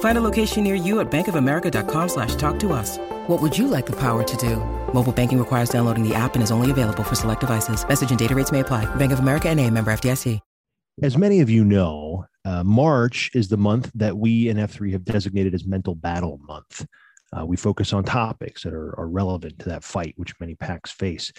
Find 0.00 0.16
a 0.16 0.22
location 0.22 0.64
near 0.64 0.76
you 0.76 1.00
at 1.00 1.10
bankofamerica.com 1.10 2.08
slash 2.08 2.36
talk 2.36 2.58
to 2.60 2.72
us. 2.72 2.98
What 3.26 3.42
would 3.42 3.58
you 3.58 3.66
like 3.68 3.86
the 3.86 3.96
power 3.96 4.22
to 4.22 4.36
do? 4.36 4.56
Mobile 4.94 5.12
banking 5.12 5.38
requires 5.38 5.68
downloading 5.68 6.08
the 6.08 6.14
app 6.14 6.34
and 6.34 6.42
is 6.42 6.52
only 6.52 6.70
available 6.70 7.02
for 7.02 7.16
select 7.16 7.40
devices. 7.40 7.86
Message 7.86 8.10
and 8.10 8.18
data 8.18 8.34
rates 8.34 8.52
may 8.52 8.60
apply. 8.60 8.86
Bank 8.94 9.12
of 9.12 9.18
America 9.18 9.48
and 9.48 9.60
a 9.60 9.68
member 9.70 9.92
FDIC. 9.92 10.40
As 11.02 11.18
many 11.18 11.40
of 11.40 11.50
you 11.50 11.64
know, 11.64 12.24
uh, 12.44 12.62
March 12.62 13.32
is 13.34 13.48
the 13.48 13.56
month 13.56 13.90
that 13.96 14.16
we 14.16 14.48
in 14.48 14.58
F3 14.58 14.92
have 14.92 15.04
designated 15.04 15.52
as 15.52 15.66
Mental 15.66 15.96
Battle 15.96 16.38
Month. 16.46 16.86
Uh, 17.36 17.44
we 17.44 17.56
focus 17.56 17.92
on 17.92 18.04
topics 18.04 18.62
that 18.62 18.72
are, 18.72 18.96
are, 18.96 19.08
relevant 19.08 19.58
to 19.58 19.68
that 19.68 19.82
fight, 19.82 20.14
which 20.16 20.38
many 20.38 20.54
packs 20.54 20.92
face. 20.92 21.32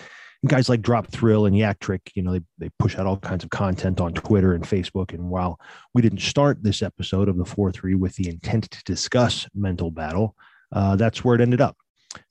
Guys 0.46 0.70
like 0.70 0.82
Drop 0.82 1.08
Thrill 1.08 1.46
and 1.46 1.58
Yak 1.58 1.80
Trick, 1.80 2.12
you 2.14 2.22
know, 2.22 2.34
they, 2.34 2.42
they 2.58 2.70
push 2.78 2.98
out 2.98 3.08
all 3.08 3.18
kinds 3.18 3.44
of 3.44 3.50
content 3.50 4.00
on 4.00 4.14
Twitter 4.14 4.54
and 4.54 4.64
Facebook. 4.64 5.14
And 5.14 5.30
while 5.30 5.60
we 5.94 6.02
didn't 6.02 6.22
start 6.22 6.62
this 6.62 6.82
episode 6.82 7.30
of 7.30 7.38
the 7.38 7.46
4 7.46 7.72
3 7.72 7.96
with 7.96 8.16
the 8.16 8.30
intent 8.30 8.70
to 8.72 8.84
discuss 8.84 9.48
mental 9.56 9.92
battle, 9.92 10.36
uh, 10.72 10.96
that's 10.96 11.24
where 11.24 11.36
it 11.36 11.42
ended 11.42 11.62
up. 11.62 11.78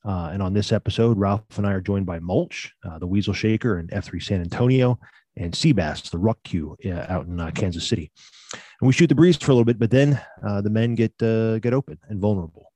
Uh, 0.04 0.30
and 0.32 0.42
on 0.42 0.54
this 0.54 0.72
episode, 0.72 1.18
Ralph 1.18 1.42
and 1.56 1.66
I 1.66 1.72
are 1.72 1.80
joined 1.80 2.06
by 2.06 2.18
Mulch, 2.18 2.72
uh, 2.88 2.98
the 2.98 3.06
Weasel 3.06 3.34
Shaker, 3.34 3.78
and 3.78 3.90
F3 3.90 4.22
San 4.22 4.40
Antonio, 4.40 4.98
and 5.36 5.52
Seabass, 5.52 6.10
the 6.10 6.18
Ruck 6.18 6.38
Q 6.44 6.76
uh, 6.86 7.06
out 7.08 7.26
in 7.26 7.40
uh, 7.40 7.50
Kansas 7.50 7.86
City. 7.86 8.10
And 8.52 8.86
we 8.86 8.92
shoot 8.92 9.08
the 9.08 9.14
breeze 9.14 9.36
for 9.36 9.50
a 9.50 9.54
little 9.54 9.64
bit, 9.64 9.78
but 9.78 9.90
then 9.90 10.20
uh, 10.46 10.60
the 10.60 10.70
men 10.70 10.94
get 10.94 11.16
get 11.18 11.74
open 11.74 11.98
and 12.08 12.20
vulnerable. 12.20 12.70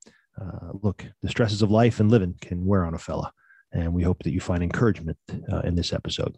look, 0.82 1.04
the 1.22 1.28
stresses 1.28 1.62
of 1.62 1.70
life 1.70 2.00
and 2.00 2.10
living 2.10 2.34
can 2.40 2.64
wear 2.64 2.84
on 2.84 2.94
a 2.94 2.98
fella, 2.98 3.32
and 3.72 3.92
we 3.92 4.02
hope 4.02 4.22
that 4.22 4.32
you 4.32 4.40
find 4.40 4.62
encouragement 4.62 5.18
uh, 5.52 5.60
in 5.60 5.74
this 5.74 5.92
episode. 5.92 6.36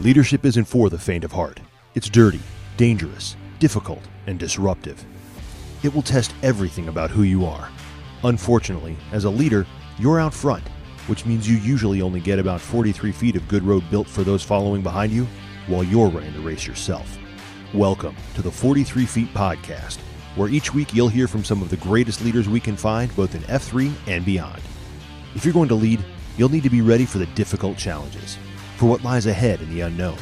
Leadership 0.00 0.44
isn't 0.44 0.64
for 0.64 0.90
the 0.90 0.98
faint 0.98 1.24
of 1.24 1.32
heart. 1.32 1.60
It's 1.94 2.08
dirty 2.08 2.40
dangerous, 2.76 3.36
difficult, 3.58 4.00
and 4.26 4.38
disruptive. 4.38 5.04
It 5.82 5.94
will 5.94 6.02
test 6.02 6.34
everything 6.42 6.88
about 6.88 7.10
who 7.10 7.22
you 7.22 7.44
are. 7.44 7.68
Unfortunately, 8.24 8.96
as 9.12 9.24
a 9.24 9.30
leader, 9.30 9.66
you're 9.98 10.20
out 10.20 10.34
front, 10.34 10.66
which 11.06 11.26
means 11.26 11.48
you 11.48 11.56
usually 11.58 12.02
only 12.02 12.20
get 12.20 12.38
about 12.38 12.60
43 12.60 13.12
feet 13.12 13.36
of 13.36 13.46
good 13.48 13.62
road 13.62 13.84
built 13.90 14.08
for 14.08 14.22
those 14.22 14.42
following 14.42 14.82
behind 14.82 15.12
you 15.12 15.26
while 15.66 15.84
you're 15.84 16.08
running 16.08 16.32
the 16.32 16.40
race 16.40 16.66
yourself. 16.66 17.18
Welcome 17.74 18.16
to 18.34 18.42
the 18.42 18.50
43 18.50 19.06
Feet 19.06 19.32
Podcast, 19.32 19.96
where 20.36 20.50
each 20.50 20.74
week 20.74 20.92
you'll 20.92 21.08
hear 21.08 21.26
from 21.26 21.42
some 21.42 21.62
of 21.62 21.70
the 21.70 21.78
greatest 21.78 22.22
leaders 22.22 22.46
we 22.46 22.60
can 22.60 22.76
find, 22.76 23.16
both 23.16 23.34
in 23.34 23.40
F3 23.44 23.90
and 24.08 24.26
beyond. 24.26 24.60
If 25.34 25.46
you're 25.46 25.54
going 25.54 25.70
to 25.70 25.74
lead, 25.74 26.04
you'll 26.36 26.50
need 26.50 26.64
to 26.64 26.68
be 26.68 26.82
ready 26.82 27.06
for 27.06 27.16
the 27.16 27.24
difficult 27.28 27.78
challenges, 27.78 28.36
for 28.76 28.90
what 28.90 29.02
lies 29.02 29.24
ahead 29.24 29.62
in 29.62 29.70
the 29.70 29.80
unknown, 29.80 30.18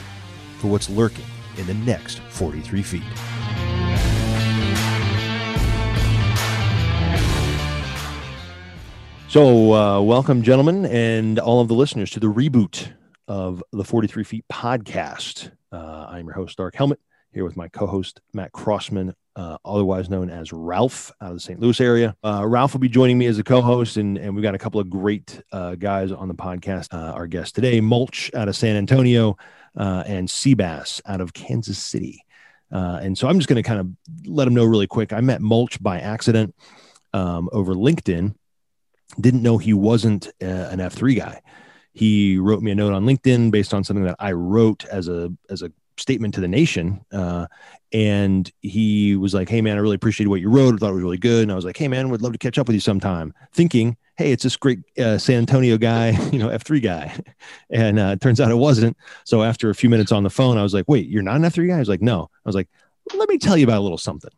for 0.58 0.68
what's 0.68 0.88
lurking 0.88 1.24
in 1.56 1.66
the 1.66 1.74
next 1.74 2.20
43 2.20 2.82
feet. 2.84 3.02
So, 9.26 9.74
uh, 9.74 10.00
welcome, 10.02 10.42
gentlemen, 10.42 10.86
and 10.86 11.40
all 11.40 11.60
of 11.60 11.66
the 11.66 11.74
listeners 11.74 12.12
to 12.12 12.20
the 12.20 12.28
reboot 12.28 12.92
of 13.26 13.60
the 13.72 13.82
43 13.82 14.22
Feet 14.22 14.44
podcast. 14.52 15.50
Uh, 15.72 16.06
I'm 16.08 16.26
your 16.26 16.34
host, 16.34 16.56
Dark 16.56 16.76
Helmet, 16.76 17.00
here 17.32 17.44
with 17.44 17.56
my 17.56 17.68
co 17.68 17.86
host, 17.86 18.20
Matt 18.32 18.52
Crossman, 18.52 19.14
uh, 19.36 19.58
otherwise 19.64 20.10
known 20.10 20.30
as 20.30 20.52
Ralph 20.52 21.12
out 21.20 21.30
of 21.30 21.36
the 21.36 21.40
St. 21.40 21.60
Louis 21.60 21.80
area. 21.80 22.16
Uh, 22.24 22.44
Ralph 22.46 22.72
will 22.72 22.80
be 22.80 22.88
joining 22.88 23.18
me 23.18 23.26
as 23.26 23.38
a 23.38 23.44
co 23.44 23.60
host, 23.60 23.96
and, 23.96 24.18
and 24.18 24.34
we've 24.34 24.42
got 24.42 24.54
a 24.54 24.58
couple 24.58 24.80
of 24.80 24.90
great 24.90 25.42
uh, 25.52 25.74
guys 25.76 26.12
on 26.12 26.28
the 26.28 26.34
podcast. 26.34 26.92
Uh, 26.92 27.12
our 27.12 27.26
guest 27.26 27.54
today, 27.54 27.80
Mulch 27.80 28.30
out 28.34 28.48
of 28.48 28.56
San 28.56 28.76
Antonio, 28.76 29.36
uh, 29.76 30.02
and 30.06 30.28
Seabass 30.28 31.00
out 31.06 31.20
of 31.20 31.32
Kansas 31.32 31.78
City. 31.78 32.24
Uh, 32.72 33.00
and 33.02 33.16
so 33.16 33.28
I'm 33.28 33.38
just 33.38 33.48
going 33.48 33.62
to 33.62 33.66
kind 33.68 33.80
of 33.80 33.88
let 34.26 34.44
them 34.44 34.54
know 34.54 34.64
really 34.64 34.86
quick. 34.86 35.12
I 35.12 35.20
met 35.20 35.40
Mulch 35.40 35.82
by 35.82 36.00
accident 36.00 36.54
um, 37.12 37.48
over 37.52 37.74
LinkedIn. 37.74 38.34
Didn't 39.20 39.42
know 39.42 39.58
he 39.58 39.74
wasn't 39.74 40.28
an 40.40 40.78
F3 40.78 41.16
guy. 41.16 41.40
He 41.92 42.38
wrote 42.38 42.62
me 42.62 42.70
a 42.70 42.74
note 42.76 42.92
on 42.92 43.04
LinkedIn 43.04 43.50
based 43.50 43.74
on 43.74 43.82
something 43.82 44.04
that 44.04 44.16
I 44.20 44.32
wrote 44.32 44.84
as 44.84 45.08
a 45.08 45.32
as 45.48 45.62
a 45.62 45.72
statement 46.00 46.34
to 46.34 46.40
the 46.40 46.48
nation. 46.48 47.04
Uh, 47.12 47.46
and 47.92 48.50
he 48.60 49.16
was 49.16 49.34
like, 49.34 49.48
"Hey 49.48 49.60
man, 49.60 49.76
I 49.76 49.80
really 49.80 49.96
appreciated 49.96 50.28
what 50.28 50.40
you 50.40 50.48
wrote. 50.48 50.74
I 50.74 50.76
thought 50.78 50.90
it 50.90 50.94
was 50.94 51.02
really 51.02 51.18
good." 51.18 51.42
And 51.42 51.52
I 51.52 51.56
was 51.56 51.64
like, 51.64 51.76
"Hey 51.76 51.88
man, 51.88 52.08
would 52.10 52.22
love 52.22 52.32
to 52.32 52.38
catch 52.38 52.58
up 52.58 52.66
with 52.66 52.74
you 52.74 52.80
sometime." 52.80 53.34
Thinking 53.52 53.96
hey, 54.20 54.32
it's 54.32 54.42
this 54.42 54.56
great 54.56 54.80
uh, 54.98 55.16
San 55.16 55.38
Antonio 55.38 55.78
guy, 55.78 56.10
you 56.30 56.38
know, 56.38 56.48
F3 56.48 56.82
guy. 56.82 57.16
And 57.70 58.00
uh, 58.00 58.14
it 58.14 58.20
turns 58.20 58.40
out 58.40 58.50
it 58.50 58.56
wasn't. 58.56 58.96
So 59.24 59.44
after 59.44 59.70
a 59.70 59.74
few 59.74 59.88
minutes 59.88 60.10
on 60.10 60.24
the 60.24 60.30
phone, 60.30 60.58
I 60.58 60.62
was 60.62 60.74
like, 60.74 60.86
wait, 60.88 61.08
you're 61.08 61.22
not 61.22 61.36
an 61.36 61.42
F3 61.42 61.68
guy? 61.68 61.76
I 61.76 61.78
was 61.78 61.88
like, 61.88 62.02
no. 62.02 62.24
I 62.24 62.48
was 62.48 62.56
like, 62.56 62.68
let 63.14 63.28
me 63.28 63.38
tell 63.38 63.56
you 63.56 63.64
about 63.64 63.78
a 63.78 63.80
little 63.80 63.96
something. 63.96 64.30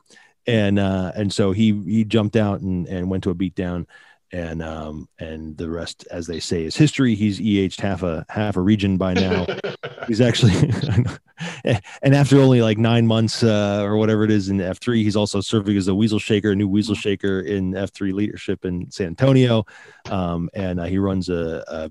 And 0.47 0.79
uh, 0.79 1.13
and 1.15 1.33
so 1.33 1.53
he 1.53 1.73
he 1.85 2.05
jumped 2.05 2.37
out 2.37 2.61
and, 2.61 2.87
and 2.89 3.11
went 3.11 3.25
to 3.25 3.31
a 3.31 3.35
beatdown 3.35 3.87
and 4.33 4.63
um 4.63 5.09
and 5.19 5.57
the 5.59 5.69
rest 5.69 6.07
as 6.11 6.27
they 6.27 6.41
say 6.41 6.65
is 6.65 6.77
history. 6.77 7.15
He's 7.15 7.41
eh'd 7.41 7.79
half 7.81 8.03
a 8.03 8.25
half 8.29 8.57
a 8.57 8.61
region 8.61 8.97
by 8.97 9.15
now. 9.15 9.47
He's 10.07 10.21
actually 10.21 10.53
and 11.65 12.15
after 12.15 12.41
only 12.41 12.63
like 12.63 12.79
nine 12.79 13.07
months 13.07 13.43
uh, 13.43 13.83
or 13.85 13.97
whatever 13.97 14.25
it 14.25 14.31
is 14.31 14.49
in 14.49 14.59
f3 14.59 14.97
he's 15.03 15.15
also 15.15 15.41
serving 15.41 15.77
as 15.77 15.87
a 15.87 15.95
weasel 15.95 16.19
shaker 16.19 16.51
a 16.51 16.57
new 16.57 16.69
weasel 16.69 16.95
shaker 16.95 17.41
in 17.41 17.73
f3 17.73 18.13
leadership 18.13 18.65
in 18.65 18.91
san 18.91 19.09
antonio. 19.09 19.65
Um, 20.11 20.51
and 20.55 20.81
uh, 20.81 20.85
he 20.85 20.99
runs 20.99 21.29
a, 21.29 21.63
a, 21.69 21.91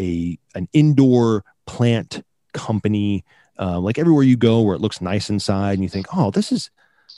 a 0.00 0.38
an 0.54 0.68
indoor 0.72 1.44
plant 1.66 2.22
company 2.54 3.24
uh, 3.58 3.78
like 3.78 3.98
everywhere 3.98 4.24
you 4.24 4.36
go 4.36 4.62
where 4.62 4.74
it 4.74 4.80
looks 4.80 5.00
nice 5.00 5.28
inside 5.30 5.74
and 5.74 5.82
you 5.82 5.88
think 5.88 6.06
oh 6.16 6.30
this 6.30 6.52
is 6.52 6.70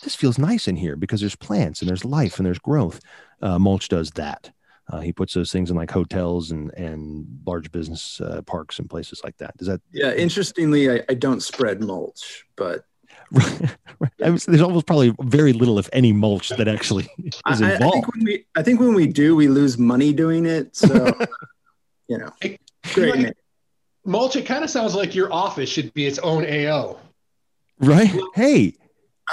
this 0.03 0.15
feels 0.15 0.39
nice 0.39 0.67
in 0.67 0.77
here 0.77 0.97
because 0.97 1.21
there's 1.21 1.37
plants 1.37 1.81
and 1.81 1.89
there's 1.89 2.05
life 2.05 2.39
and 2.39 2.47
there's 2.47 2.59
growth. 2.59 3.01
Uh, 3.41 3.59
mulch 3.59 3.89
does 3.89 4.11
that 4.13 4.51
uh, 4.91 5.01
he 5.01 5.13
puts 5.13 5.35
those 5.35 5.51
things 5.51 5.71
in 5.71 5.77
like 5.77 5.91
hotels 5.91 6.51
and 6.51 6.73
and 6.75 7.27
large 7.47 7.73
business 7.73 8.21
uh, 8.21 8.43
parks 8.43 8.79
and 8.79 8.89
places 8.89 9.23
like 9.25 9.37
that. 9.39 9.57
Does 9.57 9.69
that? 9.69 9.81
Yeah. 9.93 10.13
Interestingly, 10.13 10.91
I, 10.91 11.03
I 11.09 11.15
don't 11.15 11.43
spread 11.43 11.83
mulch, 11.83 12.45
but 12.57 12.85
there's 14.19 14.61
almost 14.61 14.87
probably 14.87 15.15
very 15.23 15.53
little, 15.53 15.79
if 15.79 15.89
any, 15.93 16.13
mulch 16.13 16.51
that 16.51 16.69
actually 16.69 17.09
is 17.51 17.61
involved. 17.61 17.65
I, 17.65 17.75
I, 17.75 17.91
think 17.91 18.15
when 18.15 18.25
we, 18.25 18.47
I 18.57 18.63
think 18.63 18.81
when 18.81 18.95
we 18.95 19.07
do, 19.07 19.35
we 19.35 19.49
lose 19.49 19.79
money 19.79 20.13
doing 20.13 20.47
it. 20.47 20.77
So, 20.77 21.13
you 22.09 22.19
know, 22.19 22.31
great. 22.93 23.17
Like, 23.17 23.37
mulch. 24.05 24.37
It 24.37 24.47
kind 24.47 24.65
of 24.65 24.71
sounds 24.71 24.95
like 24.95 25.15
your 25.15 25.33
office 25.33 25.69
should 25.69 25.93
be 25.95 26.07
its 26.07 26.19
own 26.19 26.45
AO. 26.45 26.99
Right. 27.79 28.15
Hey, 28.35 28.75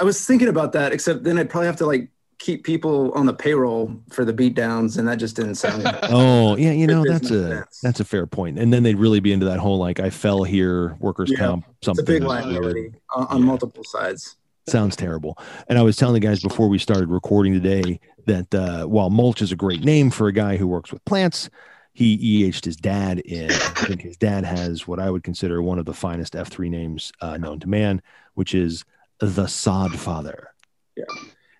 I 0.00 0.04
was 0.04 0.24
thinking 0.24 0.48
about 0.48 0.72
that, 0.72 0.92
except 0.92 1.22
then 1.22 1.38
I'd 1.38 1.50
probably 1.50 1.66
have 1.66 1.76
to 1.76 1.86
like 1.86 2.08
keep 2.42 2.64
people 2.64 3.12
on 3.12 3.24
the 3.24 3.32
payroll 3.32 3.94
for 4.10 4.24
the 4.24 4.32
beatdowns, 4.34 4.98
and 4.98 5.06
that 5.06 5.16
just 5.16 5.36
didn't 5.36 5.54
sound. 5.54 5.84
Good. 5.84 5.98
Oh 6.10 6.56
yeah, 6.56 6.72
you 6.72 6.86
know 6.86 7.04
that's 7.04 7.30
a 7.30 7.48
sense. 7.50 7.80
that's 7.80 8.00
a 8.00 8.04
fair 8.04 8.26
point. 8.26 8.58
And 8.58 8.72
then 8.72 8.82
they'd 8.82 8.98
really 8.98 9.20
be 9.20 9.32
into 9.32 9.46
that 9.46 9.58
whole 9.60 9.78
like 9.78 10.00
I 10.00 10.10
fell 10.10 10.42
here, 10.42 10.96
workers 10.98 11.30
Yeah, 11.30 11.38
comp, 11.38 11.64
something. 11.82 12.02
It's 12.02 12.10
a 12.10 12.12
big 12.12 12.22
liability 12.24 12.92
on, 13.14 13.26
on 13.28 13.38
Yeah. 13.38 13.44
multiple 13.46 13.84
sides. 13.84 14.36
Sounds 14.68 14.94
terrible. 14.96 15.38
And 15.68 15.78
I 15.78 15.82
was 15.82 15.96
telling 15.96 16.14
the 16.14 16.20
guys 16.20 16.40
before 16.40 16.68
we 16.68 16.78
started 16.78 17.08
recording 17.08 17.52
today 17.52 17.98
that 18.26 18.54
uh, 18.54 18.84
while 18.86 19.10
mulch 19.10 19.42
is 19.42 19.50
a 19.52 19.56
great 19.56 19.82
name 19.84 20.10
for 20.10 20.28
a 20.28 20.32
guy 20.32 20.56
who 20.56 20.66
works 20.68 20.92
with 20.92 21.04
plants, 21.04 21.50
he 21.94 22.16
EH'd 22.46 22.64
his 22.64 22.76
dad 22.76 23.18
in. 23.20 23.50
I 23.50 23.84
think 23.86 24.02
his 24.02 24.16
dad 24.16 24.44
has 24.44 24.86
what 24.86 25.00
I 25.00 25.10
would 25.10 25.24
consider 25.24 25.62
one 25.62 25.78
of 25.78 25.84
the 25.84 25.92
finest 25.94 26.34
F3 26.34 26.70
names 26.70 27.12
uh, 27.20 27.36
known 27.38 27.58
to 27.60 27.68
man, 27.68 28.02
which 28.34 28.54
is 28.54 28.84
the 29.20 29.46
Sod 29.46 29.98
Father. 29.98 30.48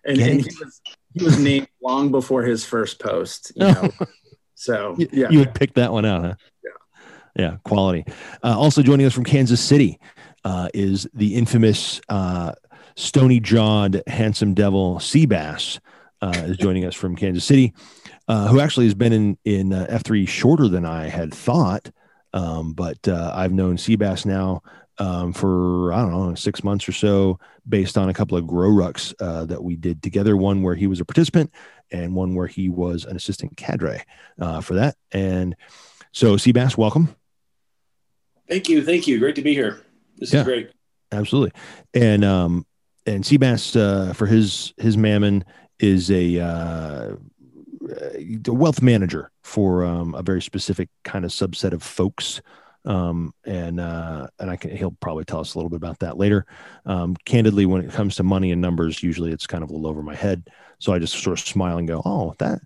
And, 0.05 0.19
and 0.19 0.41
he 0.41 0.51
was 0.61 0.81
he 1.15 1.25
was 1.25 1.39
named 1.39 1.69
long 1.83 2.11
before 2.11 2.43
his 2.43 2.65
first 2.65 3.01
post. 3.01 3.53
You 3.57 3.65
know? 3.65 3.91
so 4.55 4.97
You, 4.99 5.09
yeah, 5.13 5.31
you 5.31 5.39
would 5.39 5.55
pick 5.55 5.75
that 5.75 5.93
one 5.93 6.05
out, 6.05 6.25
huh? 6.25 6.35
Yeah. 6.65 6.71
Yeah, 7.35 7.57
quality. 7.65 8.05
Uh, 8.43 8.59
also 8.59 8.83
joining 8.83 9.07
us 9.07 9.15
from 9.15 9.25
Kansas 9.25 9.61
City 9.61 9.99
uh, 10.45 10.69
is 10.75 11.09
the 11.15 11.35
infamous 11.35 12.01
uh, 12.09 12.53
stony 12.97 13.41
jawed, 13.41 14.03
handsome 14.07 14.55
devil 14.55 14.97
Seabass 14.97 15.79
uh, 16.23 16.33
is 16.47 16.57
joining 16.57 16.85
us 16.85 16.95
from 16.95 17.17
Kansas 17.17 17.45
City, 17.45 17.75
uh, 18.29 18.49
who 18.49 18.61
actually 18.61 18.87
has 18.87 18.95
been 18.95 19.13
in, 19.13 19.39
in 19.45 19.73
uh, 19.73 19.87
F3 19.91 20.27
shorter 20.27 20.69
than 20.69 20.85
I 20.85 21.09
had 21.09 21.35
thought. 21.35 21.91
Um, 22.33 22.73
but 22.73 23.07
uh, 23.09 23.33
I've 23.35 23.53
known 23.53 23.77
Seabass 23.77 24.25
now 24.25 24.63
um, 25.03 25.33
for, 25.33 25.93
I 25.93 26.03
don't 26.03 26.13
know, 26.13 26.35
six 26.35 26.63
months 26.63 26.89
or 26.89 26.93
so, 26.93 27.39
based 27.69 27.99
on 27.99 28.09
a 28.09 28.15
couple 28.15 28.39
of 28.39 28.45
GORUCKs 28.45 29.15
uh, 29.21 29.45
that 29.47 29.63
we 29.63 29.75
did 29.77 30.03
together. 30.03 30.37
One 30.37 30.63
where 30.63 30.75
he 30.77 30.87
was 30.87 31.01
a 31.01 31.05
participant, 31.05 31.51
and 31.91 32.15
one 32.15 32.35
where 32.35 32.47
he 32.47 32.69
was 32.69 33.05
an 33.05 33.17
assistant 33.17 33.57
cadre 33.57 34.05
uh, 34.41 34.61
for 34.61 34.75
that. 34.75 34.95
And 35.11 35.57
so, 36.13 36.37
Seabass, 36.37 36.77
welcome. 36.77 37.15
Thank 38.49 38.69
you, 38.69 38.85
thank 38.85 39.07
you. 39.07 39.19
Great 39.19 39.37
to 39.37 39.43
be 39.43 39.55
here. 39.55 39.81
This 40.19 40.33
Yeah. 40.33 40.41
is 40.41 40.45
great. 40.47 40.71
Absolutely. 41.11 41.53
And 41.95 42.25
um 42.25 42.67
and 43.07 43.25
Seabass 43.25 43.77
uh 43.77 44.13
for 44.13 44.27
his 44.27 44.73
his 44.79 44.97
mammon 44.97 45.45
is 45.79 46.11
a 46.11 46.39
uh 46.41 47.17
a 48.49 48.53
wealth 48.53 48.83
manager 48.83 49.31
for 49.43 49.85
um 49.85 50.15
a 50.15 50.23
very 50.23 50.43
specific 50.43 50.89
kind 51.05 51.25
of 51.25 51.31
subset 51.31 51.73
of 51.73 51.83
folks. 51.83 52.41
Um 52.85 53.33
and 53.45 53.79
uh 53.79 54.27
and 54.41 54.51
I 54.51 54.57
can 54.57 54.77
he'll 54.77 54.91
probably 55.01 55.25
tell 55.25 55.41
us 55.41 55.55
a 55.55 55.59
little 55.59 55.71
bit 55.71 55.77
about 55.77 56.01
that 56.01 56.19
later. 56.19 56.47
Um 56.85 57.17
candidly 57.25 57.67
when 57.67 57.85
it 57.85 57.93
comes 57.93 58.17
to 58.17 58.23
money 58.23 58.51
and 58.51 58.61
numbers, 58.61 59.03
usually 59.03 59.31
it's 59.31 59.47
kind 59.47 59.63
of 59.63 59.71
a 59.71 59.73
little 59.73 59.89
over 59.89 60.03
my 60.03 60.15
head. 60.15 60.49
So 60.79 60.93
I 60.93 60.99
just 60.99 61.15
sort 61.23 61.39
of 61.39 61.47
smile 61.47 61.79
and 61.79 61.87
go, 61.87 62.03
Oh, 62.05 62.35
that 62.39 62.61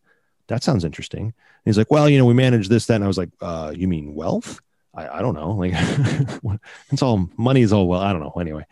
that 0.48 0.62
sounds 0.62 0.84
interesting. 0.84 1.22
And 1.22 1.34
he's 1.64 1.78
like, 1.78 1.90
Well, 1.90 2.08
you 2.08 2.18
know, 2.18 2.24
we 2.24 2.34
manage 2.34 2.68
this, 2.68 2.86
that, 2.86 2.94
and 2.94 3.04
I 3.04 3.08
was 3.08 3.18
like, 3.18 3.30
uh, 3.40 3.72
you 3.76 3.88
mean 3.88 4.14
wealth? 4.14 4.60
I, 4.96 5.18
I 5.18 5.22
don't 5.22 5.34
know. 5.34 5.50
Like 5.52 5.72
it's 6.90 7.02
all 7.02 7.28
money 7.36 7.60
is 7.60 7.72
all 7.72 7.86
well. 7.86 8.00
I 8.00 8.12
don't 8.12 8.22
know. 8.22 8.34
Anyway. 8.40 8.64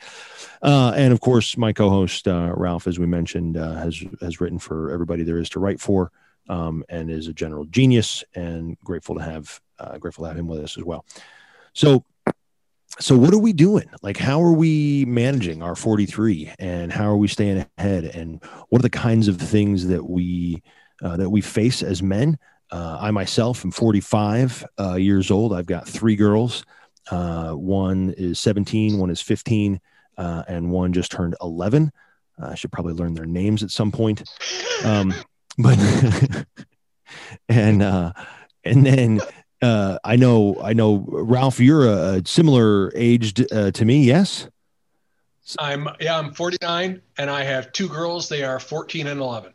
Uh, 0.63 0.95
and 0.97 1.13
of 1.13 1.21
course, 1.21 1.59
my 1.59 1.75
co-host 1.75 2.27
uh, 2.27 2.53
Ralph, 2.57 2.87
as 2.87 2.99
we 2.99 3.07
mentioned, 3.07 3.59
uh, 3.59 3.75
has 3.75 4.03
has 4.23 4.41
written 4.41 4.59
for 4.59 4.91
everybody 4.91 5.23
there 5.23 5.39
is 5.39 5.51
to 5.51 5.61
write 5.61 5.79
for, 5.79 6.11
um, 6.49 6.83
and 6.89 7.11
is 7.11 7.29
a 7.29 7.35
general 7.35 7.67
genius. 7.67 8.25
And 8.35 8.79
grateful 8.81 9.17
to 9.17 9.23
have 9.23 9.61
uh, 9.79 9.99
grateful 9.99 10.25
to 10.25 10.29
have 10.29 10.39
him 10.39 10.47
with 10.47 10.61
us 10.61 10.79
as 10.79 10.85
well. 10.85 11.05
So, 11.75 12.05
so 13.01 13.17
what 13.17 13.35
are 13.35 13.39
we 13.39 13.53
doing? 13.53 13.89
Like, 14.03 14.17
how 14.17 14.43
are 14.43 14.53
we 14.53 15.05
managing 15.07 15.63
our 15.63 15.75
43, 15.75 16.53
and 16.59 16.93
how 16.93 17.07
are 17.07 17.17
we 17.17 17.29
staying 17.29 17.67
ahead? 17.77 18.05
And 18.05 18.43
what 18.69 18.79
are 18.79 18.83
the 18.83 18.91
kinds 18.91 19.29
of 19.29 19.39
things 19.39 19.89
that 19.89 20.09
we 20.09 20.63
uh, 21.03 21.17
that 21.17 21.31
we 21.31 21.41
face 21.41 21.83
as 21.83 22.03
men? 22.03 22.39
Uh, 22.71 22.99
I 23.01 23.11
myself 23.11 23.65
am 23.65 23.71
45 23.71 24.65
uh, 24.79 24.95
years 24.95 25.31
old. 25.31 25.53
I've 25.53 25.67
got 25.67 25.89
three 25.89 26.17
girls. 26.17 26.65
Uh, 27.11 27.53
one 27.53 28.15
is 28.17 28.39
17, 28.39 28.99
one 28.99 29.11
is 29.11 29.21
15, 29.21 29.81
uh, 30.17 30.43
and 30.49 30.71
one 30.71 30.93
just 30.93 31.13
turned 31.13 31.37
11. 31.43 31.93
Uh, 32.41 32.47
I 32.47 32.55
should 32.55 32.73
probably 32.73 32.95
learn 32.95 33.15
their 33.15 33.27
names 33.27 33.63
at 33.63 33.71
some 33.71 33.93
point. 33.93 34.23
Um, 34.85 35.13
but 35.59 35.79
and 37.49 37.83
uh, 37.83 38.13
and 38.65 38.87
then 38.87 39.21
uh, 39.65 39.99
I 40.05 40.17
know 40.17 40.61
I 40.63 40.73
know 40.75 41.05
Ralph, 41.09 41.59
you're 41.61 41.87
a, 41.87 42.17
a 42.19 42.23
similar 42.27 42.93
aged 42.95 43.51
uh, 43.53 43.71
to 43.73 43.85
me. 43.85 44.05
Yes. 44.05 44.49
I'm 45.59 45.89
yeah, 46.01 46.19
I'm 46.19 46.33
49 46.33 47.03
and 47.19 47.31
I 47.31 47.43
have 47.45 47.73
two 47.73 47.89
girls. 47.89 48.29
They 48.29 48.45
are 48.45 48.59
14 48.59 49.07
and 49.07 49.21
11, 49.21 49.53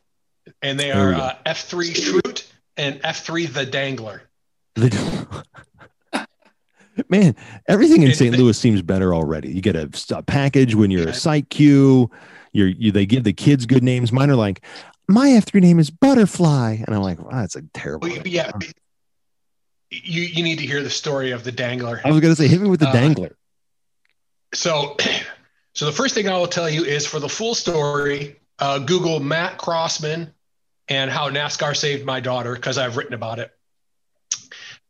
and 0.61 0.79
they 0.79 0.91
are 0.91 1.13
uh, 1.13 1.35
F3 1.45 1.93
Shroot 1.95 2.47
and 2.77 3.01
F3 3.01 3.51
the 3.53 3.65
Dangler. 3.65 4.21
The- 4.75 5.45
Man, 7.09 7.35
everything 7.67 8.03
in 8.03 8.13
St. 8.13 8.37
Louis 8.37 8.57
seems 8.57 8.81
better 8.81 9.15
already. 9.15 9.49
You 9.51 9.61
get 9.61 9.75
a, 9.75 9.89
a 10.13 10.21
package 10.21 10.75
when 10.75 10.91
you're 10.91 11.03
Yeah. 11.03 11.09
a 11.09 11.13
site 11.13 11.49
Q. 11.49 12.11
You're 12.51 12.67
you 12.67 12.91
they 12.91 13.05
give 13.05 13.23
the 13.23 13.33
kids 13.33 13.65
good 13.65 13.83
names. 13.83 14.11
Mine 14.11 14.29
are 14.29 14.35
like, 14.35 14.61
my 15.07 15.29
F3 15.29 15.61
name 15.61 15.79
is 15.79 15.89
Butterfly, 15.89 16.83
and 16.85 16.95
I'm 16.95 17.01
like, 17.01 17.19
wow, 17.19 17.29
that's 17.41 17.55
a 17.55 17.61
terrible. 17.73 18.09
Well, 18.09 18.21
name." 18.21 18.59
You 19.91 20.21
you 20.21 20.43
need 20.43 20.59
to 20.59 20.65
hear 20.65 20.83
the 20.83 20.89
story 20.89 21.31
of 21.31 21.43
the 21.43 21.51
Dangler. 21.51 22.01
I 22.03 22.11
was 22.11 22.21
gonna 22.21 22.35
say, 22.35 22.47
hit 22.47 22.61
me 22.61 22.69
with 22.69 22.79
the 22.79 22.89
Uh, 22.89 22.93
dangler. 22.93 23.35
So, 24.53 24.97
so 25.73 25.85
the 25.85 25.91
first 25.91 26.15
thing 26.15 26.27
I 26.29 26.37
will 26.37 26.47
tell 26.47 26.69
you 26.69 26.83
is 26.83 27.05
for 27.05 27.19
the 27.19 27.29
full 27.29 27.55
story, 27.55 28.39
uh, 28.59 28.79
Google 28.79 29.19
Matt 29.19 29.57
Crossman 29.57 30.33
and 30.87 31.11
how 31.11 31.29
NASCAR 31.29 31.75
saved 31.75 32.05
my 32.05 32.19
daughter 32.19 32.55
because 32.55 32.77
I've 32.77 32.97
written 32.97 33.13
about 33.13 33.39
it. 33.39 33.51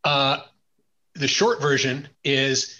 Uh, 0.04 0.40
the 1.16 1.28
short 1.28 1.62
version 1.62 2.07
is 2.24 2.78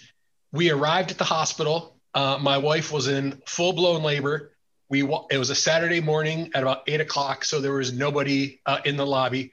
we 0.52 0.70
arrived 0.70 1.10
at 1.10 1.18
the 1.18 1.24
hospital. 1.24 1.96
Uh, 2.14 2.38
my 2.40 2.58
wife 2.58 2.90
was 2.92 3.08
in 3.08 3.40
full 3.46 3.72
blown 3.72 4.02
labor. 4.02 4.52
We 4.88 5.02
it 5.30 5.38
was 5.38 5.50
a 5.50 5.54
Saturday 5.54 6.00
morning 6.00 6.50
at 6.54 6.62
about 6.62 6.82
eight 6.88 7.00
o'clock, 7.00 7.44
so 7.44 7.60
there 7.60 7.72
was 7.72 7.92
nobody 7.92 8.58
uh, 8.66 8.78
in 8.84 8.96
the 8.96 9.06
lobby. 9.06 9.52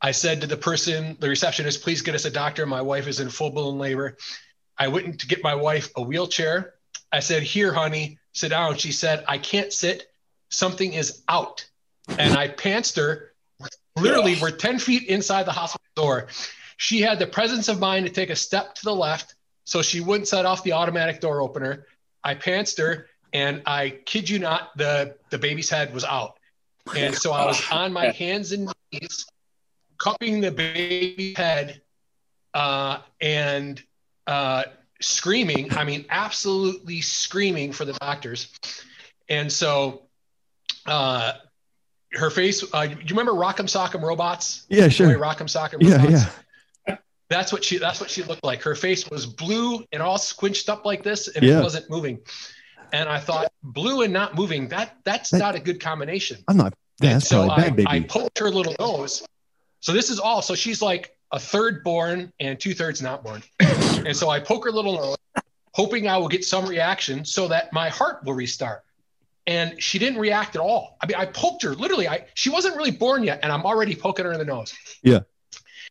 I 0.00 0.12
said 0.12 0.40
to 0.40 0.46
the 0.46 0.56
person, 0.56 1.16
the 1.18 1.28
receptionist, 1.28 1.82
please 1.82 2.02
get 2.02 2.14
us 2.14 2.24
a 2.24 2.30
doctor. 2.30 2.66
My 2.66 2.82
wife 2.82 3.08
is 3.08 3.20
in 3.20 3.30
full 3.30 3.50
blown 3.50 3.78
labor. 3.78 4.16
I 4.78 4.88
went 4.88 5.20
to 5.20 5.26
get 5.26 5.42
my 5.42 5.54
wife 5.54 5.90
a 5.96 6.02
wheelchair. 6.02 6.74
I 7.12 7.20
said, 7.20 7.42
Here, 7.42 7.72
honey, 7.72 8.18
sit 8.32 8.50
down. 8.50 8.76
She 8.76 8.92
said, 8.92 9.24
I 9.26 9.38
can't 9.38 9.72
sit. 9.72 10.10
Something 10.50 10.92
is 10.92 11.22
out. 11.28 11.68
And 12.16 12.34
I 12.34 12.48
pantsed 12.48 12.96
her. 12.96 13.32
Literally, 13.96 14.36
we're 14.40 14.52
10 14.52 14.78
feet 14.78 15.04
inside 15.08 15.44
the 15.44 15.52
hospital 15.52 15.84
door. 15.96 16.28
She 16.76 17.00
had 17.00 17.18
the 17.18 17.26
presence 17.26 17.68
of 17.68 17.80
mind 17.80 18.06
to 18.06 18.12
take 18.12 18.30
a 18.30 18.36
step 18.36 18.76
to 18.76 18.84
the 18.84 18.94
left 18.94 19.34
so 19.64 19.82
she 19.82 20.00
wouldn't 20.00 20.28
set 20.28 20.46
off 20.46 20.62
the 20.62 20.72
automatic 20.72 21.20
door 21.20 21.42
opener. 21.42 21.86
I 22.22 22.36
pantsed 22.36 22.78
her, 22.78 23.08
and 23.32 23.62
I 23.66 23.90
kid 24.06 24.30
you 24.30 24.38
not, 24.38 24.76
the, 24.76 25.16
the 25.30 25.38
baby's 25.38 25.68
head 25.68 25.92
was 25.92 26.04
out. 26.04 26.38
And 26.96 27.14
so 27.14 27.32
I 27.32 27.44
was 27.44 27.62
on 27.70 27.92
my 27.92 28.10
hands 28.12 28.52
and 28.52 28.72
knees, 28.92 29.26
cupping 29.98 30.40
the 30.40 30.50
baby's 30.50 31.36
head 31.36 31.82
uh, 32.54 32.98
and 33.20 33.82
uh, 34.26 34.64
screaming. 35.00 35.72
I 35.76 35.84
mean, 35.84 36.04
absolutely 36.10 37.00
screaming 37.00 37.72
for 37.72 37.84
the 37.84 37.92
doctors. 37.94 38.48
And 39.28 39.52
so 39.52 40.02
uh, 40.86 41.32
her 42.12 42.30
face, 42.30 42.64
uh, 42.72 42.86
do 42.86 42.92
you 42.94 43.04
remember 43.10 43.32
Rock'em 43.32 43.66
Sock'em 43.66 44.02
Robots? 44.02 44.66
Yeah, 44.68 44.88
sure. 44.88 45.08
Rock'em 45.18 45.46
Sock'em 45.48 45.82
Robots? 45.82 46.24
yeah. 46.86 46.96
That's 47.30 47.52
what 47.52 47.62
she 47.62 47.76
that's 47.76 48.00
what 48.00 48.08
she 48.08 48.22
looked 48.22 48.42
like. 48.42 48.62
Her 48.62 48.74
face 48.74 49.10
was 49.10 49.26
blue 49.26 49.84
and 49.92 50.00
all 50.02 50.16
squinched 50.16 50.70
up 50.70 50.86
like 50.86 51.02
this, 51.02 51.28
and 51.28 51.44
Yeah. 51.44 51.60
it 51.60 51.62
wasn't 51.62 51.90
moving. 51.90 52.20
And 52.90 53.06
I 53.06 53.20
thought, 53.20 53.52
blue 53.62 54.00
and 54.00 54.14
not 54.14 54.34
moving, 54.34 54.68
that 54.68 54.96
that's 55.04 55.28
That- 55.28 55.38
not 55.38 55.54
a 55.54 55.60
good 55.60 55.78
combination. 55.78 56.42
I'm 56.48 56.56
not. 56.56 56.72
Yeah, 57.02 57.12
that's 57.12 57.28
so 57.28 57.50
I, 57.50 57.56
bad, 57.56 57.76
baby. 57.76 57.86
I 57.86 58.00
poked 58.00 58.38
her 58.38 58.48
little 58.50 58.74
nose. 58.80 59.26
So 59.80 59.92
this 59.92 60.10
is 60.10 60.18
all. 60.18 60.42
So 60.42 60.54
she's 60.54 60.82
like 60.82 61.16
a 61.32 61.38
third 61.38 61.84
born 61.84 62.32
and 62.40 62.58
two 62.58 62.74
thirds 62.74 63.02
not 63.02 63.22
born. 63.22 63.42
and 63.60 64.16
so 64.16 64.30
I 64.30 64.40
poke 64.40 64.64
her 64.64 64.72
little 64.72 64.94
nose, 64.94 65.16
hoping 65.74 66.08
I 66.08 66.16
will 66.18 66.28
get 66.28 66.44
some 66.44 66.66
reaction 66.66 67.24
so 67.24 67.48
that 67.48 67.72
my 67.72 67.88
heart 67.88 68.24
will 68.24 68.34
restart. 68.34 68.84
And 69.46 69.82
she 69.82 69.98
didn't 69.98 70.18
react 70.18 70.56
at 70.56 70.60
all. 70.60 70.98
I 71.00 71.06
mean, 71.06 71.16
I 71.16 71.24
poked 71.24 71.62
her 71.62 71.74
literally. 71.74 72.06
I 72.06 72.26
she 72.34 72.50
wasn't 72.50 72.76
really 72.76 72.90
born 72.90 73.24
yet, 73.24 73.40
and 73.42 73.50
I'm 73.50 73.64
already 73.64 73.94
poking 73.94 74.26
her 74.26 74.32
in 74.32 74.38
the 74.38 74.44
nose. 74.44 74.74
Yeah. 75.02 75.20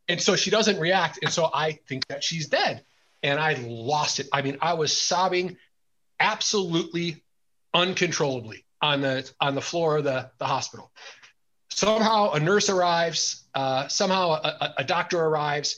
And 0.10 0.22
so 0.22 0.36
she 0.36 0.52
doesn't 0.52 0.80
react, 0.80 1.20
and 1.22 1.32
so 1.32 1.50
I 1.54 1.80
think 1.88 2.06
that 2.08 2.24
she's 2.24 2.48
dead. 2.48 2.84
And 3.24 3.40
I 3.40 3.56
lost 3.56 4.20
it. 4.20 4.28
I 4.32 4.42
mean, 4.42 4.58
I 4.62 4.74
was 4.74 4.96
sobbing 4.96 5.58
absolutely 6.20 7.24
uncontrollably 7.74 8.64
on 8.82 9.02
the 9.02 9.30
on 9.42 9.56
the 9.56 9.62
floor 9.62 9.98
of 9.98 10.04
the, 10.04 10.30
the 10.38 10.46
hospital. 10.46 10.92
Somehow 11.78 12.32
a 12.32 12.40
nurse 12.40 12.70
arrives, 12.70 13.44
uh, 13.54 13.88
somehow 13.88 14.32
a, 14.32 14.74
a, 14.80 14.84
doctor 14.84 15.20
arrives, 15.24 15.78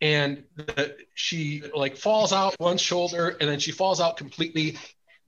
and 0.00 0.42
the, 0.56 0.96
she 1.12 1.62
like 1.76 1.94
falls 1.94 2.32
out 2.32 2.54
one 2.56 2.78
shoulder 2.78 3.36
and 3.38 3.46
then 3.46 3.58
she 3.58 3.70
falls 3.70 4.00
out 4.00 4.16
completely. 4.16 4.78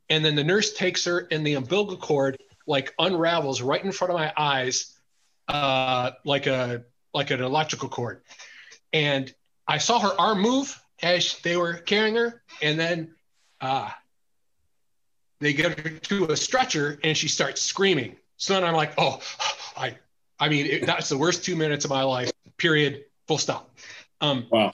And 0.09 0.25
then 0.25 0.35
the 0.35 0.43
nurse 0.43 0.73
takes 0.73 1.05
her 1.05 1.29
and 1.31 1.47
the 1.47 1.55
umbilical 1.55 1.99
cord 1.99 2.39
like 2.67 2.95
unravels 2.99 3.61
right 3.61 3.85
in 3.85 3.93
front 3.93 4.11
of 4.11 4.19
my 4.19 4.33
eyes, 4.35 4.97
uh, 5.47 6.13
like 6.25 6.47
a 6.47 6.85
like 7.13 7.31
an 7.31 7.43
electrical 7.43 7.91
cord. 7.91 8.23
And 8.95 9.31
I 9.67 9.77
saw 9.77 9.99
her 9.99 10.19
arm 10.19 10.41
move 10.41 10.83
as 11.03 11.39
they 11.41 11.59
were 11.59 11.75
carrying 11.75 12.15
her, 12.15 12.43
and 12.63 12.81
then 12.81 13.15
uh, 13.61 13.91
they 15.41 15.53
get 15.53 15.79
her 15.79 15.91
to 15.91 16.31
a 16.31 16.37
stretcher, 16.37 16.99
and 17.05 17.15
she 17.15 17.29
starts 17.29 17.61
screaming. 17.61 18.17
So 18.39 18.55
then 18.55 18.65
I'm 18.65 18.75
like, 18.75 18.95
oh, 18.97 19.21
I, 19.77 19.97
I 20.41 20.49
mean, 20.49 20.67
it, 20.67 20.87
that's 20.87 21.09
the 21.09 21.19
worst 21.19 21.45
two 21.45 21.57
minutes 21.57 21.85
of 21.85 21.91
my 21.91 22.03
life. 22.03 22.31
Period. 22.57 23.05
Full 23.27 23.39
stop. 23.39 23.77
Um, 24.21 24.47
wow. 24.51 24.73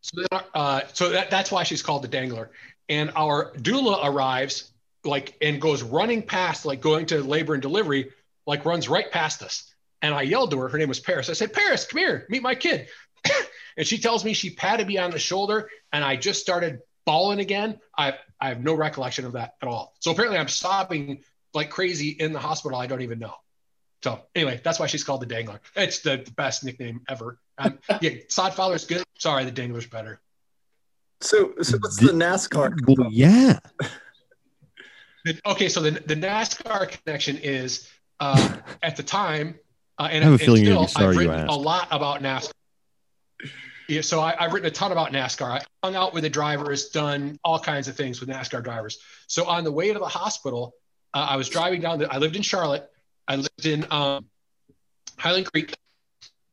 So, 0.00 0.22
then, 0.30 0.40
uh, 0.54 0.80
so 0.94 1.10
that, 1.10 1.30
that's 1.30 1.52
why 1.52 1.64
she's 1.64 1.82
called 1.82 2.02
the 2.02 2.08
dangler. 2.08 2.50
And 2.88 3.12
our 3.14 3.52
doula 3.56 4.04
arrives 4.04 4.72
like 5.04 5.36
and 5.42 5.60
goes 5.60 5.82
running 5.82 6.22
past, 6.22 6.64
like 6.64 6.80
going 6.80 7.06
to 7.06 7.22
labor 7.22 7.52
and 7.52 7.62
delivery, 7.62 8.10
like 8.46 8.64
runs 8.64 8.88
right 8.88 9.10
past 9.10 9.42
us. 9.42 9.72
And 10.00 10.14
I 10.14 10.22
yelled 10.22 10.52
to 10.52 10.58
her, 10.60 10.68
her 10.68 10.78
name 10.78 10.88
was 10.88 11.00
Paris. 11.00 11.28
I 11.28 11.34
said, 11.34 11.52
Paris, 11.52 11.86
come 11.86 11.98
here, 11.98 12.26
meet 12.30 12.42
my 12.42 12.54
kid. 12.54 12.88
and 13.76 13.86
she 13.86 13.98
tells 13.98 14.24
me 14.24 14.32
she 14.32 14.50
patted 14.50 14.86
me 14.86 14.96
on 14.96 15.10
the 15.10 15.18
shoulder 15.18 15.68
and 15.92 16.04
I 16.04 16.16
just 16.16 16.40
started 16.40 16.80
bawling 17.04 17.40
again. 17.40 17.80
I, 17.96 18.14
I 18.40 18.48
have 18.48 18.62
no 18.62 18.74
recollection 18.74 19.24
of 19.24 19.32
that 19.32 19.56
at 19.60 19.68
all. 19.68 19.94
So 19.98 20.12
apparently 20.12 20.38
I'm 20.38 20.48
sobbing 20.48 21.22
like 21.54 21.70
crazy 21.70 22.10
in 22.10 22.32
the 22.32 22.38
hospital. 22.38 22.78
I 22.78 22.86
don't 22.86 23.02
even 23.02 23.18
know. 23.18 23.34
So 24.02 24.20
anyway, 24.34 24.60
that's 24.62 24.78
why 24.78 24.86
she's 24.86 25.02
called 25.02 25.22
the 25.22 25.26
Dangler. 25.26 25.60
It's 25.74 26.00
the, 26.00 26.22
the 26.24 26.30
best 26.32 26.64
nickname 26.64 27.00
ever. 27.08 27.38
Um, 27.58 27.78
yeah, 28.00 28.10
Sodfather's 28.28 28.84
good. 28.84 29.02
Sorry, 29.18 29.44
the 29.44 29.50
Dangler's 29.50 29.86
better. 29.86 30.20
So, 31.20 31.54
so 31.62 31.78
what's 31.78 31.96
the 31.96 32.12
NASCAR? 32.12 32.74
Well, 32.86 33.10
yeah. 33.10 33.58
Okay, 35.44 35.68
so 35.68 35.80
the, 35.80 35.90
the 35.90 36.14
NASCAR 36.14 36.88
connection 36.88 37.38
is 37.38 37.88
uh, 38.20 38.56
at 38.82 38.96
the 38.96 39.02
time, 39.02 39.58
uh, 39.98 40.08
and, 40.12 40.22
I 40.22 40.28
have 40.28 40.32
a 40.32 40.34
and 40.34 40.40
feeling 40.40 40.64
you're 40.64 40.86
still, 40.86 40.86
gonna 40.86 40.86
be 40.86 40.92
sorry 40.92 41.08
I've 41.08 41.14
you 41.14 41.28
written 41.28 41.48
asked. 41.48 41.52
a 41.52 41.60
lot 41.60 41.88
about 41.90 42.22
NASCAR. 42.22 42.52
Yeah, 43.88 44.02
so 44.02 44.20
I, 44.20 44.36
I've 44.38 44.52
written 44.52 44.68
a 44.68 44.70
ton 44.70 44.92
about 44.92 45.12
NASCAR. 45.12 45.50
I 45.50 45.62
hung 45.82 45.96
out 45.96 46.12
with 46.12 46.22
the 46.22 46.30
drivers, 46.30 46.90
done 46.90 47.38
all 47.42 47.58
kinds 47.58 47.88
of 47.88 47.96
things 47.96 48.20
with 48.20 48.28
NASCAR 48.28 48.62
drivers. 48.62 48.98
So 49.26 49.46
on 49.46 49.64
the 49.64 49.72
way 49.72 49.92
to 49.92 49.98
the 49.98 50.06
hospital, 50.06 50.74
uh, 51.14 51.26
I 51.30 51.36
was 51.36 51.48
driving 51.48 51.80
down. 51.80 51.98
The, 51.98 52.12
I 52.12 52.18
lived 52.18 52.36
in 52.36 52.42
Charlotte. 52.42 52.90
I 53.26 53.36
lived 53.36 53.66
in 53.66 53.86
um, 53.90 54.26
Highland 55.16 55.50
Creek. 55.50 55.74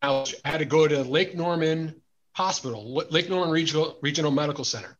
I, 0.02 0.26
had 0.44 0.60
to 0.60 0.66
go 0.66 0.88
to 0.88 1.02
Lake 1.04 1.36
Norman 1.36 2.02
Hospital, 2.34 2.94
Lake 3.10 3.30
Norman 3.30 3.50
Regional 3.50 3.98
Regional 4.02 4.32
Medical 4.32 4.64
Center, 4.64 4.98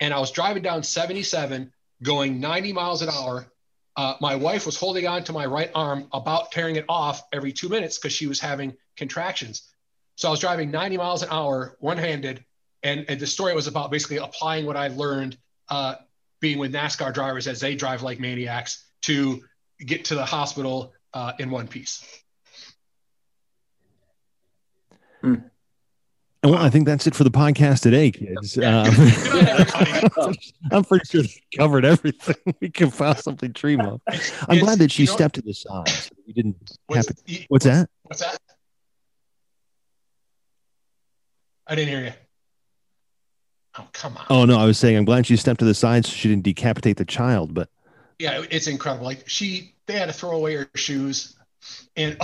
and 0.00 0.12
I 0.12 0.18
was 0.18 0.30
driving 0.30 0.62
down 0.62 0.82
77, 0.82 1.72
going 2.02 2.40
90 2.40 2.72
miles 2.72 3.02
an 3.02 3.08
hour. 3.10 3.46
Uh, 3.94 4.14
my 4.20 4.36
wife 4.36 4.66
was 4.66 4.76
holding 4.76 5.06
on 5.06 5.22
to 5.24 5.32
my 5.32 5.46
right 5.46 5.70
arm, 5.74 6.08
about 6.12 6.50
tearing 6.50 6.76
it 6.76 6.86
off 6.88 7.22
every 7.32 7.52
two 7.52 7.68
minutes 7.68 7.98
because 7.98 8.12
she 8.12 8.26
was 8.26 8.40
having 8.40 8.74
contractions. 8.96 9.70
So 10.16 10.28
I 10.28 10.30
was 10.30 10.40
driving 10.40 10.70
90 10.70 10.96
miles 10.96 11.22
an 11.22 11.28
hour, 11.30 11.76
one-handed, 11.80 12.44
and, 12.82 13.04
and 13.08 13.20
the 13.20 13.26
story 13.26 13.54
was 13.54 13.66
about 13.66 13.90
basically 13.90 14.16
applying 14.16 14.66
what 14.66 14.76
I 14.76 14.88
learned 14.88 15.36
uh, 15.68 15.96
being 16.42 16.58
with 16.58 16.74
NASCAR 16.74 17.14
drivers 17.14 17.46
as 17.46 17.60
they 17.60 17.74
drive 17.74 18.02
like 18.02 18.20
maniacs 18.20 18.84
to 19.02 19.40
get 19.78 20.04
to 20.06 20.14
the 20.16 20.24
hospital 20.24 20.92
uh, 21.14 21.32
in 21.38 21.48
one 21.50 21.66
piece. 21.68 22.04
And 25.22 25.44
well, 26.42 26.56
I 26.56 26.68
think 26.70 26.86
that's 26.86 27.06
it 27.06 27.14
for 27.14 27.22
the 27.22 27.30
podcast 27.30 27.82
today, 27.82 28.10
kids. 28.10 28.56
Yeah. 28.56 28.80
Um, 28.82 28.94
Good 28.96 29.44
night, 29.44 29.70
everybody. 30.16 30.38
I'm 30.72 30.84
pretty 30.84 31.04
sure 31.08 31.22
they 31.22 31.40
covered 31.56 31.84
everything 31.84 32.34
we 32.60 32.68
can 32.70 32.90
possibly 32.90 33.46
dream 33.48 33.80
of. 33.80 34.00
I'm 34.08 34.14
It's- 34.16 34.58
glad 34.60 34.78
that 34.80 34.90
she 34.90 35.04
you 35.04 35.06
know- 35.08 35.14
stepped 35.14 35.36
to 35.36 35.42
the 35.42 35.54
side. 35.54 35.88
So 35.88 36.08
that 36.16 36.26
we 36.26 36.32
didn't 36.32 36.56
What's, 36.86 37.06
happen. 37.08 37.22
y- 37.28 37.46
What's 37.48 37.64
that? 37.66 37.88
what's 38.02 38.20
that? 38.22 38.38
I 41.68 41.76
didn't 41.76 41.88
hear 41.90 42.04
you. 42.06 42.12
Oh, 43.78 43.86
come 43.92 44.16
on. 44.16 44.26
Oh 44.28 44.44
no, 44.44 44.58
I 44.58 44.66
was 44.66 44.78
saying 44.78 44.96
I'm 44.96 45.04
glad 45.04 45.26
she 45.26 45.36
stepped 45.36 45.60
to 45.60 45.64
the 45.64 45.74
side 45.74 46.04
so 46.04 46.12
she 46.12 46.28
didn't 46.28 46.44
decapitate 46.44 46.96
the 46.98 47.04
child. 47.04 47.54
But 47.54 47.68
yeah, 48.18 48.44
it's 48.50 48.66
incredible. 48.66 49.06
Like 49.06 49.28
she, 49.28 49.74
they 49.86 49.94
had 49.94 50.06
to 50.06 50.12
throw 50.12 50.32
away 50.32 50.54
her 50.54 50.68
shoes, 50.74 51.36
and 51.96 52.18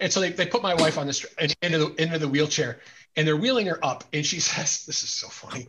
and 0.00 0.12
so 0.12 0.20
they, 0.20 0.30
they 0.30 0.46
put 0.46 0.62
my 0.62 0.74
wife 0.74 0.98
on 0.98 1.06
the 1.06 1.12
str- 1.12 1.28
into 1.62 1.78
the 1.78 2.02
into 2.02 2.18
the 2.18 2.28
wheelchair, 2.28 2.80
and 3.16 3.26
they're 3.26 3.36
wheeling 3.36 3.66
her 3.66 3.84
up, 3.84 4.04
and 4.12 4.24
she 4.24 4.40
says, 4.40 4.84
"This 4.84 5.02
is 5.02 5.10
so 5.10 5.28
funny. 5.28 5.66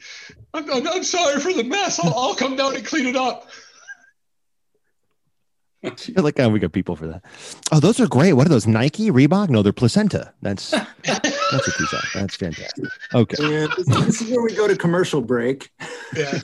I'm, 0.54 0.70
I'm, 0.70 0.88
I'm 0.88 1.04
sorry 1.04 1.40
for 1.40 1.54
the 1.54 1.64
mess. 1.64 2.00
I'll, 2.00 2.14
I'll 2.14 2.36
come 2.36 2.56
down 2.56 2.76
and 2.76 2.86
clean 2.86 3.08
it 3.08 3.16
up." 3.16 3.50
I 5.84 5.92
like 6.22 6.38
how 6.38 6.50
we 6.50 6.60
got 6.60 6.72
people 6.72 6.96
for 6.96 7.08
that. 7.08 7.24
Oh, 7.72 7.80
those 7.80 8.00
are 8.00 8.08
great. 8.08 8.34
What 8.34 8.46
are 8.46 8.50
those? 8.50 8.68
Nike, 8.68 9.12
Reebok? 9.12 9.50
No, 9.50 9.62
they're 9.62 9.74
placenta. 9.74 10.34
That's 10.42 10.72
that's 10.72 10.88
what 11.52 11.78
these 11.78 11.94
are. 11.94 12.04
That's 12.14 12.36
fantastic. 12.36 12.86
Okay. 13.14 13.64
And 13.64 13.72
this, 13.74 13.88
this 13.88 14.22
is 14.22 14.32
where 14.32 14.42
we 14.42 14.56
go 14.56 14.68
to 14.68 14.76
commercial 14.76 15.22
break. 15.22 15.70
Yeah, 16.16 16.40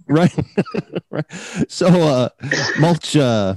right 0.08 0.34
right 1.10 1.24
so 1.68 1.86
uh 1.86 2.28
mulch 2.78 3.16
uh 3.16 3.54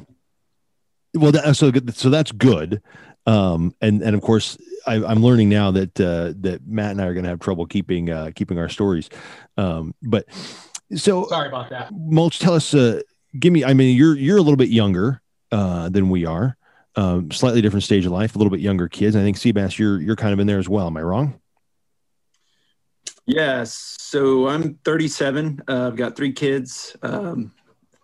well 1.16 1.32
that, 1.32 1.56
so 1.56 1.72
good 1.72 1.96
so 1.96 2.10
that's 2.10 2.32
good 2.32 2.82
um 3.26 3.74
and 3.82 4.02
and 4.02 4.16
of 4.16 4.22
course 4.22 4.58
I, 4.86 4.96
i'm 4.96 5.24
learning 5.24 5.50
now 5.50 5.72
that 5.72 6.00
uh 6.00 6.34
that 6.42 6.62
matt 6.66 6.92
and 6.92 7.02
i 7.02 7.06
are 7.06 7.14
going 7.14 7.24
to 7.24 7.30
have 7.30 7.40
trouble 7.40 7.66
keeping 7.66 8.10
uh 8.10 8.32
keeping 8.36 8.58
our 8.60 8.70
stories 8.70 9.10
um 9.58 9.94
but 10.02 10.26
so 10.96 11.28
sorry 11.28 11.48
about 11.48 11.70
that. 11.70 11.92
mulch 11.92 12.40
tell 12.40 12.54
us 12.54 12.74
uh 12.74 13.02
give 13.40 13.52
me 13.52 13.64
i 13.64 13.74
mean 13.74 13.96
you're 13.98 14.16
you're 14.16 14.38
a 14.38 14.42
little 14.42 14.58
bit 14.58 14.70
younger 14.70 15.22
uh 15.52 15.90
than 15.90 16.10
we 16.10 16.26
are 16.26 16.58
um 16.96 17.32
slightly 17.32 17.62
different 17.62 17.84
stage 17.84 18.06
of 18.06 18.12
life 18.12 18.36
a 18.36 18.38
little 18.38 18.52
bit 18.52 18.60
younger 18.60 18.88
kids 18.88 19.16
i 19.16 19.22
think 19.22 19.38
seabass 19.38 19.78
you're 19.78 20.02
you're 20.02 20.16
kind 20.16 20.34
of 20.34 20.40
in 20.40 20.48
there 20.48 20.60
as 20.60 20.68
well 20.70 20.88
am 20.88 20.98
i 20.98 21.02
wrong 21.02 21.40
Yes. 23.26 23.98
So 24.00 24.48
I'm 24.48 24.76
37. 24.86 25.62
Uh, 25.68 25.88
I've 25.88 25.98
got 25.98 26.16
three 26.16 26.32
kids 26.32 26.96
um, 27.02 27.52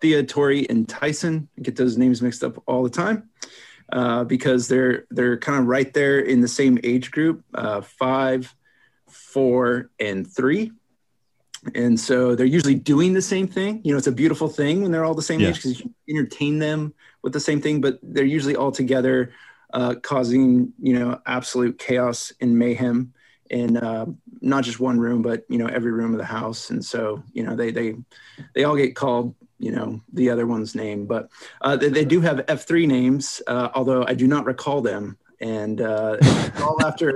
Thea, 0.01 0.21
Tori, 0.23 0.69
and 0.69 0.87
Tyson. 0.87 1.47
I 1.57 1.61
get 1.61 1.77
those 1.77 1.97
names 1.97 2.21
mixed 2.21 2.43
up 2.43 2.61
all 2.67 2.83
the 2.83 2.89
time 2.89 3.29
uh, 3.93 4.25
because 4.25 4.67
they're 4.67 5.05
they're 5.11 5.37
kind 5.37 5.59
of 5.59 5.67
right 5.67 5.93
there 5.93 6.19
in 6.19 6.41
the 6.41 6.47
same 6.49 6.77
age 6.83 7.09
group 7.11 7.41
uh, 7.53 7.79
five, 7.79 8.53
four, 9.09 9.91
and 9.97 10.29
three. 10.29 10.73
And 11.73 11.97
so 11.97 12.35
they're 12.35 12.45
usually 12.45 12.75
doing 12.75 13.13
the 13.13 13.21
same 13.21 13.47
thing. 13.47 13.79
You 13.85 13.93
know, 13.93 13.97
it's 13.97 14.07
a 14.07 14.11
beautiful 14.11 14.49
thing 14.49 14.81
when 14.81 14.91
they're 14.91 15.05
all 15.05 15.15
the 15.15 15.21
same 15.21 15.39
Yeah. 15.39 15.49
age 15.49 15.55
because 15.55 15.79
you 15.79 15.93
entertain 16.09 16.59
them 16.59 16.93
with 17.23 17.33
the 17.33 17.39
same 17.39 17.61
thing, 17.61 17.81
but 17.81 17.99
they're 18.03 18.25
usually 18.25 18.55
all 18.55 18.71
together 18.71 19.31
uh, 19.73 19.95
causing, 19.95 20.73
you 20.79 20.97
know, 20.99 21.19
absolute 21.25 21.79
chaos 21.79 22.31
and 22.39 22.59
mayhem 22.59 23.13
in 23.49 23.77
uh, 23.77 24.05
not 24.41 24.63
just 24.63 24.79
one 24.79 24.99
room, 24.99 25.21
but 25.21 25.45
you 25.47 25.57
know 25.57 25.67
every 25.67 25.91
room 25.91 26.13
of 26.13 26.17
the 26.17 26.25
house. 26.25 26.69
And 26.69 26.83
so 26.83 27.23
you 27.33 27.43
know 27.43 27.55
they 27.55 27.71
they 27.71 27.95
they 28.53 28.63
all 28.63 28.75
get 28.75 28.95
called 28.95 29.35
you 29.59 29.71
know 29.71 30.01
the 30.11 30.29
other 30.29 30.47
one's 30.47 30.75
name, 30.75 31.05
but 31.05 31.29
uh, 31.61 31.75
they, 31.75 31.89
they 31.89 32.05
do 32.05 32.19
have 32.21 32.43
F 32.47 32.65
three 32.67 32.87
names, 32.87 33.41
uh, 33.47 33.69
although 33.73 34.05
I 34.05 34.13
do 34.13 34.27
not 34.27 34.45
recall 34.45 34.81
them. 34.81 35.17
And 35.39 35.81
uh, 35.81 36.17
all 36.61 36.77
after 36.85 37.13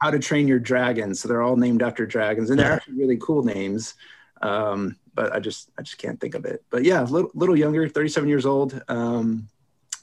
How 0.00 0.10
to 0.10 0.18
Train 0.18 0.48
Your 0.48 0.58
Dragon, 0.58 1.14
so 1.14 1.28
they're 1.28 1.42
all 1.42 1.56
named 1.56 1.82
after 1.82 2.04
dragons, 2.06 2.50
and 2.50 2.58
they're 2.58 2.72
actually 2.72 2.98
really 2.98 3.18
cool 3.18 3.44
names. 3.44 3.94
Um, 4.42 4.96
but 5.16 5.32
I 5.32 5.40
just 5.40 5.70
I 5.78 5.82
just 5.82 5.98
can't 5.98 6.20
think 6.20 6.34
of 6.36 6.44
it. 6.44 6.62
But 6.70 6.84
yeah, 6.84 7.02
a 7.02 7.04
little, 7.04 7.30
little 7.34 7.56
younger, 7.56 7.88
37 7.88 8.28
years 8.28 8.46
old. 8.46 8.80
Um, 8.88 9.48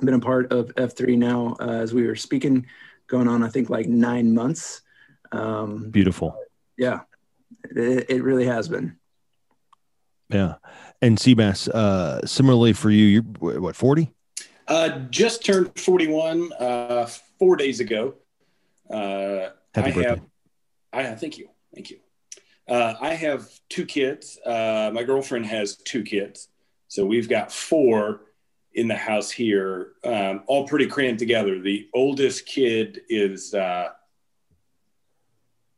been 0.02 0.16
a 0.16 0.20
part 0.20 0.52
of 0.52 0.74
F3 0.76 1.18
now 1.18 1.56
uh, 1.62 1.70
as 1.84 1.94
we 1.94 2.06
were 2.06 2.16
speaking, 2.18 2.66
going 3.08 3.28
on 3.30 3.44
I 3.44 3.48
think 3.50 3.70
like 3.70 3.88
nine 3.88 4.34
months. 4.34 4.82
Um, 5.32 5.90
beautiful 5.92 6.36
yeah, 6.78 7.02
it, 7.64 8.10
it 8.10 8.24
really 8.24 8.46
has 8.46 8.68
been. 8.68 8.98
yeah 10.30 10.56
and 11.02 11.18
seabass 11.18 11.68
uh 11.70 12.26
similarly 12.26 12.74
for 12.74 12.90
you 12.90 13.06
you're 13.06 13.62
what 13.62 13.76
40 13.76 14.12
Uh, 14.68 14.90
just 15.10 15.44
turned 15.46 15.78
41 15.78 16.52
uh, 16.54 17.06
four 17.38 17.56
days 17.58 17.80
ago. 17.82 18.16
Uh, 18.90 19.52
Happy 19.76 19.92
I 19.92 19.92
birthday. 19.92 20.10
have, 20.10 20.22
I 20.94 21.16
thank 21.16 21.38
you, 21.38 21.50
thank 21.76 21.90
you. 21.92 21.98
Uh, 22.68 22.94
I 23.02 23.14
have 23.14 23.50
two 23.70 23.86
kids. 23.86 24.40
Uh, 24.46 24.92
my 24.94 25.04
girlfriend 25.04 25.46
has 25.48 25.76
two 25.78 26.04
kids, 26.04 26.48
so 26.88 27.06
we've 27.06 27.30
got 27.30 27.52
four 27.52 28.22
in 28.74 28.88
the 28.88 28.96
house 28.96 29.30
here, 29.30 29.94
um, 30.04 30.44
all 30.48 30.68
pretty 30.68 30.88
crammed 30.88 31.20
together. 31.20 31.60
The 31.60 31.88
oldest 31.94 32.46
kid 32.46 33.02
is 33.08 33.54
uh, 33.54 33.90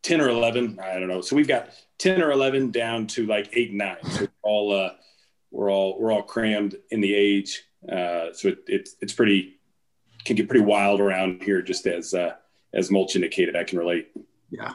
10 0.04 0.22
or 0.22 0.30
11, 0.30 0.80
I 0.82 1.00
don't 1.00 1.08
know. 1.08 1.22
So 1.22 1.36
we've 1.36 1.48
got 1.48 1.70
10 1.98 2.22
or 2.22 2.32
11 2.32 2.72
down 2.72 3.08
to 3.08 3.26
like 3.26 3.50
eight 3.54 3.70
and 3.70 3.80
nine. 3.80 3.98
So 4.12 4.22
we're 4.22 4.30
all 4.44 4.74
uh, 4.74 4.90
we're 5.52 5.72
all 5.72 6.00
we're 6.00 6.12
all 6.12 6.24
crammed 6.24 6.76
in 6.92 7.02
the 7.02 7.14
age. 7.14 7.64
Uh, 7.88 8.34
so 8.34 8.50
it, 8.50 8.60
it's 8.68 8.96
it's 9.02 9.14
pretty 9.14 9.60
can 10.24 10.36
get 10.36 10.50
pretty 10.50 10.66
wild 10.66 11.00
around 11.00 11.44
here. 11.44 11.62
Just 11.62 11.86
as 11.88 12.14
uh, 12.14 12.34
as 12.74 12.92
Mulch 12.92 13.16
indicated, 13.16 13.56
I 13.56 13.64
can 13.64 13.80
relate. 13.80 14.10
Yeah. 14.50 14.74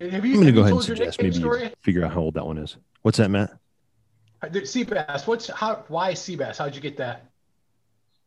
Have 0.00 0.24
you, 0.24 0.34
i'm 0.34 0.40
gonna 0.40 0.52
go 0.52 0.60
ahead 0.60 0.72
and 0.72 0.80
told 0.80 0.88
your 0.88 0.96
suggest 0.96 1.18
nickname 1.18 1.42
maybe 1.42 1.56
you 1.56 1.64
story? 1.64 1.74
figure 1.82 2.04
out 2.04 2.12
how 2.12 2.20
old 2.20 2.34
that 2.34 2.46
one 2.46 2.58
is 2.58 2.76
what's 3.02 3.18
that 3.18 3.30
matt 3.30 3.50
Uh, 4.42 4.48
the 4.48 4.62
Seabass. 4.62 5.26
What's 5.26 5.48
how? 5.48 5.84
Why 5.88 6.12
Seabass? 6.14 6.56
How'd 6.58 6.74
you 6.74 6.80
get 6.80 6.96
that? 6.96 7.30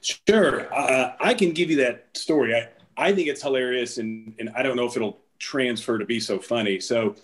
Sure, 0.01 0.71
uh, 0.73 1.13
I 1.19 1.33
can 1.33 1.51
give 1.53 1.71
you 1.71 1.77
that 1.77 2.09
story. 2.13 2.53
I, 2.55 2.67
I 2.97 3.13
think 3.15 3.27
it's 3.29 3.41
hilarious, 3.41 3.97
and 3.97 4.35
and 4.37 4.49
I 4.55 4.61
don't 4.61 4.75
know 4.75 4.85
if 4.85 4.95
it'll 4.95 5.21
transfer 5.39 5.97
to 5.97 6.05
be 6.05 6.19
so 6.19 6.37
funny. 6.39 6.79
So 6.79 7.15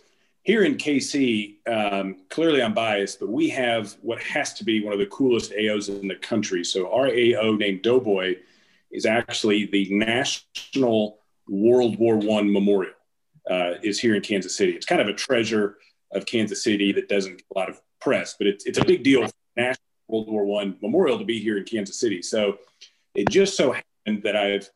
here 0.41 0.63
in 0.63 0.75
KC, 0.75 1.58
um, 1.68 2.15
clearly 2.29 2.63
I'm 2.63 2.74
biased, 2.74 3.20
but 3.20 3.29
we 3.29 3.50
have 3.50 3.96
what 4.01 4.20
has 4.24 4.53
to 4.56 4.63
be 4.63 4.82
one 4.84 4.94
of 4.94 5.00
the 5.00 5.06
coolest 5.08 5.51
AOs 5.51 5.89
in 5.89 6.08
the 6.08 6.15
country. 6.15 6.63
So 6.63 6.91
our 6.91 7.08
AO 7.08 7.56
named 7.58 7.84
Doughboy 7.84 8.38
is 8.89 9.06
actually 9.06 9.65
the 9.68 9.88
National 9.94 11.20
World 11.48 12.00
War 12.00 12.18
One 12.18 12.51
Memorial. 12.51 12.94
Uh, 13.50 13.74
is 13.82 14.00
here 14.00 14.13
in 14.13 14.22
Kansas 14.22 14.56
City. 14.56 14.74
It's 14.74 14.86
kind 14.86 15.01
of 15.01 15.08
a 15.08 15.13
treasure 15.13 15.77
of 16.13 16.25
Kansas 16.25 16.63
City 16.63 16.91
that 16.91 17.10
doesn't 17.10 17.38
get 17.38 17.46
a 17.56 17.58
lot 17.58 17.70
of 17.70 17.82
press, 18.00 18.36
but 18.38 18.46
it's, 18.46 18.65
it's 18.65 18.77
a 18.77 18.86
big 18.86 19.03
deal 19.03 19.25
for 19.25 19.34
National 19.58 19.84
World 20.08 20.29
War 20.29 20.46
One 20.46 20.77
Memorial 20.82 21.18
to 21.18 21.25
be 21.25 21.39
here 21.39 21.58
in 21.58 21.63
Kansas 21.63 22.00
City. 22.00 22.22
So 22.22 22.58
it 23.15 23.27
just 23.29 23.58
so 23.58 23.72
happened 23.72 24.24
that 24.24 24.36
I've 24.36 24.70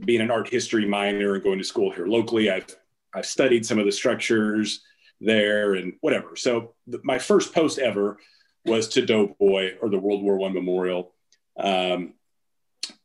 been 0.00 0.20
an 0.20 0.30
art 0.30 0.48
history 0.48 0.86
minor 0.86 1.34
and 1.34 1.42
going 1.42 1.58
to 1.58 1.64
school 1.64 1.90
here 1.92 2.06
locally. 2.06 2.50
I've 2.50 2.76
I've 3.14 3.26
studied 3.26 3.66
some 3.66 3.78
of 3.78 3.86
the 3.86 3.92
structures 3.92 4.82
there 5.20 5.74
and 5.74 5.94
whatever. 6.00 6.36
So 6.36 6.74
the, 6.86 7.00
my 7.02 7.18
first 7.18 7.52
post 7.52 7.78
ever 7.78 8.18
was 8.64 8.88
to 8.88 9.04
Doughboy 9.04 9.78
or 9.80 9.88
the 9.88 9.98
World 9.98 10.22
War 10.22 10.36
One 10.36 10.54
Memorial, 10.54 11.12
um, 11.58 12.14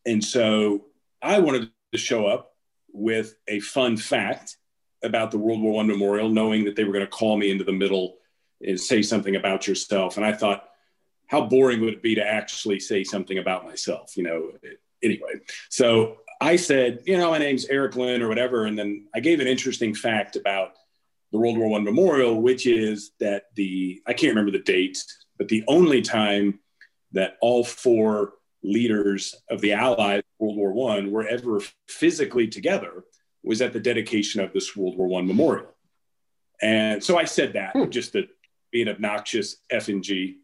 and 0.05 0.23
so 0.23 0.85
I 1.21 1.39
wanted 1.39 1.71
to 1.91 1.97
show 1.97 2.27
up 2.27 2.51
with 2.91 3.35
a 3.47 3.59
fun 3.59 3.97
fact 3.97 4.57
about 5.05 5.31
the 5.31 5.37
World 5.37 5.61
War 5.61 5.73
One 5.73 5.87
Memorial, 5.87 6.29
knowing 6.29 6.65
that 6.65 6.75
they 6.75 6.83
were 6.83 6.93
going 6.93 7.05
to 7.05 7.11
call 7.11 7.37
me 7.37 7.51
into 7.51 7.63
the 7.63 7.71
middle 7.71 8.17
and 8.65 8.79
say 8.79 9.01
something 9.01 9.35
about 9.35 9.67
yourself. 9.67 10.17
And 10.17 10.25
I 10.25 10.33
thought, 10.33 10.67
how 11.27 11.45
boring 11.45 11.81
would 11.81 11.93
it 11.93 12.01
be 12.01 12.15
to 12.15 12.25
actually 12.25 12.79
say 12.79 13.03
something 13.03 13.37
about 13.37 13.65
myself? 13.65 14.17
You 14.17 14.23
know. 14.23 14.51
Anyway, 15.03 15.41
so 15.69 16.17
I 16.41 16.55
said, 16.55 17.03
you 17.05 17.17
know, 17.17 17.29
my 17.29 17.37
name's 17.37 17.65
Eric 17.65 17.95
Lynn 17.95 18.21
or 18.21 18.27
whatever, 18.27 18.65
and 18.65 18.77
then 18.77 19.07
I 19.13 19.19
gave 19.19 19.39
an 19.39 19.47
interesting 19.47 19.93
fact 19.93 20.35
about 20.35 20.71
the 21.31 21.37
World 21.37 21.57
War 21.57 21.69
One 21.69 21.83
Memorial, 21.83 22.41
which 22.41 22.65
is 22.65 23.11
that 23.19 23.43
the 23.55 24.01
I 24.05 24.13
can't 24.13 24.31
remember 24.31 24.51
the 24.51 24.63
date, 24.63 25.03
but 25.37 25.47
the 25.47 25.63
only 25.67 26.01
time 26.01 26.59
that 27.11 27.37
all 27.41 27.63
four 27.63 28.33
leaders 28.63 29.35
of 29.49 29.61
the 29.61 29.73
Allies 29.73 30.23
World 30.39 30.57
War 30.57 30.73
One 30.73 31.11
were 31.11 31.27
ever 31.27 31.61
physically 31.87 32.47
together 32.47 33.03
was 33.45 33.61
at 33.61 33.73
the 33.73 33.79
dedication 33.79 34.41
of 34.41 34.53
this 34.53 34.75
World 34.75 34.97
War 34.97 35.07
One 35.07 35.27
memorial. 35.27 35.67
And 36.61 37.03
so 37.03 37.17
I 37.17 37.25
said 37.25 37.53
that 37.53 37.73
hmm. 37.73 37.89
just 37.89 38.13
to 38.13 38.27
be 38.71 38.81
an 38.81 38.89
obnoxious 38.89 39.57
FNG. 39.71 40.35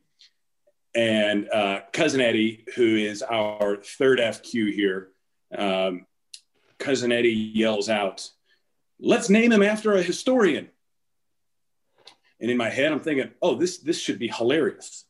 And 0.94 1.50
uh, 1.50 1.82
cousin 1.94 2.22
Eddie, 2.22 2.66
who 2.76 2.98
is 2.98 3.22
our 3.24 3.78
third 3.78 4.20
FQ 4.20 4.74
here, 4.74 5.10
um, 5.58 6.06
cousin 6.80 7.12
Eddie 7.12 7.52
yells 7.54 7.90
out, 7.90 8.30
"Let's 9.00 9.30
name 9.30 9.52
him 9.52 9.64
after 9.64 9.94
a 9.94 10.02
historian." 10.02 10.70
And 12.42 12.52
in 12.52 12.58
my 12.58 12.70
head, 12.70 12.92
I'm 12.92 13.00
thinking, 13.00 13.32
"Oh, 13.42 13.56
this 13.56 13.78
this 13.78 14.00
should 14.00 14.20
be 14.20 14.28
hilarious." 14.28 15.06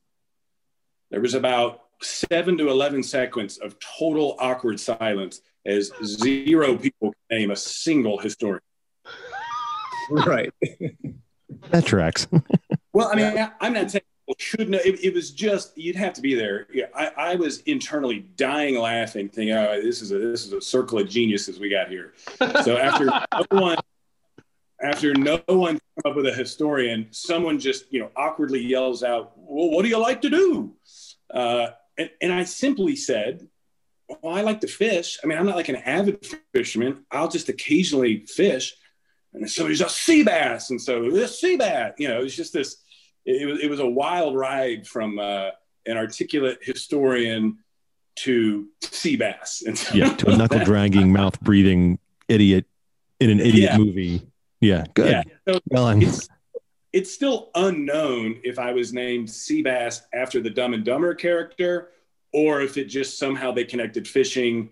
There 1.09 1.21
was 1.21 1.33
about 1.33 1.81
seven 2.01 2.57
to 2.57 2.69
eleven 2.69 3.03
seconds 3.03 3.57
of 3.57 3.77
total 3.79 4.35
awkward 4.39 4.79
silence 4.79 5.41
as 5.65 5.91
zero 6.03 6.77
people 6.77 7.13
can 7.29 7.39
name 7.39 7.51
a 7.51 7.55
single 7.55 8.17
historian. 8.17 8.61
Right. 10.09 10.53
that 11.69 11.85
tracks. 11.85 12.27
well, 12.93 13.09
I 13.09 13.15
mean, 13.15 13.25
I, 13.25 13.67
am 13.67 13.73
not 13.73 13.91
saying 13.91 14.03
people 14.25 14.35
should 14.39 14.69
know. 14.69 14.79
It, 14.83 15.03
it, 15.03 15.13
was 15.13 15.31
just 15.31 15.77
you'd 15.77 15.95
have 15.95 16.13
to 16.13 16.21
be 16.21 16.35
there. 16.35 16.67
Yeah, 16.73 16.85
I, 16.95 17.11
I 17.17 17.35
was 17.35 17.59
internally 17.61 18.19
dying 18.35 18.77
laughing, 18.77 19.29
thinking, 19.29 19.55
"Oh, 19.55 19.81
this 19.81 20.01
is 20.01 20.11
a 20.11 20.19
this 20.19 20.45
is 20.45 20.53
a 20.53 20.61
circle 20.61 20.99
of 20.99 21.09
geniuses 21.09 21.59
we 21.59 21.69
got 21.69 21.89
here." 21.89 22.13
So 22.63 22.77
after 22.77 23.05
no 23.51 23.61
one, 23.61 23.77
after 24.81 25.13
no 25.13 25.41
one 25.47 25.79
come 26.03 26.11
up 26.11 26.15
with 26.15 26.27
a 26.27 26.33
historian, 26.33 27.07
someone 27.11 27.59
just 27.59 27.91
you 27.91 27.99
know 27.99 28.11
awkwardly 28.15 28.61
yells 28.61 29.03
out, 29.03 29.33
"Well, 29.37 29.69
what 29.69 29.83
do 29.83 29.89
you 29.89 29.99
like 29.99 30.21
to 30.21 30.29
do?" 30.29 30.73
Uh, 31.33 31.67
and, 31.97 32.09
and 32.21 32.33
I 32.33 32.43
simply 32.43 32.95
said, 32.95 33.47
well, 34.21 34.35
I 34.35 34.41
like 34.41 34.61
to 34.61 34.67
fish. 34.67 35.19
I 35.23 35.27
mean, 35.27 35.37
I'm 35.37 35.45
not 35.45 35.55
like 35.55 35.69
an 35.69 35.77
avid 35.77 36.25
fisherman. 36.53 37.05
I'll 37.11 37.29
just 37.29 37.49
occasionally 37.49 38.25
fish. 38.25 38.75
And 39.33 39.49
somebody's 39.49 39.81
a 39.81 39.89
sea 39.89 40.23
bass. 40.23 40.69
And 40.69 40.81
so 40.81 41.09
this 41.09 41.39
sea 41.39 41.55
bass, 41.55 41.93
you 41.97 42.07
know, 42.07 42.21
it's 42.21 42.35
just 42.35 42.53
this, 42.53 42.77
it, 43.25 43.47
was, 43.47 43.59
it 43.61 43.69
was 43.69 43.79
a 43.79 43.85
wild 43.87 44.35
ride 44.35 44.85
from 44.85 45.19
uh, 45.19 45.49
an 45.85 45.97
articulate 45.97 46.59
historian 46.61 47.59
to 48.17 48.67
sea 48.81 49.15
bass. 49.15 49.63
And 49.65 49.77
so 49.77 49.95
yeah, 49.95 50.13
to 50.15 50.31
a 50.31 50.37
knuckle 50.37 50.59
dragging, 50.59 51.13
mouth 51.13 51.39
breathing 51.41 51.99
idiot 52.27 52.65
in 53.19 53.29
an 53.29 53.39
idiot 53.39 53.71
yeah. 53.71 53.77
movie. 53.77 54.21
Yeah, 54.59 54.85
good. 54.93 55.11
Yeah. 55.11 55.23
So 55.47 55.59
well, 55.69 55.85
I'm... 55.87 56.01
it's, 56.01 56.27
it's 56.93 57.13
still 57.13 57.49
unknown 57.55 58.39
if 58.43 58.59
I 58.59 58.73
was 58.73 58.93
named 58.93 59.27
Seabass 59.27 60.01
after 60.13 60.41
the 60.41 60.49
Dumb 60.49 60.73
and 60.73 60.83
Dumber 60.83 61.15
character 61.15 61.91
or 62.33 62.61
if 62.61 62.77
it 62.77 62.85
just 62.85 63.17
somehow 63.17 63.51
they 63.51 63.63
connected 63.63 64.07
fishing 64.07 64.69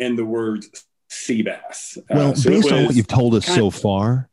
and 0.00 0.18
the 0.18 0.24
word 0.24 0.64
sea 1.08 1.42
bass. 1.42 1.98
Uh, 1.98 2.02
well, 2.10 2.30
uh, 2.30 2.34
so 2.34 2.50
based 2.50 2.72
on 2.72 2.84
what 2.84 2.94
you've 2.94 3.06
told 3.06 3.34
us 3.34 3.46
so 3.46 3.70
far, 3.70 4.28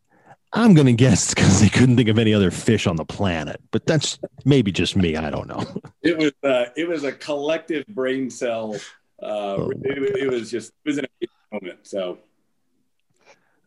I'm 0.51 0.73
going 0.73 0.87
to 0.87 0.93
guess 0.93 1.33
because 1.33 1.61
they 1.61 1.69
couldn't 1.69 1.97
think 1.97 2.09
of 2.09 2.19
any 2.19 2.33
other 2.33 2.51
fish 2.51 2.87
on 2.87 2.95
the 2.95 3.05
planet, 3.05 3.61
but 3.71 3.85
that's 3.85 4.19
maybe 4.45 4.71
just 4.71 4.95
me. 4.95 5.15
I 5.15 5.29
don't 5.29 5.47
know. 5.47 5.63
It 6.03 6.17
was 6.17 6.33
uh, 6.43 6.65
it 6.75 6.85
was 6.85 7.05
a 7.05 7.13
collective 7.13 7.85
brain 7.87 8.29
cell. 8.29 8.75
Uh, 9.21 9.55
oh. 9.55 9.71
it, 9.83 10.23
it, 10.23 10.29
was 10.29 10.51
just 10.51 10.73
it 10.83 10.89
was 10.89 10.97
an 10.97 11.07
moment. 11.49 11.79
So, 11.83 12.17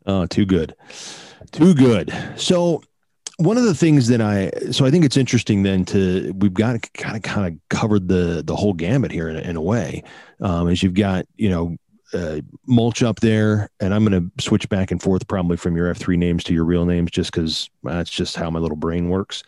oh, 0.04 0.26
too 0.26 0.44
good, 0.44 0.76
too 1.52 1.72
good. 1.72 2.12
So 2.36 2.82
one 3.38 3.58
of 3.58 3.64
the 3.64 3.74
things 3.74 4.08
that 4.08 4.20
I 4.20 4.50
so 4.70 4.86
I 4.86 4.90
think 4.90 5.04
it's 5.04 5.16
interesting 5.16 5.62
then 5.62 5.84
to 5.86 6.32
we've 6.38 6.54
got 6.54 6.80
kind 6.94 7.16
of 7.16 7.22
kind 7.22 7.52
of 7.52 7.60
covered 7.68 8.08
the 8.08 8.42
the 8.44 8.56
whole 8.56 8.72
gamut 8.72 9.10
here 9.10 9.28
in, 9.28 9.36
in 9.36 9.56
a 9.56 9.62
way, 9.62 10.02
um, 10.40 10.68
as 10.68 10.82
you've 10.82 10.94
got 10.94 11.26
you 11.36 11.50
know 11.50 11.76
uh, 12.12 12.40
mulch 12.66 13.02
up 13.02 13.20
there, 13.20 13.68
and 13.80 13.92
I'm 13.92 14.04
going 14.04 14.30
to 14.30 14.42
switch 14.42 14.68
back 14.68 14.90
and 14.90 15.02
forth 15.02 15.26
probably 15.28 15.56
from 15.56 15.76
your 15.76 15.92
F3 15.92 16.16
names 16.16 16.44
to 16.44 16.54
your 16.54 16.64
real 16.64 16.86
names 16.86 17.10
just 17.10 17.32
because 17.32 17.68
that's 17.82 18.10
just 18.10 18.36
how 18.36 18.50
my 18.50 18.58
little 18.58 18.76
brain 18.76 19.08
works. 19.08 19.42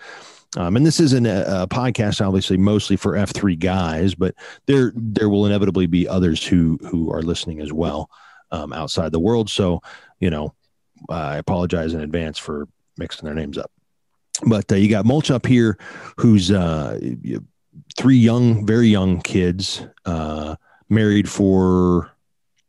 Um, 0.56 0.76
and 0.76 0.84
this 0.84 0.98
isn't 0.98 1.26
a, 1.26 1.62
a, 1.62 1.68
podcast, 1.68 2.26
obviously, 2.26 2.56
mostly 2.56 2.96
for 2.96 3.12
F3 3.12 3.58
guys, 3.58 4.14
but 4.14 4.34
there 4.66 4.92
there 4.96 5.28
will 5.28 5.46
inevitably 5.46 5.86
be 5.86 6.08
others 6.08 6.46
who 6.46 6.78
who 6.82 7.10
are 7.12 7.22
listening 7.22 7.60
as 7.60 7.72
well 7.72 8.10
um, 8.50 8.72
outside 8.72 9.12
the 9.12 9.20
world. 9.20 9.48
So, 9.48 9.80
you 10.20 10.30
know, 10.30 10.54
I 11.08 11.36
apologize 11.36 11.94
in 11.94 12.00
advance 12.00 12.38
for 12.38 12.66
mixing 12.98 13.26
their 13.26 13.34
names 13.34 13.56
up. 13.56 13.70
But 14.46 14.70
uh, 14.70 14.76
you 14.76 14.88
got 14.88 15.04
Mulch 15.04 15.30
up 15.30 15.46
here, 15.46 15.78
who's 16.16 16.50
uh, 16.50 16.98
three 17.96 18.16
young, 18.16 18.66
very 18.66 18.88
young 18.88 19.20
kids, 19.20 19.84
uh, 20.04 20.56
married 20.88 21.28
for 21.28 22.10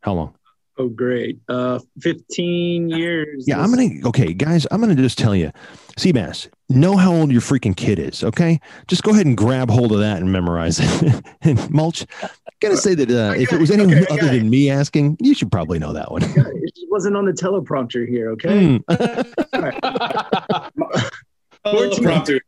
how 0.00 0.14
long? 0.14 0.34
Oh, 0.78 0.88
great. 0.88 1.38
Uh, 1.46 1.78
15 2.00 2.88
years. 2.88 3.44
Yeah, 3.46 3.60
I'm 3.60 3.70
going 3.70 4.00
to, 4.00 4.08
okay, 4.08 4.32
guys, 4.32 4.66
I'm 4.70 4.80
going 4.80 4.96
to 4.96 5.02
just 5.02 5.18
tell 5.18 5.36
you, 5.36 5.52
Seabass, 5.98 6.48
know 6.70 6.96
how 6.96 7.12
old 7.12 7.30
your 7.30 7.42
freaking 7.42 7.76
kid 7.76 7.98
is, 7.98 8.24
okay? 8.24 8.58
Just 8.88 9.02
go 9.02 9.10
ahead 9.10 9.26
and 9.26 9.36
grab 9.36 9.68
hold 9.68 9.92
of 9.92 9.98
that 9.98 10.22
and 10.22 10.32
memorize 10.32 10.80
it. 10.80 11.22
and 11.42 11.70
Mulch, 11.70 12.06
I 12.22 12.28
got 12.60 12.70
to 12.70 12.78
say 12.78 12.94
that 12.94 13.10
uh, 13.10 13.34
if 13.36 13.52
it 13.52 13.60
was 13.60 13.70
anyone 13.70 13.98
okay, 13.98 14.06
other 14.10 14.38
than 14.38 14.48
me 14.48 14.70
asking, 14.70 15.18
you 15.20 15.34
should 15.34 15.52
probably 15.52 15.78
know 15.78 15.92
that 15.92 16.10
one. 16.10 16.22
it 16.24 16.88
wasn't 16.90 17.14
on 17.14 17.26
the 17.26 17.32
teleprompter 17.32 18.08
here, 18.08 18.30
okay? 18.30 18.80
Mm. 18.88 21.10
14, 21.64 22.40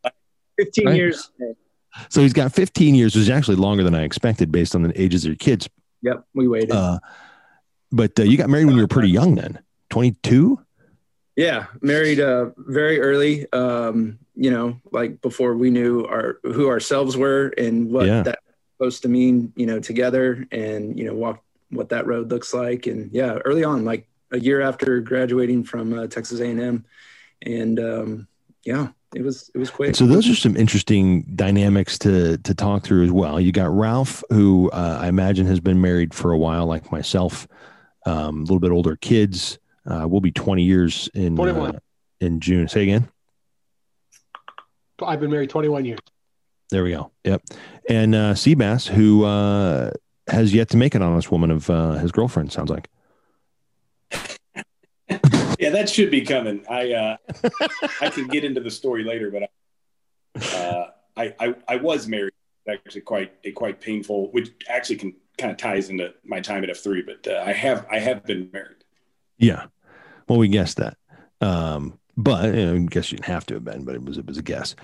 15 0.59 0.87
right. 0.87 0.97
years. 0.97 1.31
So 2.09 2.23
he's 2.23 2.33
got 2.33 2.53
15 2.53 2.95
years, 2.95 3.15
which 3.15 3.23
is 3.23 3.31
actually 3.31 3.57
longer 3.57 3.85
than 3.85 3.95
I 3.95 4.03
expected 4.03 4.51
based 4.51 4.75
on 4.75 4.83
the 4.83 5.01
ages 5.01 5.25
of 5.25 5.31
your 5.31 5.37
kids. 5.37 5.69
Yep, 6.03 6.25
we 6.35 6.49
waited. 6.49 6.73
Uh, 6.73 6.99
but 7.91 8.19
uh, 8.19 8.23
you 8.23 8.37
got 8.37 8.49
married 8.49 8.67
when 8.67 8.75
you 8.75 8.81
were 8.81 8.89
pretty 8.89 9.11
young 9.11 9.35
then, 9.35 9.59
22? 9.91 10.59
Yeah, 11.37 11.67
married 11.81 12.21
uh, 12.21 12.51
very 12.57 13.01
early. 13.01 13.51
Um, 13.53 14.19
you 14.35 14.51
know, 14.51 14.81
like 14.91 15.21
before 15.21 15.55
we 15.55 15.71
knew 15.71 16.05
our 16.05 16.39
who 16.43 16.69
ourselves 16.69 17.17
were 17.17 17.49
and 17.59 17.91
what 17.91 18.07
yeah. 18.07 18.23
that 18.23 18.39
supposed 18.77 19.03
to 19.03 19.09
mean. 19.09 19.53
You 19.57 19.67
know, 19.67 19.81
together 19.81 20.47
and 20.51 20.99
you 20.99 21.05
know 21.05 21.15
walk 21.15 21.43
what 21.71 21.89
that 21.91 22.07
road 22.07 22.31
looks 22.31 22.53
like. 22.53 22.87
And 22.87 23.11
yeah, 23.13 23.39
early 23.45 23.65
on, 23.65 23.85
like 23.85 24.07
a 24.31 24.39
year 24.39 24.61
after 24.61 25.01
graduating 25.01 25.65
from 25.65 25.99
uh, 25.99 26.07
Texas 26.07 26.41
A&M, 26.41 26.85
and 27.43 27.81
um, 27.81 28.29
yeah, 28.65 28.89
it 29.15 29.23
was 29.23 29.51
it 29.55 29.59
was 29.59 29.71
quick. 29.71 29.95
So 29.95 30.07
those 30.07 30.29
are 30.29 30.35
some 30.35 30.57
interesting 30.57 31.23
dynamics 31.35 31.99
to 32.01 32.39
to 32.39 32.55
talk 32.55 32.85
through 32.85 33.05
as 33.05 33.11
well. 33.11 33.41
You 33.41 33.53
got 33.53 33.71
Ralph, 33.71 34.23
who 34.31 34.71
uh, 34.71 34.99
I 35.01 35.09
imagine 35.09 35.47
has 35.47 35.61
been 35.61 35.81
married 35.81 36.15
for 36.15 36.33
a 36.33 36.39
while, 36.39 36.67
like 36.67 36.91
myself. 36.91 37.47
Um, 38.05 38.39
a 38.39 38.41
little 38.41 38.59
bit 38.59 38.73
older 38.73 38.97
kids. 38.97 39.59
Uh, 39.87 40.07
we'll 40.09 40.21
be 40.21 40.33
20 40.33 40.63
years 40.63 41.09
in 41.15 41.39
uh, 41.39 41.73
in 42.21 42.41
June. 42.41 42.69
Say 42.69 42.83
again. 42.83 43.09
I've 45.01 45.21
been 45.21 45.31
married 45.31 45.51
21 45.51 45.85
years. 45.85 45.99
There 46.71 46.85
we 46.85 46.91
go. 46.91 47.11
Yep. 47.25 47.43
And 47.89 48.15
uh, 48.15 48.35
Seabass, 48.35 48.87
who 48.89 49.25
uh, 49.25 49.91
has 50.29 50.55
yet 50.55 50.71
to 50.71 50.77
make 50.77 50.95
an 50.95 51.03
honest 51.03 51.31
woman 51.33 51.51
of 51.51 51.69
uh, 51.69 51.93
his 51.95 52.13
girlfriend. 52.13 52.53
Sounds 52.53 52.71
like. 52.71 52.89
Yeah, 55.63 55.71
that 55.71 55.89
should 55.89 56.11
be 56.11 56.23
coming. 56.23 56.65
I 56.69 56.93
uh, 56.93 57.17
I 58.01 58.11
can 58.11 58.27
get 58.27 58.43
into 58.43 58.61
the 58.61 58.71
story 58.71 59.05
later, 59.05 59.31
but 59.31 59.51
uh, 60.55 60.87
I, 61.17 61.35
I 61.39 61.55
I 61.69 61.77
was 61.77 62.09
married. 62.09 62.33
Actually, 62.69 63.03
quite 63.03 63.33
a 63.45 63.53
quite 63.53 63.81
painful, 63.81 64.31
which 64.33 64.51
actually 64.69 64.97
can 64.97 65.15
kind 65.39 65.53
of 65.53 65.57
ties 65.57 65.89
into 65.89 66.13
my 66.25 66.41
time 66.41 66.65
at 66.65 66.71
F 66.71 66.79
three. 66.79 67.03
But 67.03 67.27
uh, 67.27 67.45
I 67.47 67.53
have 67.53 67.87
I 67.91 68.01
have 68.01 68.25
been 68.25 68.51
married. 68.53 68.85
Yeah, 69.39 69.67
well, 70.29 70.39
we 70.39 70.49
guessed 70.49 70.79
that, 70.79 70.97
um, 71.41 71.99
but 72.17 72.55
you 72.55 72.67
know, 72.67 72.75
I 72.75 72.79
guess 72.79 73.13
you 73.13 73.19
didn't 73.19 73.33
have 73.33 73.47
to 73.47 73.55
have 73.55 73.65
been, 73.65 73.85
but 73.85 73.95
it 73.95 74.05
was 74.05 74.19
it 74.19 74.27
was 74.27 74.39
a 74.39 74.43
guess. 74.43 74.75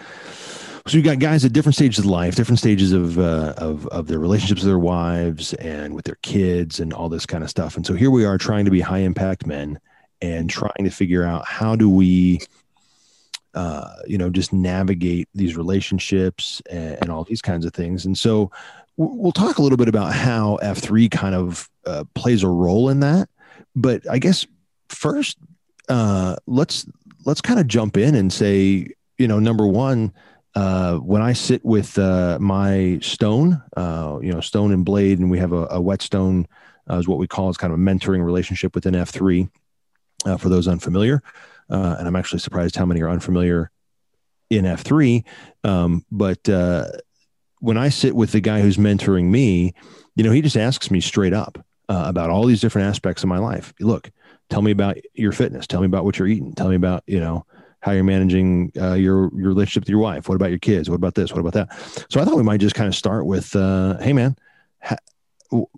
So 0.86 0.96
you 0.96 1.02
got 1.02 1.18
guys 1.18 1.44
at 1.44 1.52
different 1.52 1.74
stages 1.74 1.98
of 1.98 2.06
life, 2.06 2.34
different 2.34 2.60
stages 2.60 2.92
of 2.92 3.18
uh, 3.18 3.54
of 3.56 3.86
of 3.88 4.06
their 4.06 4.20
relationships 4.20 4.62
with 4.62 4.68
their 4.68 4.78
wives 4.78 5.54
and 5.54 5.94
with 5.94 6.04
their 6.04 6.18
kids 6.22 6.80
and 6.80 6.92
all 6.92 7.08
this 7.08 7.26
kind 7.26 7.42
of 7.42 7.50
stuff. 7.50 7.76
And 7.76 7.84
so 7.84 7.94
here 7.94 8.10
we 8.10 8.24
are 8.24 8.38
trying 8.38 8.64
to 8.64 8.70
be 8.70 8.80
high 8.80 9.00
impact 9.00 9.44
men 9.44 9.80
and 10.20 10.50
trying 10.50 10.85
to 10.85 10.90
figure 10.90 11.24
out 11.24 11.46
how 11.46 11.76
do 11.76 11.88
we 11.88 12.40
uh, 13.54 13.94
you 14.07 14.18
know 14.18 14.31
just 14.31 14.52
navigate 14.52 15.28
these 15.35 15.57
relationships 15.57 16.62
and, 16.70 16.98
and, 17.00 17.11
all 17.11 17.24
these 17.24 17.42
kinds 17.42 17.64
of 17.64 17.72
things 17.72 18.04
and 18.07 18.16
so 18.16 18.50
we'll 18.96 19.33
talk 19.33 19.59
a 19.59 19.62
little 19.62 19.78
bit 19.78 19.88
about 19.88 20.12
how 20.12 20.59
f3 20.62 21.11
kind 21.11 21.35
of 21.35 21.68
uh, 21.87 22.04
plays 22.14 22.42
a 22.42 22.48
role 22.48 22.88
in 22.88 23.00
that 23.00 23.28
but 23.74 24.09
i 24.11 24.18
guess 24.18 24.46
first 24.90 25.38
uh, 25.88 26.37
let's 26.46 26.87
let's 27.24 27.40
kind 27.40 27.59
of 27.59 27.66
jump 27.66 27.96
in 27.96 28.14
and 28.14 28.33
say 28.33 28.87
you 29.16 29.26
know 29.26 29.38
number 29.38 29.66
one 29.66 30.12
uh, 30.54 30.96
when 30.96 31.22
I 31.22 31.35
sit 31.35 31.64
with 31.64 31.96
uh, 31.98 32.37
my 32.40 32.98
stone, 33.00 33.62
uh, 33.76 34.18
you 34.20 34.33
know, 34.33 34.40
stone 34.40 34.72
and 34.72 34.85
blade, 34.85 35.20
and 35.20 35.31
we 35.31 35.38
have 35.38 35.52
a, 35.52 35.68
a 35.70 35.81
whetstone, 35.81 36.48
is 36.90 37.07
what 37.07 37.18
we 37.18 37.28
call. 37.28 37.48
It's 37.48 37.59
kind 37.59 37.72
of 37.72 37.78
a 37.78 37.83
mentoring 37.83 38.24
relationship 38.24 38.74
within 38.74 38.94
F3 38.94 39.48
uh, 40.24 40.37
for 40.37 40.48
those 40.48 40.68
unfamiliar. 40.68 41.22
Uh, 41.70 41.96
and 41.98 42.09
I'm 42.09 42.16
actually 42.16 42.40
surprised 42.40 42.76
how 42.76 42.87
many 42.87 43.02
are 43.02 43.11
unfamiliar 43.11 43.70
in 44.50 44.64
F3. 44.64 45.24
Um, 45.64 46.04
but 46.11 46.48
when 47.61 47.76
I 47.76 47.88
sit 47.88 48.14
with 48.14 48.33
the 48.33 48.40
guy 48.40 48.61
who's 48.61 48.76
mentoring 48.76 49.26
me, 49.26 49.74
you 50.14 50.24
know, 50.24 50.31
he 50.31 50.40
just 50.40 50.57
asks 50.57 50.90
me 50.90 51.00
straight 51.00 51.35
up 51.35 51.64
about 51.88 52.31
all 52.31 52.46
these 52.46 52.61
different 52.61 52.88
aspects 52.88 53.22
of 53.22 53.28
my 53.28 53.38
life. 53.38 53.74
Look, 53.81 54.11
tell 54.48 54.62
me 54.62 54.70
about 54.70 54.96
your 55.14 55.33
fitness. 55.33 55.66
Tell 55.66 55.81
me 55.81 55.87
about 55.87 56.04
what 56.04 56.18
you're 56.18 56.28
eating. 56.28 56.54
Tell 56.54 56.68
me 56.68 56.76
about, 56.76 57.02
you 57.07 57.20
know, 57.20 57.44
how 57.81 57.92
you're 57.92 58.04
managing 58.04 58.72
uh, 58.81 58.94
your 58.94 59.31
your 59.35 59.48
relationship 59.48 59.83
with 59.83 59.88
your 59.88 60.00
wife. 60.00 60.28
What 60.28 60.35
about 60.35 60.50
your 60.50 60.59
kids? 60.59 60.90
What 60.90 60.96
about 60.96 61.14
this? 61.14 61.33
What 61.33 61.40
about 61.40 61.52
that? 61.52 62.07
So 62.11 62.20
I 62.20 62.24
thought 62.24 62.37
we 62.37 62.42
might 62.42 62.61
just 62.61 62.74
kind 62.74 62.88
of 62.88 62.94
start 62.94 63.24
with, 63.26 63.54
uh, 63.54 63.98
hey 63.98 64.12
man, 64.12 64.37
ha- 64.83 64.96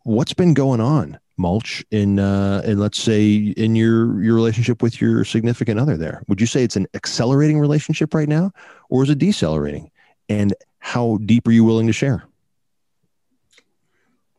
what's 0.03 0.33
been 0.33 0.55
going 0.55 0.81
on, 0.81 1.19
mulch 1.41 1.85
in 1.91 2.19
uh, 2.19 2.63
and 2.65 2.79
let's 2.79 3.01
say 3.01 3.35
in 3.35 3.75
your 3.75 4.23
your 4.23 4.35
relationship 4.35 4.83
with 4.83 5.01
your 5.01 5.25
significant 5.25 5.81
other 5.81 5.97
there? 5.97 6.23
Would 6.29 6.41
you 6.41 6.47
say 6.47 6.63
it's 6.63 6.77
an 6.77 6.87
accelerating 6.95 7.59
relationship 7.59 8.15
right 8.15 8.29
now, 8.29 8.53
or 8.89 9.03
is 9.03 9.11
it 9.11 9.19
decelerating? 9.19 9.91
And 10.29 10.55
how 10.79 11.19
deep 11.25 11.49
are 11.49 11.53
you 11.53 11.65
willing 11.65 11.87
to 11.89 11.93
share? 11.93 12.25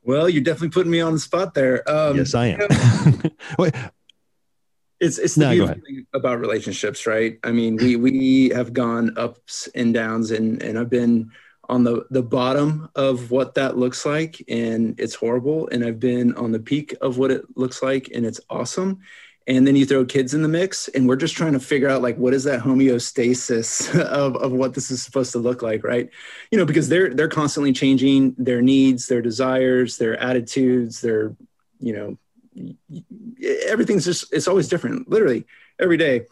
Well, 0.04 0.30
you're 0.30 0.44
definitely 0.44 0.70
putting 0.70 0.92
me 0.92 1.02
on 1.02 1.14
the 1.14 1.20
spot 1.20 1.54
there. 1.54 1.88
Um, 1.90 2.18
yes, 2.18 2.34
I 2.34 2.48
am. 2.48 3.22
Wait, 3.60 3.76
it's 5.00 5.18
it's 5.18 5.36
the 5.36 5.46
no, 5.46 5.52
beautiful 5.52 5.82
thing 5.84 6.08
about 6.14 6.40
relationships, 6.40 7.06
right? 7.06 7.38
I 7.44 7.52
mean, 7.52 7.76
we 7.76 7.96
we 7.96 8.50
have 8.50 8.72
gone 8.72 9.18
ups 9.18 9.68
and 9.76 9.94
downs, 9.94 10.32
and 10.32 10.62
and 10.62 10.78
I've 10.80 10.90
been 10.90 11.32
on 11.72 11.86
the 11.86 12.06
the 12.12 12.22
bottom 12.22 12.90
of 12.96 13.32
what 13.32 13.56
that 13.56 13.78
looks 13.78 14.06
like, 14.06 14.44
and 14.50 15.00
it's 15.00 15.16
horrible. 15.16 15.70
And 15.70 15.86
I've 15.86 16.00
been 16.00 16.36
on 16.36 16.52
the 16.52 16.60
peak 16.60 16.94
of 17.02 17.18
what 17.18 17.32
it 17.32 17.46
looks 17.56 17.82
like, 17.82 18.12
and 18.14 18.26
it's 18.26 18.42
awesome. 18.50 19.00
And 19.48 19.66
then 19.66 19.76
you 19.76 19.86
throw 19.86 20.06
kids 20.06 20.34
in 20.34 20.42
the 20.44 20.50
mix, 20.50 20.90
and 20.90 21.08
we're 21.08 21.16
just 21.16 21.36
trying 21.36 21.54
to 21.54 21.60
figure 21.60 21.88
out 21.88 22.02
like 22.02 22.18
what 22.18 22.34
is 22.34 22.44
that 22.44 22.62
homeostasis 22.62 23.98
of, 24.06 24.36
of 24.36 24.52
what 24.52 24.74
this 24.74 24.92
is 24.92 25.02
supposed 25.02 25.32
to 25.32 25.40
look 25.40 25.62
like, 25.62 25.84
right? 25.84 26.10
You 26.52 26.60
know, 26.60 26.66
because 26.66 26.90
they're 26.90 27.14
they're 27.14 27.30
constantly 27.30 27.72
changing 27.72 28.36
their 28.38 28.62
needs, 28.62 29.08
their 29.08 29.22
desires, 29.22 29.98
their 29.98 30.20
attitudes, 30.20 31.00
their 31.00 31.36
you 31.80 31.94
know 31.94 32.18
everything's 33.66 34.04
just 34.04 34.32
it's 34.34 34.48
always 34.48 34.68
different 34.68 35.10
literally 35.10 35.46
every 35.80 35.96
day 35.96 36.26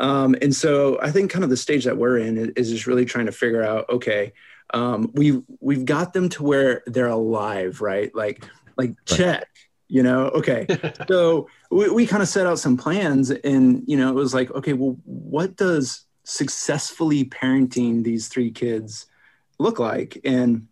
um, 0.00 0.34
and 0.42 0.52
so 0.52 0.98
i 1.00 1.08
think 1.12 1.30
kind 1.30 1.44
of 1.44 1.50
the 1.50 1.56
stage 1.56 1.84
that 1.84 1.96
we're 1.96 2.18
in 2.18 2.52
is 2.56 2.70
just 2.70 2.88
really 2.88 3.04
trying 3.04 3.26
to 3.26 3.32
figure 3.32 3.62
out 3.62 3.88
okay 3.88 4.32
um, 4.74 5.10
we've 5.14 5.42
we've 5.60 5.84
got 5.84 6.12
them 6.12 6.28
to 6.30 6.42
where 6.42 6.82
they're 6.86 7.08
alive 7.08 7.80
right? 7.80 8.14
Like 8.14 8.44
like 8.76 8.94
check 9.06 9.46
you 9.92 10.04
know? 10.04 10.28
Okay. 10.28 10.66
So 11.08 11.48
we, 11.72 11.90
we 11.90 12.06
kind 12.06 12.22
of 12.22 12.28
set 12.28 12.46
out 12.46 12.60
some 12.60 12.76
plans 12.76 13.30
and 13.30 13.82
you 13.86 13.96
know 13.96 14.08
it 14.08 14.14
was 14.14 14.32
like 14.32 14.50
okay 14.52 14.72
well 14.72 14.96
what 15.04 15.56
does 15.56 16.06
successfully 16.24 17.24
parenting 17.24 18.04
these 18.04 18.28
three 18.28 18.50
kids 18.50 19.06
look 19.58 19.78
like? 19.78 20.20
And 20.24 20.68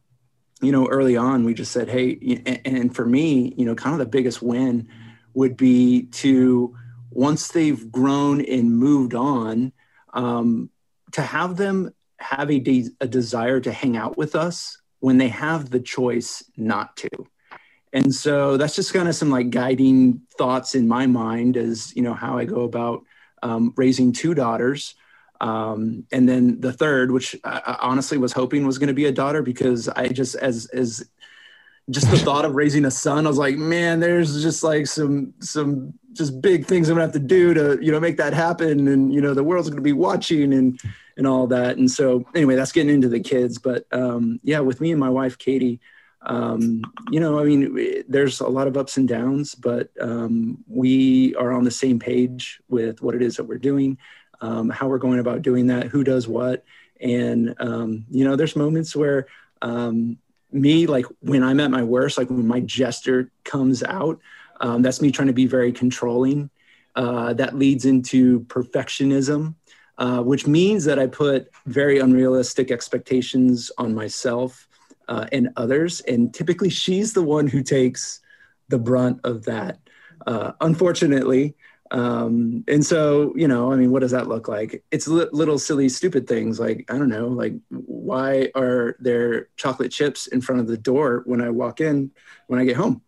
you 0.61 0.73
know, 0.73 0.89
early 0.89 1.17
on, 1.17 1.45
we 1.45 1.55
just 1.55 1.71
said, 1.71 1.89
hey, 1.89 2.61
and 2.65 2.95
for 2.95 3.07
me, 3.07 3.55
you 3.57 3.65
know, 3.65 3.77
kind 3.77 3.93
of 3.93 4.01
the 4.01 4.07
biggest 4.07 4.43
win 4.43 4.89
would 5.35 5.57
be 5.57 6.07
to 6.07 6.77
once 7.11 7.49
they've 7.49 7.91
grown 7.93 8.41
and 8.45 8.77
moved 8.77 9.15
on, 9.15 9.73
um, 10.15 10.69
to 11.13 11.23
have 11.23 11.57
them 11.57 11.95
have 12.19 12.51
a, 12.51 12.59
de- 12.59 12.91
a 13.01 13.07
desire 13.07 13.61
to 13.61 13.73
hang 13.73 13.97
out 13.97 14.17
with 14.17 14.35
us 14.35 14.79
when 15.01 15.19
they 15.19 15.29
have 15.29 15.71
the 15.71 15.81
choice 15.81 16.43
not 16.57 16.97
to. 16.97 17.09
And 17.93 18.15
so 18.15 18.57
that's 18.57 18.77
just 18.77 18.93
kind 18.93 19.09
of 19.09 19.15
some 19.15 19.31
like 19.31 19.51
guiding 19.51 20.23
thoughts 20.37 20.75
in 20.75 20.87
my 20.87 21.07
mind 21.07 21.57
as, 21.57 21.95
you 21.97 22.03
know, 22.03 22.15
how 22.15 22.37
I 22.37 22.45
go 22.45 22.63
about 22.63 23.03
um, 23.43 23.73
raising 23.77 24.13
two 24.13 24.35
daughters. 24.35 24.95
Um, 25.41 26.05
and 26.13 26.29
then 26.29 26.61
the 26.61 26.73
third, 26.73 27.13
which 27.13 27.37
I, 27.45 27.77
honestly 27.81 28.19
was 28.19 28.33
hoping 28.33 28.67
was 28.67 28.79
going 28.79 28.89
to 28.89 28.95
be 28.95 29.07
a 29.07 29.13
daughter 29.13 29.43
because 29.43 29.89
I 29.89 30.09
just 30.09 30.35
as 30.35 30.67
as 30.67 31.09
just 31.91 32.11
the 32.11 32.19
thought 32.19 32.45
of 32.45 32.55
raising 32.55 32.85
a 32.85 32.91
son, 32.91 33.25
I 33.25 33.29
was 33.29 33.39
like, 33.39 33.57
man, 33.57 34.01
there's 34.01 34.43
just 34.43 34.63
like 34.63 34.87
some 34.87 35.33
some 35.41 35.95
just 36.13 36.41
big 36.43 36.67
things 36.67 36.89
I'm 36.89 36.97
gonna 36.97 37.05
have 37.05 37.13
to 37.13 37.19
do 37.19 37.55
to 37.55 37.79
you 37.81 37.93
know 37.93 38.01
make 38.01 38.17
that 38.19 38.33
happen, 38.33 38.89
and 38.89 39.15
you 39.15 39.21
know 39.21 39.33
the 39.33 39.45
world's 39.45 39.71
gonna 39.71 39.81
be 39.81 39.93
watching 39.93 40.53
and 40.53 40.79
and 41.19 41.27
all 41.27 41.47
that. 41.49 41.77
And 41.77 41.91
so 41.91 42.25
anyway, 42.35 42.55
that's 42.55 42.73
getting 42.73 42.95
into 42.95 43.11
the 43.11 43.21
kids, 43.21 43.59
but 43.59 43.85
um, 43.93 44.41
yeah, 44.43 44.61
with 44.61 44.81
me 44.81 44.91
and 44.93 45.01
my 45.01 45.11
wife 45.11 45.37
Katie. 45.37 45.81
Um, 46.23 46.83
you 47.11 47.21
know, 47.21 47.39
I 47.39 47.45
mean, 47.45 48.05
there's 48.09 48.41
a 48.41 48.49
lot 48.49 48.67
of 48.67 48.77
ups 48.77 48.97
and 48.97 49.07
downs, 49.07 49.55
but 49.55 49.91
um, 50.01 50.65
we 50.67 51.35
are 51.37 51.53
on 51.53 51.63
the 51.63 51.71
same 51.71 52.01
page 52.01 52.61
with 52.69 53.01
what 53.01 53.15
it 53.15 53.23
is 53.23 53.37
that 53.37 53.45
we're 53.45 53.59
doing 53.59 53.99
um, 54.41 54.71
how 54.71 54.89
we're 54.89 54.99
going 54.99 55.19
about 55.19 55.43
doing 55.43 55.67
that, 55.69 55.87
who 55.87 56.05
does 56.05 56.29
what. 56.29 56.65
And, 57.01 57.55
um, 57.59 58.05
you 58.11 58.25
know, 58.25 58.37
there's 58.37 58.57
moments 58.57 58.95
where 58.95 59.27
um, 59.63 60.19
me, 60.51 60.87
like 60.87 61.07
when 61.21 61.43
I'm 61.43 61.61
at 61.61 61.71
my 61.71 61.83
worst, 61.83 62.19
like 62.19 62.31
when 62.31 62.47
my 62.47 62.61
gesture 62.61 63.31
comes 63.45 63.83
out, 63.83 64.21
um, 64.61 64.83
that's 64.83 65.01
me 65.01 65.13
trying 65.13 65.29
to 65.29 65.35
be 65.35 65.47
very 65.47 65.73
controlling. 65.73 66.51
Uh, 66.97 67.33
that 67.35 67.57
leads 67.57 67.85
into 67.85 68.41
perfectionism, 68.47 69.55
uh, 69.99 70.23
which 70.23 70.47
means 70.47 70.85
that 70.85 70.99
I 70.99 71.07
put 71.07 71.51
very 71.67 71.99
unrealistic 71.99 72.71
expectations 72.71 73.71
on 73.79 73.95
myself 73.95 74.69
uh, 75.09 75.27
and 75.33 75.51
others. 75.57 76.01
And 76.03 76.33
typically, 76.33 76.71
she's 76.71 77.13
the 77.13 77.23
one 77.23 77.47
who 77.47 77.63
takes 77.63 78.21
the 78.69 78.79
brunt 78.79 79.21
of 79.25 79.45
that. 79.45 79.79
Uh, 80.27 80.53
unfortunately, 80.61 81.55
um, 81.91 82.65
and 82.69 82.85
so 82.85 83.33
you 83.35 83.49
know 83.49 83.73
i 83.73 83.77
mean 83.77 83.91
what 83.91 84.01
does 84.01 84.11
that 84.11 84.29
look 84.29 84.47
like 84.47 84.85
it's 84.91 85.09
li- 85.09 85.29
little 85.33 85.59
silly 85.59 85.89
stupid 85.89 86.27
things 86.27 86.61
like 86.61 86.85
i 86.91 86.99
don't 86.99 87.09
know 87.09 87.29
like 87.29 87.55
why 87.71 88.51
are 88.55 88.97
there 89.01 89.49
chocolate 89.57 89.91
chips 89.91 90.27
in 90.27 90.41
front 90.41 90.61
of 90.61 90.67
the 90.67 90.77
door 90.77 91.23
when 91.25 91.41
i 91.41 91.49
walk 91.49 91.81
in 91.81 92.11
when 92.47 92.61
i 92.61 92.65
get 92.65 92.77
home 92.77 93.01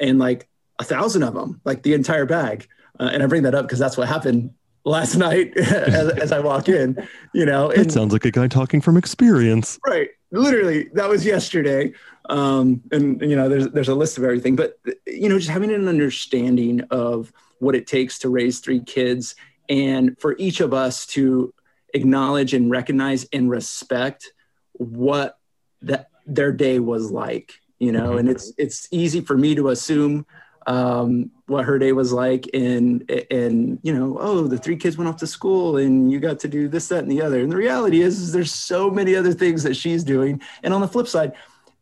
and 0.00 0.18
like 0.18 0.48
a 0.78 0.84
thousand 0.84 1.22
of 1.22 1.34
them 1.34 1.60
like 1.64 1.82
the 1.82 1.92
entire 1.92 2.24
bag 2.24 2.66
uh, 2.98 3.10
and 3.12 3.22
i 3.22 3.26
bring 3.26 3.42
that 3.42 3.54
up 3.54 3.66
because 3.66 3.78
that's 3.78 3.98
what 3.98 4.08
happened 4.08 4.50
last 4.84 5.16
night 5.16 5.56
as, 5.56 6.10
as, 6.10 6.32
i 6.32 6.40
walk 6.40 6.68
in 6.68 6.96
you 7.32 7.46
know 7.46 7.70
and, 7.70 7.86
it 7.86 7.92
sounds 7.92 8.12
like 8.12 8.24
a 8.24 8.30
guy 8.30 8.48
talking 8.48 8.80
from 8.80 8.96
experience. 8.96 9.78
Right. 9.86 10.10
Literally 10.30 10.88
that 10.94 11.08
was 11.08 11.24
yesterday. 11.24 11.92
Um, 12.28 12.82
and 12.90 13.20
you 13.20 13.36
know 13.36 13.48
there's 13.48 13.68
there's 13.68 13.88
a 13.88 13.94
list 13.94 14.16
of 14.16 14.24
everything 14.24 14.54
but 14.54 14.78
you 15.06 15.28
know 15.28 15.38
just 15.38 15.50
having 15.50 15.72
an 15.72 15.88
understanding 15.88 16.82
of 16.90 17.32
what 17.58 17.74
it 17.74 17.86
takes 17.86 18.18
to 18.20 18.28
raise 18.28 18.60
three 18.60 18.80
kids 18.80 19.34
and 19.68 20.18
for 20.20 20.36
each 20.38 20.60
of 20.60 20.72
us 20.72 21.04
to 21.06 21.52
acknowledge 21.94 22.54
and 22.54 22.70
recognize 22.70 23.24
and 23.32 23.50
respect 23.50 24.32
what 24.74 25.38
that 25.82 26.08
their 26.26 26.52
day 26.52 26.78
was 26.78 27.10
like 27.10 27.54
you 27.80 27.90
know 27.90 28.16
and 28.16 28.28
it's 28.28 28.52
it's 28.56 28.86
easy 28.92 29.20
for 29.20 29.36
me 29.36 29.56
to 29.56 29.68
assume 29.70 30.24
um, 30.66 31.30
what 31.46 31.64
her 31.64 31.78
day 31.78 31.92
was 31.92 32.12
like 32.12 32.48
and 32.54 33.10
and 33.30 33.78
you 33.82 33.92
know 33.92 34.16
oh 34.20 34.46
the 34.46 34.58
three 34.58 34.76
kids 34.76 34.96
went 34.96 35.08
off 35.08 35.16
to 35.18 35.26
school 35.26 35.76
and 35.76 36.10
you 36.10 36.20
got 36.20 36.38
to 36.40 36.48
do 36.48 36.68
this 36.68 36.88
that 36.88 37.02
and 37.02 37.10
the 37.10 37.20
other 37.22 37.40
and 37.40 37.52
the 37.52 37.56
reality 37.56 38.00
is, 38.00 38.20
is 38.20 38.32
there's 38.32 38.52
so 38.52 38.90
many 38.90 39.14
other 39.14 39.32
things 39.32 39.62
that 39.62 39.74
she's 39.74 40.04
doing 40.04 40.40
and 40.62 40.72
on 40.72 40.80
the 40.80 40.88
flip 40.88 41.08
side 41.08 41.32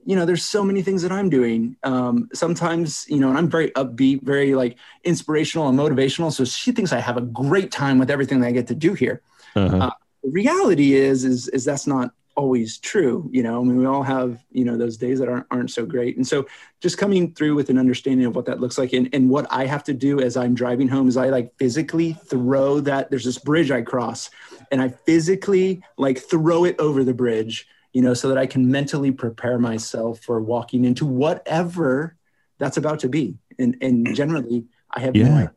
you 0.05 0.17
know, 0.17 0.25
there's 0.25 0.45
so 0.45 0.65
many 0.65 0.83
things 0.83 1.03
that 1.03 1.13
I'm 1.13 1.29
doing. 1.29 1.77
Um, 1.83 2.29
sometimes, 2.33 3.07
you 3.09 3.21
know, 3.21 3.29
and 3.29 3.39
I'm 3.39 3.49
very 3.49 3.71
upbeat, 3.73 4.23
very 4.23 4.55
like 4.55 4.77
inspirational 5.05 5.69
and 5.69 5.79
motivational. 5.79 6.33
So 6.33 6.45
she 6.45 6.73
thinks 6.73 6.93
I 6.93 7.01
have 7.01 7.17
a 7.17 7.23
great 7.23 7.71
time 7.71 7.99
with 7.99 8.11
everything 8.11 8.41
that 8.41 8.49
I 8.49 8.53
get 8.53 8.67
to 8.69 8.75
do 8.75 8.95
here. 8.95 9.21
Uh-huh. 9.55 9.77
Uh, 9.77 9.91
the 10.23 10.31
reality 10.31 10.95
is, 10.95 11.25
is, 11.25 11.49
is 11.49 11.65
that's 11.65 11.87
not 11.87 12.13
always 12.41 12.79
true. 12.79 13.29
You 13.33 13.43
know, 13.43 13.61
I 13.61 13.65
mean, 13.65 13.77
we 13.77 13.87
all 13.87 14.03
have, 14.03 14.43
you 14.51 14.65
know, 14.65 14.77
those 14.77 14.97
days 14.97 15.19
that 15.19 15.29
aren't, 15.29 15.47
aren't 15.51 15.71
so 15.71 15.85
great. 15.85 16.17
And 16.17 16.27
so 16.27 16.47
just 16.81 16.99
coming 16.99 17.33
through 17.35 17.55
with 17.55 17.71
an 17.71 17.79
understanding 17.79 18.27
of 18.27 18.35
what 18.35 18.47
that 18.47 18.61
looks 18.61 18.79
like 18.79 18.93
and, 18.93 19.09
and 19.13 19.29
what 19.29 19.47
I 19.51 19.67
have 19.67 19.85
to 19.85 19.95
do 19.95 20.21
as 20.21 20.37
I'm 20.37 20.55
driving 20.55 20.89
home 20.89 21.09
is 21.09 21.17
I 21.17 21.29
like 21.29 21.53
physically 21.59 22.15
throw 22.27 22.81
that, 22.81 23.11
there's 23.11 23.25
this 23.25 23.39
bridge 23.39 23.71
I 23.71 23.83
cross 23.83 24.31
and 24.73 24.81
I 24.81 24.89
physically 24.89 25.83
like 25.99 26.19
throw 26.19 26.65
it 26.65 26.77
over 26.79 27.05
the 27.05 27.15
bridge 27.15 27.69
you 27.93 28.03
know, 28.03 28.15
so 28.15 28.29
that 28.29 28.39
I 28.39 28.47
can 28.47 28.71
mentally 28.71 29.11
prepare 29.11 29.59
myself 29.59 30.21
for 30.21 30.41
walking 30.41 30.85
into 30.85 31.05
whatever 31.05 32.17
that's 32.59 32.77
about 32.77 33.01
to 33.01 33.09
be. 33.09 33.39
And 33.59 33.77
and 33.81 34.15
generally, 34.15 34.67
I 34.91 35.01
have 35.01 35.17
yeah. 35.17 35.29
no 35.29 35.35
idea. 35.35 35.55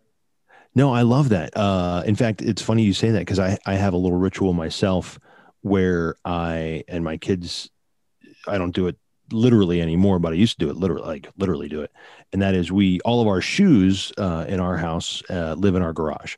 No, 0.76 0.94
I 0.94 1.04
love 1.04 1.30
that. 1.30 1.56
Uh, 1.56 2.02
in 2.06 2.16
fact, 2.16 2.42
it's 2.42 2.62
funny 2.62 2.82
you 2.82 2.94
say 2.94 3.12
that 3.12 3.20
because 3.20 3.38
I, 3.38 3.60
I 3.66 3.76
have 3.76 3.94
a 3.94 3.98
little 3.98 4.18
ritual 4.18 4.54
myself 4.54 5.20
where 5.64 6.16
I 6.24 6.84
and 6.88 7.04
my 7.04 7.18
kids, 7.18 7.72
I 8.48 8.58
don't 8.58 8.76
do 8.76 8.88
it 8.88 8.98
literally 9.32 9.82
anymore, 9.82 10.20
but 10.20 10.34
I 10.34 10.36
used 10.36 10.60
to 10.60 10.66
do 10.66 10.70
it 10.70 10.78
literally, 10.78 11.08
like 11.08 11.28
literally 11.38 11.70
do 11.70 11.82
it. 11.82 11.92
And 12.32 12.42
that 12.42 12.54
is 12.54 12.72
we, 12.72 13.00
all 13.02 13.22
of 13.22 13.28
our 13.28 13.42
shoes 13.42 14.12
uh, 14.18 14.46
in 14.48 14.60
our 14.60 14.78
house 14.78 15.24
uh, 15.30 15.56
live 15.58 15.76
in 15.76 15.82
our 15.82 15.94
garage. 15.94 16.36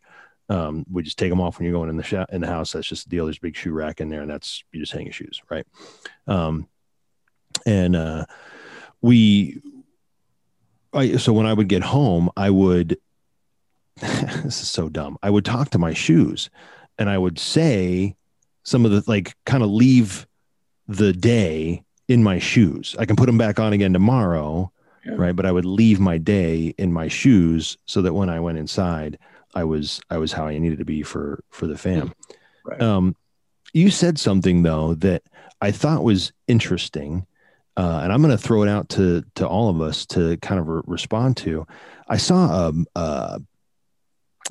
Um, 0.48 0.86
we 0.92 1.02
just 1.02 1.18
take 1.18 1.32
them 1.32 1.42
off 1.42 1.58
when 1.58 1.66
you're 1.66 1.74
going 1.74 1.90
in 1.90 1.98
the 1.98 2.04
sh- 2.04 2.32
in 2.32 2.42
the 2.42 2.48
house. 2.48 2.72
That's 2.72 2.88
just 2.88 3.06
the 3.06 3.10
deal. 3.10 3.26
There's 3.26 3.38
a 3.38 3.42
big 3.42 3.58
shoe 3.58 3.74
rack 3.74 4.00
in 4.00 4.10
there, 4.10 4.22
and 4.22 4.30
that's 4.30 4.64
you 4.72 4.80
just 4.80 4.92
hang 4.92 5.06
your 5.06 5.14
shoes, 5.14 5.42
right? 5.50 5.66
Um, 6.28 6.68
and 7.66 7.96
uh, 7.96 8.26
we, 9.02 9.60
I 10.94 11.18
so 11.18 11.34
when 11.34 11.48
I 11.48 11.54
would 11.54 11.68
get 11.68 11.82
home, 11.82 12.30
I 12.38 12.52
would. 12.52 13.00
this 14.02 14.62
is 14.62 14.70
so 14.70 14.88
dumb. 14.88 15.18
I 15.24 15.32
would 15.32 15.46
talk 15.46 15.72
to 15.72 15.80
my 15.80 15.96
shoes, 15.96 16.52
and 17.00 17.10
I 17.10 17.18
would 17.18 17.40
say 17.40 18.16
some 18.66 18.86
of 18.86 18.92
the 18.92 19.04
like 19.08 19.36
kind 19.46 19.64
of 19.64 19.70
leave 19.70 20.28
the 20.88 21.14
day 21.14 21.84
in 22.08 22.24
my 22.24 22.40
shoes. 22.40 22.96
I 23.00 23.06
can 23.06 23.16
put 23.16 23.26
them 23.26 23.38
back 23.38 23.60
on 23.60 23.74
again 23.74 23.94
tomorrow, 23.94 24.72
yeah. 25.06 25.14
right? 25.16 25.36
But 25.36 25.46
I 25.46 25.52
would 25.52 25.66
leave 25.66 26.00
my 26.00 26.18
day 26.18 26.76
in 26.78 26.92
my 26.92 27.08
shoes 27.08 27.78
so 27.86 28.02
that 28.02 28.14
when 28.14 28.30
I 28.30 28.40
went 28.40 28.58
inside 28.58 29.18
I 29.56 29.64
was 29.64 30.02
I 30.10 30.18
was 30.18 30.34
how 30.34 30.46
I 30.46 30.58
needed 30.58 30.80
to 30.80 30.86
be 30.86 31.02
for 31.02 31.44
for 31.50 31.66
the 31.66 31.78
fam. 31.78 32.14
Right. 32.66 32.82
Um, 32.82 33.16
you 33.74 33.90
said 33.90 34.20
something 34.20 34.64
though 34.64 34.96
that 34.96 35.24
I 35.62 35.72
thought 35.72 36.04
was 36.04 36.34
interesting, 36.48 37.26
uh, 37.78 38.02
and 38.04 38.12
I'm 38.12 38.22
going 38.22 38.36
to 38.36 38.44
throw 38.44 38.64
it 38.64 38.70
out 38.70 38.90
to 38.90 39.24
to 39.36 39.48
all 39.48 39.70
of 39.70 39.82
us 39.82 40.06
to 40.08 40.38
kind 40.38 40.60
of 40.60 40.68
re- 40.68 40.82
respond 40.86 41.38
to. 41.38 41.66
I 42.08 42.18
saw 42.18 42.68
um 42.68 42.86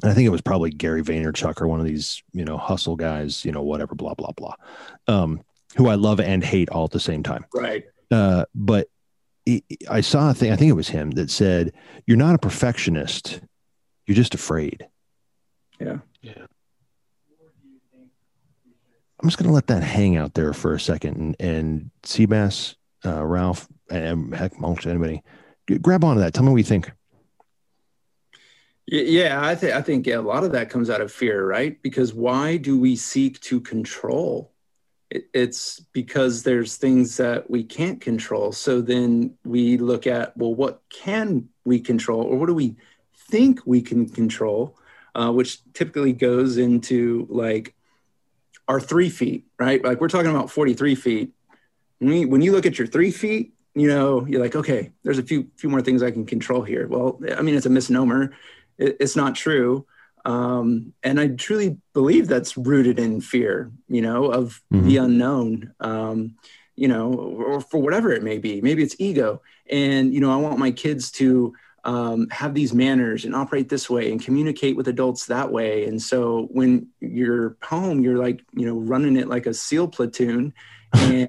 uh, 0.02 0.09
I 0.09 0.14
think 0.14 0.26
it 0.26 0.30
was 0.30 0.40
probably 0.40 0.70
Gary 0.70 1.02
Vaynerchuk 1.02 1.61
or 1.61 1.68
one 1.68 1.80
of 1.80 1.87
these 1.87 2.22
you 2.33 2.44
know 2.44 2.57
hustle 2.57 2.96
guys, 2.96 3.44
you 3.44 3.52
know 3.52 3.62
whatever, 3.62 3.94
blah 3.94 4.14
blah 4.14 4.33
blah, 4.33 4.54
um, 5.07 5.42
who 5.76 5.88
I 5.88 5.94
love 5.94 6.20
and 6.20 6.42
hate 6.42 6.70
all 6.70 6.85
at 6.85 6.90
the 6.90 7.00
same 7.00 7.22
time. 7.22 7.44
Right. 7.54 7.85
Uh, 8.11 8.44
but 8.54 8.88
I 9.90 10.00
saw 10.00 10.30
a 10.30 10.35
thing. 10.35 10.52
I 10.52 10.57
think 10.57 10.70
it 10.70 10.74
was 10.74 10.88
him 10.88 11.12
that 11.12 11.30
said, 11.30 11.72
"You're 12.07 12.16
not 12.16 12.35
a 12.35 12.38
perfectionist. 12.38 13.40
You're 14.07 14.16
just 14.16 14.35
afraid." 14.35 14.87
Yeah. 15.80 15.98
Yeah. 16.22 16.46
I'm 19.20 19.28
just 19.28 19.38
going 19.38 19.48
to 19.48 19.54
let 19.54 19.68
that 19.68 19.83
hang 19.83 20.16
out 20.16 20.35
there 20.35 20.52
for 20.52 20.74
a 20.74 20.80
second. 20.80 21.16
And, 21.16 21.37
and 21.40 21.90
Seabass, 22.02 22.74
uh, 23.07 23.24
Ralph, 23.24 23.66
and 23.90 24.35
heck, 24.35 24.61
Mulch, 24.61 24.87
anybody, 24.87 25.22
grab 25.80 26.04
onto 26.04 26.20
that. 26.20 26.35
Tell 26.35 26.44
me 26.44 26.50
what 26.50 26.59
you 26.59 26.64
think. 26.64 26.92
Yeah, 28.87 29.40
I 29.42 29.55
think 29.55 29.73
I 29.73 29.83
think 29.83 30.07
a 30.07 30.18
lot 30.18 30.44
of 30.44 30.53
that 30.53 30.70
comes 30.70 30.90
out 30.90 31.01
of 31.01 31.11
fear, 31.12 31.47
right? 31.47 31.81
Because 31.83 32.12
why 32.12 32.59
do 32.59 32.79
we 32.79 32.97
seek 32.97 33.40
to 33.40 33.61
control? 33.61 34.53
It, 35.11 35.25
it's 35.33 35.81
because 35.92 36.42
there's 36.42 36.77
things 36.77 37.16
that 37.16 37.49
we 37.49 37.64
can't 37.64 38.01
control. 38.01 38.53
So 38.53 38.83
then 38.83 39.35
we 39.44 39.79
look 39.79 40.07
at 40.07 40.37
well, 40.37 40.55
what 40.55 40.83
can 40.90 41.49
we 41.64 41.81
control, 41.81 42.23
or 42.23 42.37
what 42.37 42.47
do 42.47 42.55
we 42.55 42.77
think 43.31 43.61
we 43.64 43.81
can 43.81 44.09
control? 44.09 44.77
uh, 45.14 45.31
which 45.31 45.61
typically 45.73 46.12
goes 46.12 46.57
into 46.57 47.27
like 47.31 47.75
our 48.66 48.81
three 48.81 49.11
feet, 49.11 49.44
right? 49.59 49.83
Like 49.85 50.01
we're 50.01 50.09
talking 50.09 50.31
about 50.31 50.51
43 50.51 50.94
feet. 50.94 51.33
When, 51.99 52.11
we, 52.11 52.25
when 52.25 52.40
you 52.42 52.53
look 52.53 52.66
at 52.66 52.79
your 52.79 52.87
three 52.87 53.11
feet, 53.11 53.53
you 53.75 53.88
know, 53.88 54.27
you're 54.27 54.40
like, 54.40 54.57
okay, 54.57 54.92
there's 55.03 55.18
a 55.18 55.23
few 55.23 55.49
few 55.57 55.68
more 55.68 55.83
things 55.83 56.03
I 56.03 56.12
can 56.12 56.27
control 56.27 56.62
here. 56.62 56.87
Well, 56.87 57.20
I 57.37 57.42
mean, 57.42 57.57
it's 57.57 57.66
a 57.66 57.70
misnomer. 57.70 58.33
It, 58.78 58.96
it's 59.00 59.16
not 59.16 59.34
true. 59.34 59.87
Um, 60.24 60.94
and 61.02 61.20
I 61.20 61.28
truly 61.28 61.78
believe 61.92 62.28
that's 62.28 62.56
rooted 62.56 62.98
in 62.98 63.20
fear, 63.20 63.70
you 63.88 64.00
know, 64.00 64.26
of 64.26 64.62
mm-hmm. 64.72 64.87
the 64.87 64.96
unknown, 64.96 65.74
um, 65.80 66.37
you 66.76 66.88
know, 66.88 67.12
or 67.12 67.60
for 67.60 67.80
whatever 67.80 68.10
it 68.10 68.22
may 68.22 68.38
be. 68.38 68.60
Maybe 68.60 68.82
it's 68.82 68.96
ego. 68.98 69.42
And, 69.70 70.14
you 70.14 70.20
know, 70.20 70.32
I 70.32 70.37
want 70.37 70.58
my 70.58 70.70
kids 70.70 71.10
to 71.12 71.54
um, 71.84 72.28
have 72.30 72.54
these 72.54 72.72
manners 72.72 73.26
and 73.26 73.34
operate 73.34 73.68
this 73.68 73.90
way 73.90 74.10
and 74.10 74.22
communicate 74.22 74.76
with 74.76 74.88
adults 74.88 75.26
that 75.26 75.52
way. 75.52 75.84
And 75.84 76.00
so 76.00 76.48
when 76.50 76.88
you're 77.00 77.56
home, 77.62 78.00
you're 78.00 78.16
like, 78.18 78.42
you 78.54 78.66
know, 78.66 78.78
running 78.78 79.16
it 79.16 79.28
like 79.28 79.46
a 79.46 79.54
SEAL 79.54 79.88
platoon. 79.88 80.54
And 80.96 81.28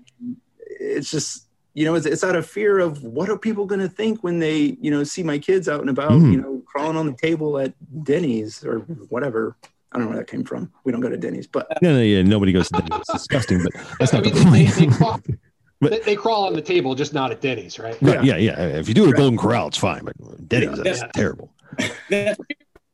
it's 0.59 1.09
just, 1.09 1.47
you 1.73 1.85
know, 1.85 1.95
it's, 1.95 2.05
it's 2.05 2.23
out 2.23 2.35
of 2.35 2.47
fear 2.47 2.77
of 2.77 3.01
what 3.03 3.29
are 3.29 3.37
people 3.37 3.65
going 3.65 3.81
to 3.81 3.89
think 3.89 4.23
when 4.23 4.37
they, 4.37 4.77
you 4.79 4.91
know, 4.91 5.03
see 5.03 5.23
my 5.23 5.39
kids 5.39 5.67
out 5.67 5.81
and 5.81 5.89
about, 5.89 6.11
mm. 6.11 6.31
you 6.31 6.37
know, 6.39 6.54
crawling 6.75 6.97
on 6.97 7.05
the 7.05 7.13
table 7.13 7.57
at 7.57 7.73
Denny's 8.03 8.63
or 8.65 8.79
whatever. 9.09 9.55
I 9.91 9.97
don't 9.97 10.05
know 10.05 10.09
where 10.09 10.19
that 10.19 10.29
came 10.29 10.43
from. 10.43 10.71
We 10.83 10.91
don't 10.91 10.99
go 10.99 11.07
to 11.07 11.15
Denny's, 11.15 11.47
but 11.47 11.67
no, 11.81 11.93
no, 11.93 12.01
yeah, 12.01 12.21
nobody 12.21 12.51
goes 12.51 12.67
to 12.67 12.81
Denny's. 12.81 12.99
It's 12.99 13.13
disgusting, 13.13 13.63
but 13.63 13.73
that's 13.97 14.11
not 14.11 14.27
I 14.27 14.31
mean, 14.31 14.67
the 14.69 14.95
point. 14.99 15.39
But, 15.81 15.91
they, 15.91 15.99
they, 15.99 16.15
crawl 16.15 16.45
on 16.45 16.53
the 16.53 16.61
table, 16.61 16.95
just 16.95 17.13
not 17.13 17.31
at 17.31 17.41
Denny's, 17.41 17.77
right? 17.77 18.01
right 18.01 18.23
yeah. 18.23 18.37
yeah, 18.37 18.57
yeah. 18.57 18.79
If 18.79 18.87
you 18.87 18.93
do 18.93 19.05
it 19.05 19.09
at 19.09 19.15
Golden 19.17 19.37
Corral, 19.37 19.67
it's 19.67 19.77
fine, 19.77 20.05
but 20.05 20.15
Denny's, 20.47 20.77
yeah. 20.77 20.83
that's 20.83 21.01
yeah. 21.01 21.11
terrible. 21.13 21.51
That 22.09 22.37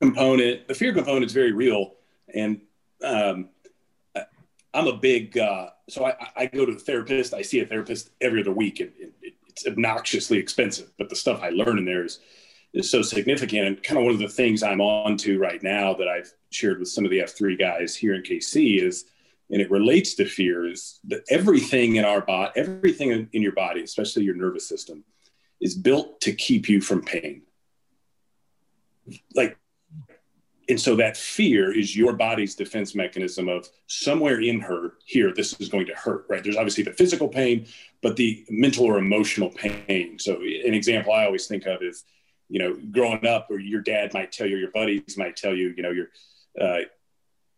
component, 0.02 0.67
the 0.67 0.74
fear 0.74 0.91
component 0.91 1.26
is 1.26 1.32
very 1.32 1.52
real. 1.52 1.94
And 2.34 2.60
um, 3.04 3.50
I'm 4.74 4.88
a 4.88 4.98
big, 4.98 5.38
uh, 5.38 5.70
so 5.89 6.06
I, 6.06 6.15
I, 6.36 6.46
go 6.48 6.65
to 6.65 6.74
the 6.74 6.80
therapist. 6.80 7.36
I 7.36 7.44
see 7.44 7.60
a 7.60 7.67
therapist 7.67 8.10
every 8.20 8.41
other 8.41 8.52
week, 8.52 8.80
and 8.80 8.91
it, 9.00 9.36
it's 9.48 9.67
obnoxiously 9.67 10.39
expensive, 10.39 10.91
but 10.98 11.08
the 11.08 11.15
stuff 11.15 11.41
I 11.44 11.50
learn 11.50 11.78
in 11.78 11.86
there 11.86 12.04
is, 12.04 12.20
is 12.73 12.89
so 12.89 13.01
significant. 13.01 13.67
And 13.67 13.84
kind 13.84 13.97
of 13.97 14.05
one 14.05 14.13
of 14.13 14.19
the 14.19 14.27
things 14.27 14.63
I'm 14.63 14.81
on 14.81 15.17
to 15.17 15.39
right 15.39 15.62
now 15.62 15.93
that 15.95 16.07
I've 16.07 16.31
shared 16.51 16.79
with 16.79 16.89
some 16.89 17.05
of 17.05 17.12
the 17.12 17.19
F3 17.19 17.57
guys 17.60 17.95
here 17.95 18.13
in 18.15 18.23
KC 18.23 18.81
is– 18.81 19.05
and 19.51 19.62
it 19.62 19.69
relates 19.69 20.15
to 20.15 20.25
fear 20.25 20.67
is 20.67 20.99
that 21.03 21.23
everything 21.29 21.97
in 21.97 22.05
our 22.05 22.21
body, 22.21 22.51
everything 22.55 23.27
in, 23.34 23.41
your 23.41 23.51
body, 23.51 23.84
especially 23.84 24.23
your 24.23 24.36
nervous 24.36 24.67
system, 24.67 25.03
is 25.60 25.75
built 25.75 26.21
to 26.21 26.31
keep 26.31 26.69
you 26.69 26.79
from 26.79 27.03
pain. 27.03 27.41
Like, 29.36 29.57
and 30.69 30.79
so 30.79 30.95
that 30.95 31.17
fear 31.17 31.77
is 31.77 31.97
your 31.97 32.13
body's 32.13 32.55
defense 32.55 32.95
mechanism 32.95 33.49
of 33.49 33.67
somewhere 33.88 34.39
in 34.39 34.62
her 34.62 34.93
here, 35.03 35.34
this 35.34 35.60
is 35.60 35.67
going 35.67 35.88
to 35.88 35.95
hurt, 35.95 36.25
right? 36.29 36.41
There's 36.41 36.55
obviously 36.55 36.86
the 36.86 36.93
physical 36.93 37.27
pain, 37.27 37.67
but 38.01 38.15
the 38.15 38.45
mental 38.49 38.86
or 38.86 38.99
emotional 38.99 39.49
pain. 39.49 40.17
So, 40.17 40.36
an 40.38 40.73
example 40.73 41.12
I 41.12 41.25
always 41.25 41.47
think 41.47 41.65
of 41.65 41.84
is, 41.84 42.05
you 42.51 42.59
know, 42.59 42.77
growing 42.91 43.25
up, 43.25 43.47
or 43.49 43.59
your 43.59 43.79
dad 43.79 44.13
might 44.13 44.33
tell 44.33 44.45
you, 44.45 44.57
your 44.57 44.71
buddies 44.71 45.17
might 45.17 45.37
tell 45.37 45.55
you, 45.55 45.73
you 45.75 45.81
know, 45.81 45.91
you're, 45.91 46.09
uh, 46.59 46.81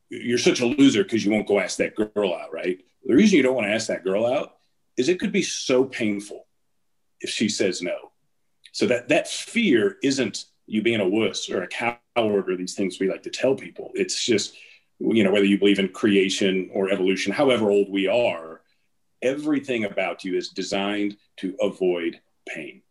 you're 0.09 0.37
such 0.37 0.61
a 0.61 0.67
loser 0.67 1.03
because 1.03 1.25
you 1.25 1.31
won't 1.31 1.47
go 1.47 1.59
ask 1.59 1.77
that 1.77 1.95
girl 1.95 2.35
out, 2.35 2.53
right? 2.53 2.79
The 3.03 3.15
reason 3.15 3.37
you 3.37 3.43
don't 3.43 3.55
want 3.55 3.65
to 3.65 3.73
ask 3.73 3.87
that 3.87 4.03
girl 4.03 4.27
out 4.27 4.53
is 4.95 5.09
it 5.09 5.19
could 5.19 5.31
be 5.31 5.41
so 5.41 5.83
painful 5.83 6.45
if 7.21 7.31
she 7.31 7.49
says 7.49 7.81
no. 7.81 8.11
So 8.71 8.85
that 8.85 9.09
that 9.09 9.27
fear 9.27 9.97
isn't 10.03 10.45
you 10.67 10.83
being 10.83 11.01
a 11.01 11.09
wuss 11.09 11.49
or 11.49 11.63
a 11.63 11.67
coward 11.67 11.97
or 12.15 12.55
these 12.55 12.75
things 12.75 12.99
we 12.99 13.09
like 13.09 13.23
to 13.23 13.31
tell 13.31 13.55
people. 13.55 13.89
It's 13.95 14.23
just 14.23 14.55
you 14.99 15.23
know 15.23 15.31
whether 15.31 15.45
you 15.45 15.57
believe 15.57 15.79
in 15.79 15.89
creation 15.89 16.69
or 16.71 16.91
evolution, 16.91 17.33
however 17.33 17.71
old 17.71 17.89
we 17.89 18.07
are, 18.07 18.61
everything 19.23 19.85
about 19.85 20.23
you 20.23 20.37
is 20.37 20.49
designed 20.49 21.17
to 21.37 21.55
avoid 21.59 22.19
pain. 22.47 22.83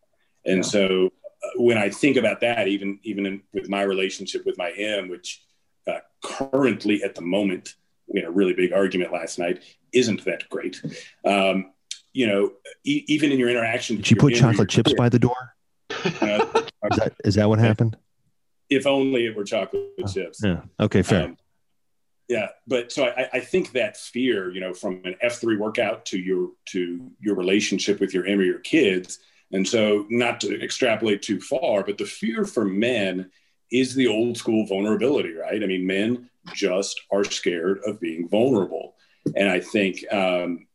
And 0.45 0.57
yeah. 0.57 0.63
so 0.63 1.13
when 1.55 1.77
I 1.77 1.89
think 1.89 2.17
about 2.17 2.41
that, 2.41 2.67
even 2.67 2.99
even 3.03 3.25
in, 3.25 3.41
with 3.53 3.69
my 3.69 3.81
relationship 3.83 4.45
with 4.45 4.57
my 4.57 4.71
M, 4.71 5.09
which 5.09 5.43
uh, 5.87 5.99
currently 6.23 7.03
at 7.03 7.15
the 7.15 7.21
moment, 7.21 7.75
we 8.07 8.19
had 8.19 8.29
a 8.29 8.31
really 8.31 8.53
big 8.53 8.73
argument 8.73 9.11
last 9.11 9.39
night, 9.39 9.63
isn't 9.91 10.23
that 10.25 10.49
great. 10.49 10.81
Um, 11.25 11.71
you 12.13 12.27
know, 12.27 12.51
e- 12.83 13.05
even 13.07 13.31
in 13.31 13.39
your 13.39 13.49
interaction. 13.49 13.97
Did 13.97 14.11
you 14.11 14.17
put 14.17 14.35
chocolate 14.35 14.69
chips 14.69 14.93
by 14.93 15.09
the 15.09 15.19
door? 15.19 15.55
Uh, 15.89 15.95
is, 16.91 16.97
that, 16.97 17.13
is 17.25 17.35
that 17.35 17.49
what 17.49 17.59
happened? 17.59 17.97
If 18.69 18.85
only 18.85 19.25
it 19.25 19.35
were 19.35 19.43
chocolate 19.43 19.83
oh, 19.99 20.07
chips. 20.07 20.41
Yeah. 20.43 20.61
Okay, 20.79 21.01
fair. 21.01 21.25
Um, 21.25 21.37
yeah 22.29 22.47
but 22.67 22.91
so 22.91 23.05
I, 23.05 23.29
I 23.33 23.39
think 23.39 23.73
that 23.73 23.97
fear 23.97 24.49
you 24.49 24.61
know 24.61 24.73
from 24.73 25.01
an 25.03 25.15
f3 25.23 25.57
workout 25.57 26.05
to 26.07 26.17
your 26.17 26.51
to 26.67 27.11
your 27.19 27.35
relationship 27.35 27.99
with 27.99 28.13
your 28.13 28.25
M 28.25 28.39
or 28.39 28.43
your 28.43 28.59
kids 28.59 29.19
and 29.53 29.67
so 29.67 30.05
not 30.09 30.41
to 30.41 30.61
extrapolate 30.61 31.21
too 31.21 31.39
far 31.39 31.83
but 31.83 31.97
the 31.97 32.05
fear 32.05 32.45
for 32.45 32.65
men 32.65 33.29
is 33.71 33.95
the 33.95 34.07
old 34.07 34.37
school 34.37 34.65
vulnerability 34.65 35.33
right 35.33 35.63
i 35.63 35.65
mean 35.65 35.85
men 35.85 36.29
just 36.53 37.01
are 37.11 37.23
scared 37.23 37.79
of 37.85 37.99
being 37.99 38.27
vulnerable 38.27 38.95
and 39.35 39.49
i 39.49 39.59
think 39.59 40.03
um, 40.11 40.67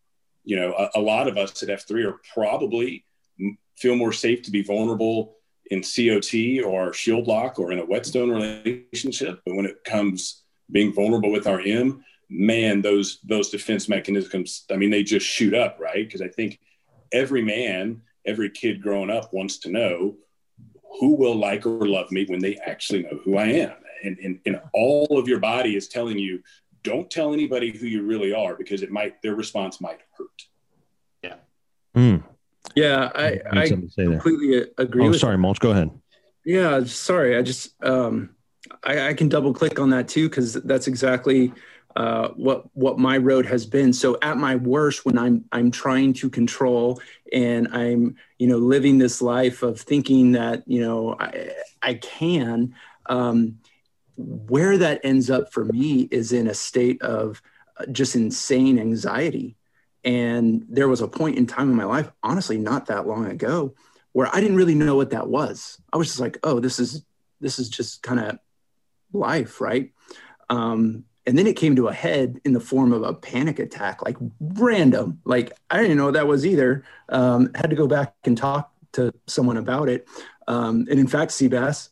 you 0.44 0.56
know 0.56 0.72
a, 0.72 0.98
a 0.98 1.00
lot 1.00 1.28
of 1.28 1.36
us 1.36 1.62
at 1.62 1.68
f3 1.68 2.06
are 2.06 2.20
probably 2.34 3.04
feel 3.76 3.96
more 3.96 4.12
safe 4.12 4.42
to 4.42 4.50
be 4.50 4.62
vulnerable 4.62 5.36
in 5.70 5.82
COT 5.82 6.64
or 6.64 6.92
shield 6.92 7.26
lock 7.26 7.58
or 7.58 7.72
in 7.72 7.78
a 7.78 7.84
whetstone 7.84 8.30
relationship. 8.30 9.40
But 9.44 9.54
when 9.54 9.66
it 9.66 9.84
comes 9.84 10.42
being 10.70 10.92
vulnerable 10.92 11.30
with 11.30 11.46
our 11.46 11.60
M, 11.60 12.04
man, 12.28 12.82
those 12.82 13.20
those 13.24 13.50
defense 13.50 13.88
mechanisms, 13.88 14.64
I 14.70 14.76
mean, 14.76 14.90
they 14.90 15.02
just 15.02 15.26
shoot 15.26 15.54
up, 15.54 15.78
right? 15.78 16.06
Because 16.06 16.22
I 16.22 16.28
think 16.28 16.58
every 17.12 17.42
man, 17.42 18.02
every 18.28 18.50
kid 18.50 18.82
growing 18.82 19.10
up 19.10 19.32
wants 19.32 19.58
to 19.58 19.70
know 19.70 20.16
who 21.00 21.14
will 21.14 21.34
like 21.34 21.66
or 21.66 21.86
love 21.86 22.10
me 22.12 22.26
when 22.26 22.40
they 22.40 22.56
actually 22.56 23.02
know 23.02 23.18
who 23.24 23.36
I 23.36 23.46
am. 23.46 23.74
And, 24.04 24.18
and, 24.18 24.40
and 24.46 24.60
all 24.72 25.18
of 25.18 25.26
your 25.26 25.40
body 25.40 25.76
is 25.76 25.88
telling 25.88 26.18
you, 26.18 26.42
don't 26.82 27.10
tell 27.10 27.32
anybody 27.32 27.76
who 27.76 27.86
you 27.86 28.02
really 28.02 28.32
are 28.32 28.54
because 28.54 28.82
it 28.82 28.90
might 28.90 29.20
their 29.22 29.34
response 29.34 29.80
might 29.80 29.98
hurt. 30.16 30.42
Yeah. 31.22 31.34
Mm. 31.96 32.22
Yeah, 32.74 33.10
I, 33.14 33.40
I 33.50 33.68
completely 33.68 34.60
there. 34.60 34.68
agree. 34.78 35.08
Oh, 35.08 35.12
sorry, 35.12 35.38
Mulch. 35.38 35.58
Go 35.58 35.72
ahead. 35.72 35.90
Yeah, 36.44 36.84
sorry. 36.84 37.36
I 37.36 37.42
just 37.42 37.74
um, 37.82 38.30
I, 38.84 39.08
I 39.08 39.14
can 39.14 39.28
double 39.28 39.52
click 39.52 39.78
on 39.80 39.90
that 39.90 40.08
too 40.08 40.28
because 40.28 40.54
that's 40.54 40.86
exactly 40.86 41.52
uh, 41.96 42.28
what 42.30 42.64
what 42.74 42.98
my 42.98 43.16
road 43.16 43.46
has 43.46 43.66
been. 43.66 43.92
So 43.92 44.18
at 44.22 44.36
my 44.36 44.56
worst, 44.56 45.04
when 45.04 45.18
I'm 45.18 45.44
I'm 45.52 45.70
trying 45.70 46.12
to 46.14 46.30
control 46.30 47.00
and 47.32 47.68
I'm 47.72 48.16
you 48.38 48.46
know 48.46 48.58
living 48.58 48.98
this 48.98 49.20
life 49.20 49.62
of 49.62 49.80
thinking 49.80 50.32
that 50.32 50.64
you 50.66 50.80
know 50.80 51.16
I 51.18 51.50
I 51.82 51.94
can. 51.94 52.74
Um, 53.06 53.58
where 54.16 54.76
that 54.76 55.00
ends 55.04 55.30
up 55.30 55.52
for 55.52 55.64
me 55.64 56.08
is 56.10 56.32
in 56.32 56.48
a 56.48 56.54
state 56.54 57.00
of 57.02 57.40
uh, 57.78 57.86
just 57.86 58.16
insane 58.16 58.76
anxiety 58.76 59.56
and 60.04 60.64
there 60.68 60.88
was 60.88 61.00
a 61.00 61.08
point 61.08 61.36
in 61.36 61.46
time 61.46 61.70
in 61.70 61.76
my 61.76 61.84
life, 61.84 62.10
honestly, 62.22 62.56
not 62.56 62.86
that 62.86 63.06
long 63.06 63.26
ago, 63.26 63.74
where 64.12 64.28
I 64.34 64.40
didn't 64.40 64.56
really 64.56 64.74
know 64.74 64.96
what 64.96 65.10
that 65.10 65.28
was. 65.28 65.80
I 65.92 65.96
was 65.96 66.08
just 66.08 66.20
like, 66.20 66.38
oh, 66.42 66.60
this 66.60 66.78
is 66.78 67.04
this 67.40 67.58
is 67.58 67.68
just 67.68 68.02
kind 68.02 68.20
of 68.20 68.38
life, 69.12 69.60
right? 69.60 69.92
Um, 70.50 71.04
and 71.28 71.38
then 71.38 71.46
it 71.46 71.54
came 71.54 71.76
to 71.76 71.86
a 71.88 71.92
head 71.92 72.40
in 72.44 72.54
the 72.54 72.60
form 72.60 72.92
of 72.92 73.02
a 73.04 73.14
panic 73.14 73.58
attack, 73.58 74.02
like 74.04 74.16
random. 74.40 75.20
Like 75.24 75.52
I 75.70 75.80
didn't 75.80 75.96
know 75.96 76.06
what 76.06 76.14
that 76.14 76.26
was 76.26 76.44
either. 76.44 76.84
Um, 77.08 77.50
had 77.54 77.70
to 77.70 77.76
go 77.76 77.86
back 77.86 78.14
and 78.24 78.36
talk 78.36 78.72
to 78.92 79.12
someone 79.26 79.58
about 79.58 79.88
it. 79.88 80.08
Um, 80.48 80.86
and 80.90 80.98
in 80.98 81.06
fact, 81.06 81.30
Seabass, 81.30 81.90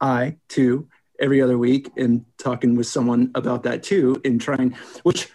I 0.00 0.36
too, 0.48 0.88
every 1.20 1.42
other 1.42 1.58
week, 1.58 1.90
am 1.98 2.24
talking 2.38 2.76
with 2.76 2.86
someone 2.86 3.32
about 3.34 3.64
that 3.64 3.82
too, 3.82 4.20
and 4.24 4.40
trying. 4.40 4.76
Which 5.02 5.28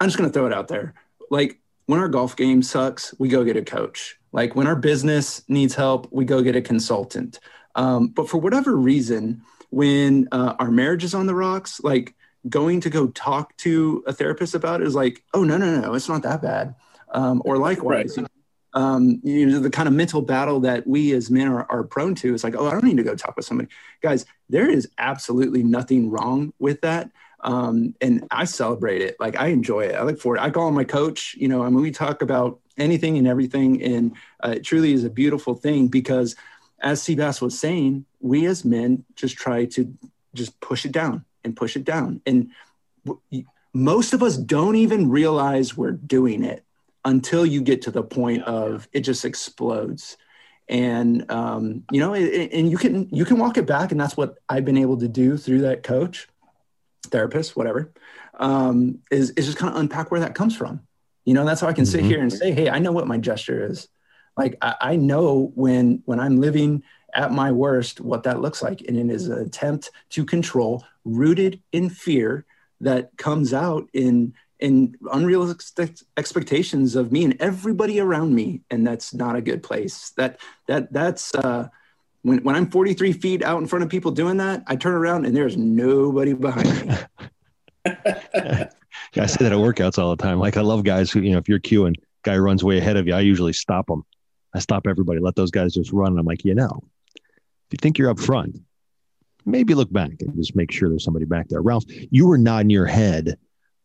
I'm 0.00 0.08
just 0.08 0.18
going 0.18 0.28
to 0.28 0.32
throw 0.32 0.46
it 0.46 0.52
out 0.52 0.68
there 0.68 0.94
like 1.30 1.58
when 1.86 2.00
our 2.00 2.08
golf 2.08 2.36
game 2.36 2.62
sucks, 2.62 3.14
we 3.18 3.28
go 3.28 3.44
get 3.44 3.56
a 3.56 3.62
coach. 3.62 4.18
Like 4.32 4.54
when 4.54 4.66
our 4.66 4.76
business 4.76 5.42
needs 5.48 5.74
help, 5.74 6.08
we 6.10 6.24
go 6.24 6.42
get 6.42 6.56
a 6.56 6.60
consultant. 6.60 7.40
Um, 7.74 8.08
but 8.08 8.28
for 8.28 8.38
whatever 8.38 8.76
reason, 8.76 9.42
when 9.70 10.28
uh, 10.32 10.54
our 10.58 10.70
marriage 10.70 11.04
is 11.04 11.14
on 11.14 11.26
the 11.26 11.34
rocks, 11.34 11.80
like 11.82 12.14
going 12.48 12.80
to 12.80 12.90
go 12.90 13.08
talk 13.08 13.56
to 13.58 14.02
a 14.06 14.12
therapist 14.12 14.54
about 14.54 14.82
is 14.82 14.94
like, 14.94 15.22
oh 15.34 15.44
no 15.44 15.56
no 15.56 15.80
no, 15.80 15.94
it's 15.94 16.08
not 16.08 16.22
that 16.22 16.42
bad. 16.42 16.74
Um, 17.12 17.42
or 17.44 17.58
likewise, 17.58 18.16
right. 18.16 18.26
um, 18.74 19.20
you 19.22 19.46
know, 19.46 19.58
the 19.58 19.70
kind 19.70 19.88
of 19.88 19.94
mental 19.94 20.22
battle 20.22 20.60
that 20.60 20.86
we 20.86 21.12
as 21.12 21.30
men 21.30 21.48
are, 21.48 21.66
are 21.70 21.82
prone 21.82 22.14
to 22.16 22.34
is 22.34 22.44
like, 22.44 22.54
oh, 22.56 22.66
I 22.66 22.70
don't 22.70 22.84
need 22.84 22.98
to 22.98 23.02
go 23.02 23.16
talk 23.16 23.36
with 23.36 23.44
somebody. 23.44 23.68
Guys, 24.00 24.26
there 24.48 24.70
is 24.70 24.88
absolutely 24.98 25.62
nothing 25.62 26.10
wrong 26.10 26.52
with 26.58 26.80
that 26.82 27.10
um, 27.42 27.94
and 28.00 28.26
I 28.30 28.44
celebrate 28.44 29.02
it. 29.02 29.16
Like 29.18 29.36
I 29.38 29.48
enjoy 29.48 29.86
it. 29.86 29.94
I 29.94 30.02
look 30.02 30.20
forward. 30.20 30.40
I 30.40 30.50
call 30.50 30.70
my 30.72 30.84
coach. 30.84 31.34
You 31.38 31.48
know, 31.48 31.62
I 31.62 31.70
mean, 31.70 31.80
we 31.80 31.90
talk 31.90 32.22
about 32.22 32.60
anything 32.76 33.18
and 33.18 33.26
everything, 33.26 33.82
and 33.82 34.16
uh, 34.44 34.54
it 34.56 34.64
truly 34.64 34.92
is 34.92 35.04
a 35.04 35.10
beautiful 35.10 35.54
thing 35.54 35.88
because, 35.88 36.36
as 36.80 37.02
Seabass 37.02 37.40
was 37.40 37.58
saying, 37.58 38.04
we 38.20 38.46
as 38.46 38.64
men 38.64 39.04
just 39.16 39.36
try 39.36 39.64
to 39.66 39.92
just 40.34 40.60
push 40.60 40.84
it 40.84 40.92
down 40.92 41.24
and 41.44 41.56
push 41.56 41.76
it 41.76 41.84
down, 41.84 42.20
and 42.26 42.50
w- 43.04 43.44
most 43.72 44.12
of 44.12 44.22
us 44.22 44.36
don't 44.36 44.76
even 44.76 45.08
realize 45.08 45.76
we're 45.76 45.92
doing 45.92 46.44
it 46.44 46.64
until 47.04 47.46
you 47.46 47.62
get 47.62 47.82
to 47.82 47.90
the 47.90 48.02
point 48.02 48.42
of 48.42 48.88
it 48.92 49.00
just 49.00 49.24
explodes 49.24 50.18
and 50.68 51.30
um, 51.30 51.82
you 51.90 51.98
know 51.98 52.14
and 52.14 52.70
you 52.70 52.76
can 52.76 53.08
you 53.10 53.24
can 53.24 53.38
walk 53.38 53.56
it 53.56 53.64
back 53.64 53.90
and 53.90 53.98
that's 53.98 54.18
what 54.18 54.36
i've 54.50 54.66
been 54.66 54.76
able 54.76 54.98
to 54.98 55.08
do 55.08 55.38
through 55.38 55.62
that 55.62 55.82
coach 55.82 56.28
therapist, 57.10 57.56
whatever, 57.56 57.92
um, 58.38 59.00
is, 59.10 59.30
is 59.30 59.46
just 59.46 59.58
kind 59.58 59.74
of 59.74 59.80
unpack 59.80 60.10
where 60.10 60.20
that 60.20 60.34
comes 60.34 60.56
from. 60.56 60.80
You 61.24 61.34
know, 61.34 61.44
that's 61.44 61.60
how 61.60 61.68
I 61.68 61.72
can 61.72 61.84
mm-hmm. 61.84 61.90
sit 61.90 62.04
here 62.04 62.20
and 62.20 62.32
say, 62.32 62.52
hey, 62.52 62.70
I 62.70 62.78
know 62.78 62.92
what 62.92 63.06
my 63.06 63.18
gesture 63.18 63.66
is. 63.66 63.88
Like 64.36 64.56
I, 64.62 64.74
I 64.80 64.96
know 64.96 65.52
when 65.54 66.02
when 66.06 66.18
I'm 66.18 66.40
living 66.40 66.82
at 67.14 67.32
my 67.32 67.52
worst, 67.52 68.00
what 68.00 68.22
that 68.22 68.40
looks 68.40 68.62
like. 68.62 68.80
And 68.82 68.96
it 68.96 69.12
is 69.12 69.28
an 69.28 69.38
attempt 69.38 69.90
to 70.10 70.24
control 70.24 70.84
rooted 71.04 71.62
in 71.72 71.90
fear 71.90 72.44
that 72.80 73.16
comes 73.16 73.52
out 73.52 73.88
in 73.92 74.34
in 74.58 74.94
unrealistic 75.12 75.98
expectations 76.18 76.94
of 76.94 77.10
me 77.10 77.24
and 77.24 77.36
everybody 77.40 77.98
around 77.98 78.34
me 78.34 78.60
and 78.70 78.86
that's 78.86 79.14
not 79.14 79.34
a 79.34 79.40
good 79.40 79.62
place 79.62 80.12
that 80.16 80.38
that 80.66 80.92
that's 80.92 81.34
uh 81.34 81.66
when, 82.22 82.42
when 82.42 82.54
I'm 82.54 82.70
43 82.70 83.12
feet 83.14 83.42
out 83.42 83.60
in 83.60 83.66
front 83.66 83.82
of 83.82 83.88
people 83.88 84.10
doing 84.10 84.36
that, 84.38 84.62
I 84.66 84.76
turn 84.76 84.92
around 84.92 85.24
and 85.24 85.34
there's 85.34 85.56
nobody 85.56 86.34
behind 86.34 86.86
me. 86.86 86.94
yeah, 87.86 88.68
I 89.16 89.26
say 89.26 89.44
that 89.44 89.52
at 89.52 89.58
workouts 89.58 89.98
all 89.98 90.14
the 90.14 90.22
time. 90.22 90.38
Like 90.38 90.56
I 90.56 90.60
love 90.60 90.84
guys 90.84 91.10
who, 91.10 91.20
you 91.20 91.32
know, 91.32 91.38
if 91.38 91.48
you're 91.48 91.60
queuing, 91.60 91.94
guy 92.22 92.36
runs 92.36 92.62
way 92.62 92.78
ahead 92.78 92.96
of 92.96 93.06
you, 93.06 93.14
I 93.14 93.20
usually 93.20 93.52
stop 93.52 93.86
them. 93.86 94.04
I 94.54 94.58
stop 94.58 94.86
everybody, 94.86 95.20
let 95.20 95.36
those 95.36 95.50
guys 95.50 95.74
just 95.74 95.92
run. 95.92 96.08
And 96.08 96.18
I'm 96.18 96.26
like, 96.26 96.44
you 96.44 96.54
know, 96.54 96.82
if 97.16 97.72
you 97.72 97.78
think 97.80 97.98
you're 97.98 98.10
up 98.10 98.18
front, 98.18 98.56
maybe 99.50 99.74
look 99.74 99.92
back 99.92 100.12
and 100.20 100.34
just 100.36 100.56
make 100.56 100.70
sure 100.70 100.88
there's 100.88 101.04
somebody 101.04 101.26
back 101.26 101.48
there. 101.48 101.62
Ralph, 101.62 101.84
you 101.88 102.26
were 102.26 102.38
nodding 102.38 102.70
your 102.70 102.86
head 102.86 103.38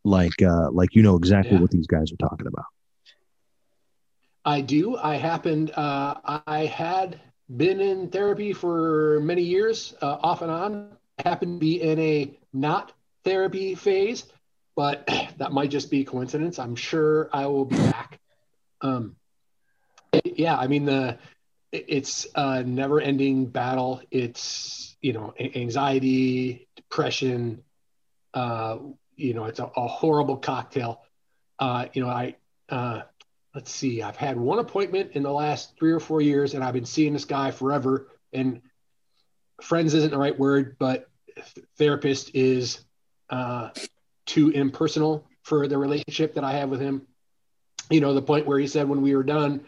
like 0.03 0.41
uh, 0.41 0.69
like 0.71 0.95
you 0.95 1.01
know 1.01 1.15
exactly 1.15 1.55
yeah. 1.55 1.61
what 1.61 1.71
these 1.71 1.87
guys 1.87 2.11
are 2.11 2.17
talking 2.17 2.47
about. 2.47 2.65
I 4.45 4.61
do. 4.61 4.95
I 4.97 5.15
happened. 5.15 5.71
Uh, 5.71 6.15
I 6.23 6.65
had 6.65 7.19
been 7.55 7.81
in 7.81 8.09
therapy 8.09 8.53
for 8.53 9.19
many 9.21 9.41
years, 9.41 9.95
uh, 10.01 10.17
off 10.21 10.41
and 10.41 10.51
on. 10.51 10.89
I 11.19 11.27
happen 11.27 11.53
to 11.53 11.59
be 11.59 11.81
in 11.81 11.99
a 11.99 12.37
not 12.53 12.91
therapy 13.23 13.73
phase, 13.73 14.25
but 14.75 15.07
that 15.37 15.51
might 15.51 15.71
just 15.71 15.89
be 15.89 16.03
coincidence. 16.03 16.59
I'm 16.59 16.75
sure 16.75 17.29
I 17.33 17.47
will 17.47 17.65
be 17.65 17.77
back. 17.77 18.19
Um, 18.81 19.15
yeah, 20.23 20.55
I 20.55 20.67
mean 20.67 20.85
the 20.85 21.17
it's 21.87 22.27
a 22.35 22.63
never-ending 22.63 23.47
battle. 23.47 24.01
It's 24.11 24.95
you 25.01 25.13
know 25.13 25.33
anxiety, 25.39 26.67
depression. 26.75 27.63
Uh, 28.33 28.77
you 29.15 29.33
know, 29.33 29.45
it's 29.45 29.59
a, 29.59 29.65
a 29.75 29.87
horrible 29.87 30.37
cocktail. 30.37 31.01
Uh, 31.57 31.85
you 31.93 32.03
know, 32.03 32.09
I 32.09 32.35
uh, 32.69 33.01
let's 33.55 33.71
see, 33.71 34.01
I've 34.03 34.17
had 34.17 34.37
one 34.37 34.59
appointment 34.59 35.11
in 35.13 35.23
the 35.23 35.31
last 35.31 35.77
three 35.79 35.93
or 35.93 36.01
four 36.01 36.21
years, 36.21 36.53
and 36.53 36.63
I've 36.63 36.73
been 36.73 36.85
seeing 36.85 37.13
this 37.13 37.23
guy 37.23 37.51
forever. 37.51 38.09
And 38.33 38.61
friends 39.61 39.93
isn't 39.93 40.11
the 40.11 40.17
right 40.17 40.37
word, 40.37 40.75
but 40.77 41.09
therapist 41.77 42.31
is 42.35 42.81
uh, 43.29 43.69
too 44.25 44.49
impersonal 44.49 45.25
for 45.43 45.67
the 45.67 45.77
relationship 45.77 46.33
that 46.35 46.43
I 46.43 46.51
have 46.53 46.69
with 46.69 46.81
him. 46.81 47.07
You 47.89 48.01
know, 48.01 48.13
the 48.13 48.21
point 48.21 48.45
where 48.45 48.59
he 48.59 48.67
said 48.67 48.89
when 48.89 49.01
we 49.01 49.15
were 49.15 49.23
done, 49.23 49.63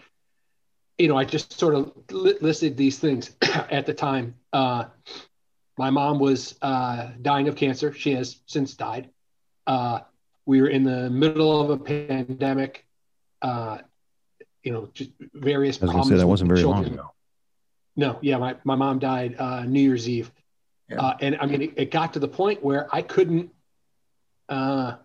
you 0.97 1.07
know, 1.07 1.17
I 1.17 1.25
just 1.25 1.53
sort 1.57 1.75
of 1.75 1.91
listed 2.12 2.77
these 2.77 2.99
things 2.99 3.31
at 3.41 3.86
the 3.86 3.93
time. 3.93 4.36
Uh, 4.51 4.86
my 5.77 5.89
mom 5.89 6.19
was 6.19 6.55
uh, 6.62 7.10
dying 7.22 7.47
of 7.47 7.55
cancer. 7.55 7.93
She 7.93 8.13
has 8.13 8.38
since 8.47 8.74
died. 8.74 9.09
Uh, 9.67 9.99
we 10.45 10.61
were 10.61 10.69
in 10.69 10.84
the 10.84 11.09
middle 11.09 11.61
of 11.61 11.69
a 11.69 11.78
pandemic 11.78 12.86
uh, 13.41 13.80
you 14.63 14.74
know, 14.74 14.89
just 14.93 15.11
various 15.34 15.82
I 15.82 15.86
was 15.86 15.91
problems. 15.91 16.09
Say 16.09 16.17
that 16.17 16.28
wasn't 16.28 16.49
very 16.49 16.59
children. 16.59 16.84
long 16.84 16.93
ago. 16.93 17.13
No, 17.95 18.19
yeah, 18.22 18.38
my, 18.38 18.55
my 18.63 18.76
mom 18.76 18.99
died 18.99 19.36
uh, 19.39 19.63
New 19.63 19.80
Year's 19.80 20.07
Eve. 20.09 20.32
Yeah. 20.89 21.01
Uh, 21.01 21.17
and 21.22 21.38
I 21.39 21.45
mean, 21.45 21.61
it, 21.61 21.74
it, 21.78 21.91
got 21.91 22.13
to 22.13 22.19
the 22.19 22.28
point 22.28 22.63
where 22.63 22.93
I 22.93 23.01
couldn't, 23.01 23.51
uh, 24.49 24.95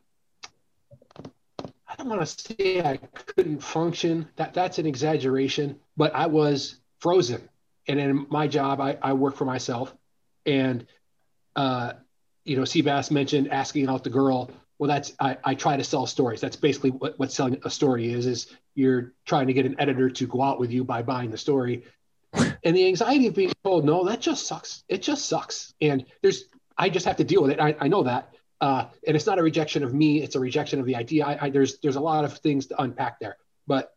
I 1.86 1.94
don't 1.96 2.08
want 2.08 2.20
to 2.20 2.26
say 2.26 2.80
I 2.80 2.96
couldn't 2.96 3.62
function. 3.62 4.28
That 4.36 4.54
that's 4.54 4.78
an 4.78 4.86
exaggeration, 4.86 5.78
but 5.96 6.14
I 6.14 6.26
was 6.26 6.76
frozen. 7.00 7.48
And 7.88 7.98
in 7.98 8.26
my 8.30 8.46
job, 8.46 8.80
I, 8.80 8.96
I 9.02 9.12
work 9.12 9.36
for 9.36 9.44
myself, 9.44 9.94
and 10.46 10.86
uh, 11.56 11.94
you 12.44 12.56
know, 12.56 12.62
Seabass 12.62 13.10
mentioned 13.10 13.50
asking 13.50 13.88
out 13.88 14.04
the 14.04 14.10
girl. 14.10 14.50
Well, 14.78 14.88
that's 14.88 15.12
I, 15.20 15.36
I 15.44 15.54
try 15.54 15.76
to 15.76 15.84
sell 15.84 16.06
stories. 16.06 16.40
That's 16.40 16.56
basically 16.56 16.90
what, 16.90 17.18
what 17.18 17.32
selling 17.32 17.60
a 17.64 17.70
story 17.70 18.12
is. 18.12 18.26
Is 18.26 18.54
you're 18.74 19.12
trying 19.24 19.48
to 19.48 19.52
get 19.52 19.66
an 19.66 19.76
editor 19.80 20.10
to 20.10 20.26
go 20.26 20.42
out 20.42 20.60
with 20.60 20.70
you 20.70 20.84
by 20.84 21.02
buying 21.02 21.30
the 21.30 21.38
story, 21.38 21.84
and 22.32 22.76
the 22.76 22.86
anxiety 22.86 23.26
of 23.26 23.34
being 23.34 23.52
told 23.64 23.84
no, 23.84 24.04
that 24.04 24.20
just 24.20 24.46
sucks. 24.46 24.84
It 24.88 25.02
just 25.02 25.26
sucks. 25.26 25.74
And 25.80 26.06
there's 26.22 26.44
I 26.78 26.88
just 26.88 27.06
have 27.06 27.16
to 27.16 27.24
deal 27.24 27.42
with 27.42 27.50
it. 27.50 27.60
I, 27.60 27.76
I 27.80 27.88
know 27.88 28.04
that, 28.04 28.32
uh, 28.60 28.86
and 29.06 29.16
it's 29.16 29.26
not 29.26 29.38
a 29.38 29.42
rejection 29.42 29.82
of 29.82 29.92
me. 29.92 30.22
It's 30.22 30.36
a 30.36 30.40
rejection 30.40 30.80
of 30.80 30.86
the 30.86 30.96
idea. 30.96 31.26
I, 31.26 31.46
I, 31.46 31.50
there's 31.50 31.78
there's 31.78 31.96
a 31.96 32.00
lot 32.00 32.24
of 32.24 32.38
things 32.38 32.66
to 32.66 32.80
unpack 32.80 33.20
there, 33.20 33.36
but 33.66 33.94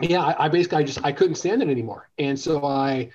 yeah, 0.00 0.22
I, 0.22 0.46
I 0.46 0.48
basically 0.48 0.78
I 0.78 0.82
just 0.82 1.04
I 1.04 1.12
couldn't 1.12 1.36
stand 1.36 1.62
it 1.62 1.68
anymore, 1.68 2.08
and 2.18 2.38
so 2.38 2.64
I 2.64 3.10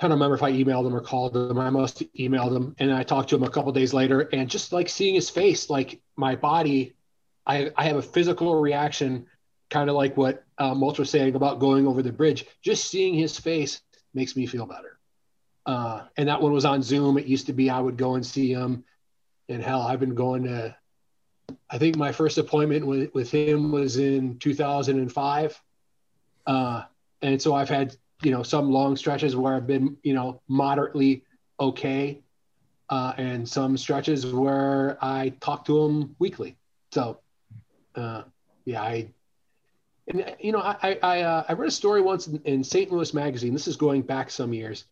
I 0.00 0.08
don't 0.08 0.12
remember 0.12 0.34
if 0.34 0.42
I 0.42 0.52
emailed 0.52 0.86
him 0.86 0.94
or 0.96 1.02
called 1.02 1.36
him. 1.36 1.58
I 1.58 1.68
must 1.68 1.98
have 1.98 2.12
emailed 2.14 2.56
him, 2.56 2.74
and 2.78 2.92
I 2.92 3.02
talked 3.02 3.28
to 3.30 3.36
him 3.36 3.42
a 3.42 3.50
couple 3.50 3.70
days 3.72 3.92
later, 3.92 4.22
and 4.32 4.48
just 4.48 4.72
like 4.72 4.88
seeing 4.88 5.14
his 5.14 5.28
face, 5.28 5.68
like 5.68 6.00
my 6.16 6.36
body, 6.36 6.94
I 7.46 7.70
I 7.76 7.84
have 7.84 7.96
a 7.96 8.02
physical 8.02 8.58
reaction, 8.60 9.26
kind 9.68 9.90
of 9.90 9.96
like 9.96 10.16
what 10.16 10.44
uh, 10.56 10.74
Mulch 10.74 10.98
was 10.98 11.10
saying 11.10 11.34
about 11.34 11.58
going 11.58 11.86
over 11.86 12.02
the 12.02 12.12
bridge. 12.12 12.46
Just 12.62 12.90
seeing 12.90 13.14
his 13.14 13.38
face 13.38 13.82
makes 14.14 14.36
me 14.36 14.46
feel 14.46 14.64
better. 14.64 14.98
Uh, 15.66 16.04
and 16.16 16.28
that 16.28 16.40
one 16.40 16.52
was 16.52 16.64
on 16.64 16.82
Zoom. 16.82 17.18
It 17.18 17.26
used 17.26 17.46
to 17.46 17.52
be 17.52 17.68
I 17.68 17.78
would 17.78 17.98
go 17.98 18.14
and 18.14 18.24
see 18.24 18.50
him, 18.50 18.84
and 19.50 19.62
hell, 19.62 19.82
I've 19.82 20.00
been 20.00 20.14
going 20.14 20.44
to. 20.44 20.74
I 21.68 21.78
think 21.78 21.96
my 21.96 22.12
first 22.12 22.38
appointment 22.38 22.86
with 22.86 23.12
with 23.14 23.30
him 23.30 23.72
was 23.72 23.96
in 23.96 24.38
2005, 24.38 25.62
uh, 26.46 26.82
and 27.22 27.40
so 27.40 27.54
I've 27.54 27.68
had 27.68 27.96
you 28.22 28.30
know 28.30 28.42
some 28.42 28.70
long 28.70 28.96
stretches 28.96 29.36
where 29.36 29.54
I've 29.54 29.66
been 29.66 29.96
you 30.02 30.14
know 30.14 30.40
moderately 30.48 31.24
okay, 31.58 32.20
uh, 32.88 33.12
and 33.16 33.48
some 33.48 33.76
stretches 33.76 34.26
where 34.26 34.98
I 35.00 35.34
talk 35.40 35.64
to 35.66 35.82
him 35.82 36.16
weekly. 36.18 36.56
So, 36.92 37.20
uh, 37.94 38.22
yeah, 38.64 38.82
I 38.82 39.08
and 40.08 40.36
you 40.40 40.52
know 40.52 40.60
I 40.60 40.98
I, 41.02 41.20
uh, 41.22 41.44
I 41.48 41.52
read 41.52 41.68
a 41.68 41.72
story 41.72 42.00
once 42.00 42.26
in, 42.26 42.40
in 42.44 42.64
St. 42.64 42.90
Louis 42.90 43.14
Magazine. 43.14 43.52
This 43.52 43.68
is 43.68 43.76
going 43.76 44.02
back 44.02 44.30
some 44.30 44.52
years 44.52 44.84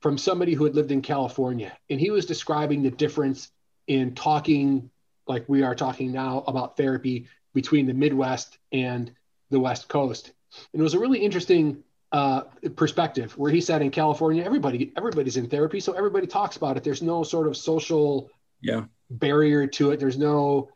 from 0.00 0.16
somebody 0.16 0.54
who 0.54 0.64
had 0.64 0.74
lived 0.74 0.92
in 0.92 1.02
California, 1.02 1.76
and 1.90 2.00
he 2.00 2.10
was 2.10 2.26
describing 2.26 2.82
the 2.82 2.90
difference 2.90 3.50
in 3.86 4.14
talking 4.14 4.90
like 5.30 5.48
we 5.48 5.62
are 5.62 5.74
talking 5.74 6.12
now 6.12 6.44
about 6.46 6.76
therapy 6.76 7.28
between 7.54 7.86
the 7.86 7.94
Midwest 7.94 8.58
and 8.72 9.10
the 9.48 9.60
West 9.60 9.88
Coast. 9.88 10.32
And 10.72 10.80
it 10.80 10.82
was 10.82 10.94
a 10.94 10.98
really 10.98 11.20
interesting 11.20 11.82
uh, 12.12 12.42
perspective 12.74 13.38
where 13.38 13.52
he 13.52 13.60
said 13.60 13.80
in 13.80 13.90
California, 13.90 14.42
everybody 14.44 14.92
everybody's 14.96 15.36
in 15.36 15.48
therapy, 15.48 15.80
so 15.80 15.92
everybody 15.92 16.26
talks 16.26 16.56
about 16.56 16.76
it. 16.76 16.84
There's 16.84 17.02
no 17.02 17.22
sort 17.22 17.46
of 17.46 17.56
social 17.56 18.30
yeah 18.60 18.84
barrier 19.08 19.66
to 19.66 19.92
it. 19.92 20.00
There's 20.00 20.18
no 20.18 20.70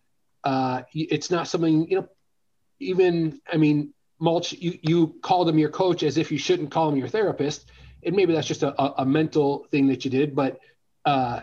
uh, 0.45 0.83
it's 0.95 1.31
not 1.31 1.49
something 1.49 1.91
you 1.91 1.97
know. 1.99 2.09
Even 2.79 3.41
I 3.53 3.57
mean, 3.57 3.93
mulch. 4.21 4.53
You 4.53 4.79
you 4.83 5.17
called 5.23 5.49
him 5.49 5.59
your 5.59 5.71
coach 5.71 6.03
as 6.05 6.17
if 6.17 6.31
you 6.31 6.39
shouldn't 6.39 6.71
call 6.71 6.89
him 6.91 6.97
your 6.97 7.09
therapist, 7.09 7.69
and 8.05 8.15
maybe 8.15 8.33
that's 8.35 8.47
just 8.47 8.63
a, 8.63 8.81
a, 8.81 8.95
a 8.99 9.05
mental 9.05 9.67
thing 9.73 9.89
that 9.89 10.05
you 10.05 10.11
did. 10.11 10.37
But 10.37 10.61
uh, 11.05 11.41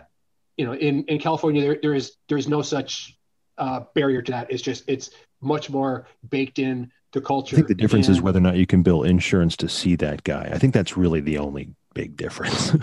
you 0.62 0.68
know, 0.68 0.74
in 0.74 1.02
in 1.06 1.18
California, 1.18 1.60
there 1.60 1.76
there 1.82 1.92
is 1.92 2.12
there 2.28 2.38
is 2.38 2.46
no 2.46 2.62
such 2.62 3.18
uh, 3.58 3.80
barrier 3.96 4.22
to 4.22 4.30
that. 4.30 4.52
It's 4.52 4.62
just 4.62 4.84
it's 4.86 5.10
much 5.40 5.68
more 5.68 6.06
baked 6.30 6.60
in 6.60 6.92
to 7.10 7.20
culture. 7.20 7.56
I 7.56 7.58
think 7.58 7.66
the 7.66 7.74
difference 7.74 8.06
and, 8.06 8.16
is 8.16 8.22
whether 8.22 8.38
or 8.38 8.42
not 8.42 8.54
you 8.54 8.64
can 8.64 8.84
bill 8.84 9.02
insurance 9.02 9.56
to 9.56 9.68
see 9.68 9.96
that 9.96 10.22
guy. 10.22 10.48
I 10.54 10.58
think 10.58 10.72
that's 10.72 10.96
really 10.96 11.18
the 11.18 11.38
only 11.38 11.74
big 11.94 12.16
difference. 12.16 12.76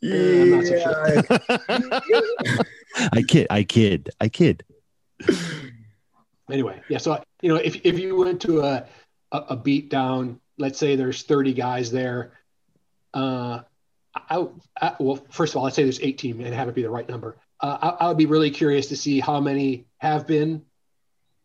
yeah, 0.00 0.42
I'm 0.42 0.50
not 0.52 0.64
so 0.64 0.78
sure. 0.78 1.22
I 3.12 3.22
kid, 3.22 3.48
I 3.50 3.64
kid, 3.64 4.10
I 4.20 4.28
kid. 4.28 4.64
Anyway, 6.48 6.80
yeah. 6.88 6.98
So 6.98 7.20
you 7.42 7.48
know, 7.48 7.56
if 7.56 7.84
if 7.84 7.98
you 7.98 8.14
went 8.14 8.40
to 8.42 8.60
a 8.60 8.86
a, 9.32 9.38
a 9.38 9.56
beat 9.56 9.90
down, 9.90 10.38
let's 10.56 10.78
say 10.78 10.94
there's 10.94 11.24
30 11.24 11.52
guys 11.52 11.90
there. 11.90 12.38
Uh, 13.12 13.62
I, 14.16 14.46
I, 14.80 14.96
well, 14.98 15.24
first 15.30 15.52
of 15.52 15.58
all, 15.58 15.66
I'd 15.66 15.74
say 15.74 15.82
there's 15.82 16.00
18 16.00 16.40
and 16.40 16.54
have 16.54 16.68
it 16.68 16.74
be 16.74 16.82
the 16.82 16.90
right 16.90 17.08
number. 17.08 17.36
Uh, 17.60 17.78
I, 17.80 18.04
I 18.04 18.08
would 18.08 18.18
be 18.18 18.26
really 18.26 18.50
curious 18.50 18.88
to 18.88 18.96
see 18.96 19.20
how 19.20 19.40
many 19.40 19.86
have 19.98 20.26
been 20.26 20.62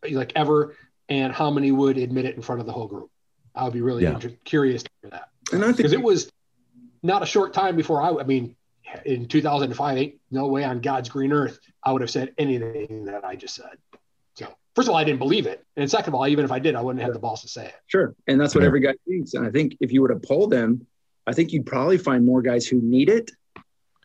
like 0.10 0.34
ever 0.36 0.76
and 1.10 1.34
how 1.34 1.52
many 1.52 1.72
would 1.72 1.98
admit 1.98 2.26
it 2.26 2.36
in 2.36 2.42
front 2.42 2.62
of 2.62 2.68
the 2.68 2.74
whole 2.74 2.88
group. 2.88 3.10
I 3.54 3.66
would 3.66 3.74
be 3.74 3.82
really 3.82 4.04
yeah. 4.04 4.14
inter- 4.14 4.34
curious 4.44 4.84
to 4.84 4.90
hear 5.02 5.12
that. 5.12 5.30
And 5.52 5.64
I 5.64 5.68
think 5.68 5.78
because 5.78 5.94
it 5.94 6.02
was 6.02 6.32
not 7.04 7.24
a 7.24 7.26
short 7.26 7.54
time 7.54 7.76
before 7.76 8.02
I, 8.02 8.22
I 8.22 8.24
mean, 8.24 8.56
in 9.06 9.28
2005, 9.28 9.98
ain't 9.98 10.16
no 10.32 10.48
way 10.48 10.64
on 10.64 10.82
God's 10.82 11.10
green 11.10 11.32
earth 11.32 11.60
I 11.84 11.92
would 11.92 12.02
have 12.02 12.12
said 12.12 12.34
anything 12.38 13.06
that 13.06 13.26
I 13.26 13.36
just 13.36 13.56
said. 13.56 13.72
So, 14.36 14.48
first 14.76 14.88
of 14.88 14.94
all, 14.94 14.98
I 14.98 15.04
didn't 15.04 15.20
believe 15.20 15.46
it, 15.46 15.66
and 15.76 15.90
second 15.90 16.10
of 16.10 16.16
all, 16.16 16.28
even 16.28 16.46
if 16.46 16.52
I 16.52 16.60
did, 16.60 16.76
I 16.76 16.82
wouldn't 16.82 17.04
have 17.04 17.14
the 17.14 17.20
balls 17.20 17.42
to 17.42 17.48
say 17.48 17.66
it. 17.66 17.76
Sure, 17.88 18.16
and 18.28 18.40
that's 18.40 18.56
what 18.56 18.64
every 18.64 18.80
guy 18.80 18.94
thinks. 19.08 19.34
And 19.34 19.46
I 19.46 19.50
think 19.50 19.78
if 19.82 19.92
you 19.92 20.02
were 20.02 20.10
to 20.10 20.20
poll 20.20 20.48
them, 20.48 20.86
I 21.32 21.34
think 21.34 21.54
you'd 21.54 21.66
probably 21.66 21.98
find 21.98 22.26
more 22.26 22.42
guys 22.42 22.68
who 22.68 22.82
need 22.82 23.08
it, 23.08 23.32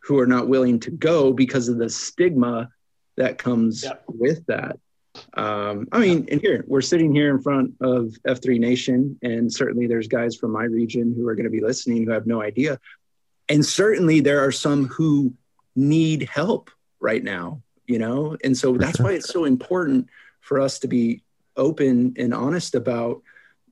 who 0.04 0.16
are 0.20 0.28
not 0.28 0.46
willing 0.46 0.78
to 0.78 0.92
go 0.92 1.32
because 1.32 1.68
of 1.68 1.76
the 1.76 1.90
stigma 1.90 2.68
that 3.16 3.36
comes 3.36 3.82
yep. 3.82 4.04
with 4.06 4.46
that. 4.46 4.78
Um, 5.34 5.88
I 5.90 5.98
mean, 5.98 6.28
and 6.30 6.40
here 6.40 6.64
we're 6.68 6.82
sitting 6.82 7.12
here 7.12 7.34
in 7.34 7.42
front 7.42 7.74
of 7.80 8.14
F3 8.28 8.60
Nation, 8.60 9.18
and 9.22 9.52
certainly 9.52 9.88
there's 9.88 10.06
guys 10.06 10.36
from 10.36 10.52
my 10.52 10.62
region 10.62 11.14
who 11.16 11.26
are 11.26 11.34
going 11.34 11.46
to 11.46 11.50
be 11.50 11.60
listening 11.60 12.04
who 12.04 12.12
have 12.12 12.28
no 12.28 12.40
idea. 12.40 12.78
And 13.48 13.66
certainly 13.66 14.20
there 14.20 14.44
are 14.44 14.52
some 14.52 14.86
who 14.86 15.34
need 15.74 16.28
help 16.32 16.70
right 17.00 17.24
now, 17.24 17.60
you 17.88 17.98
know? 17.98 18.36
And 18.44 18.56
so 18.56 18.76
that's 18.76 19.00
why 19.00 19.14
it's 19.14 19.32
so 19.32 19.46
important 19.46 20.06
for 20.42 20.60
us 20.60 20.78
to 20.78 20.86
be 20.86 21.24
open 21.56 22.14
and 22.18 22.32
honest 22.32 22.76
about, 22.76 23.22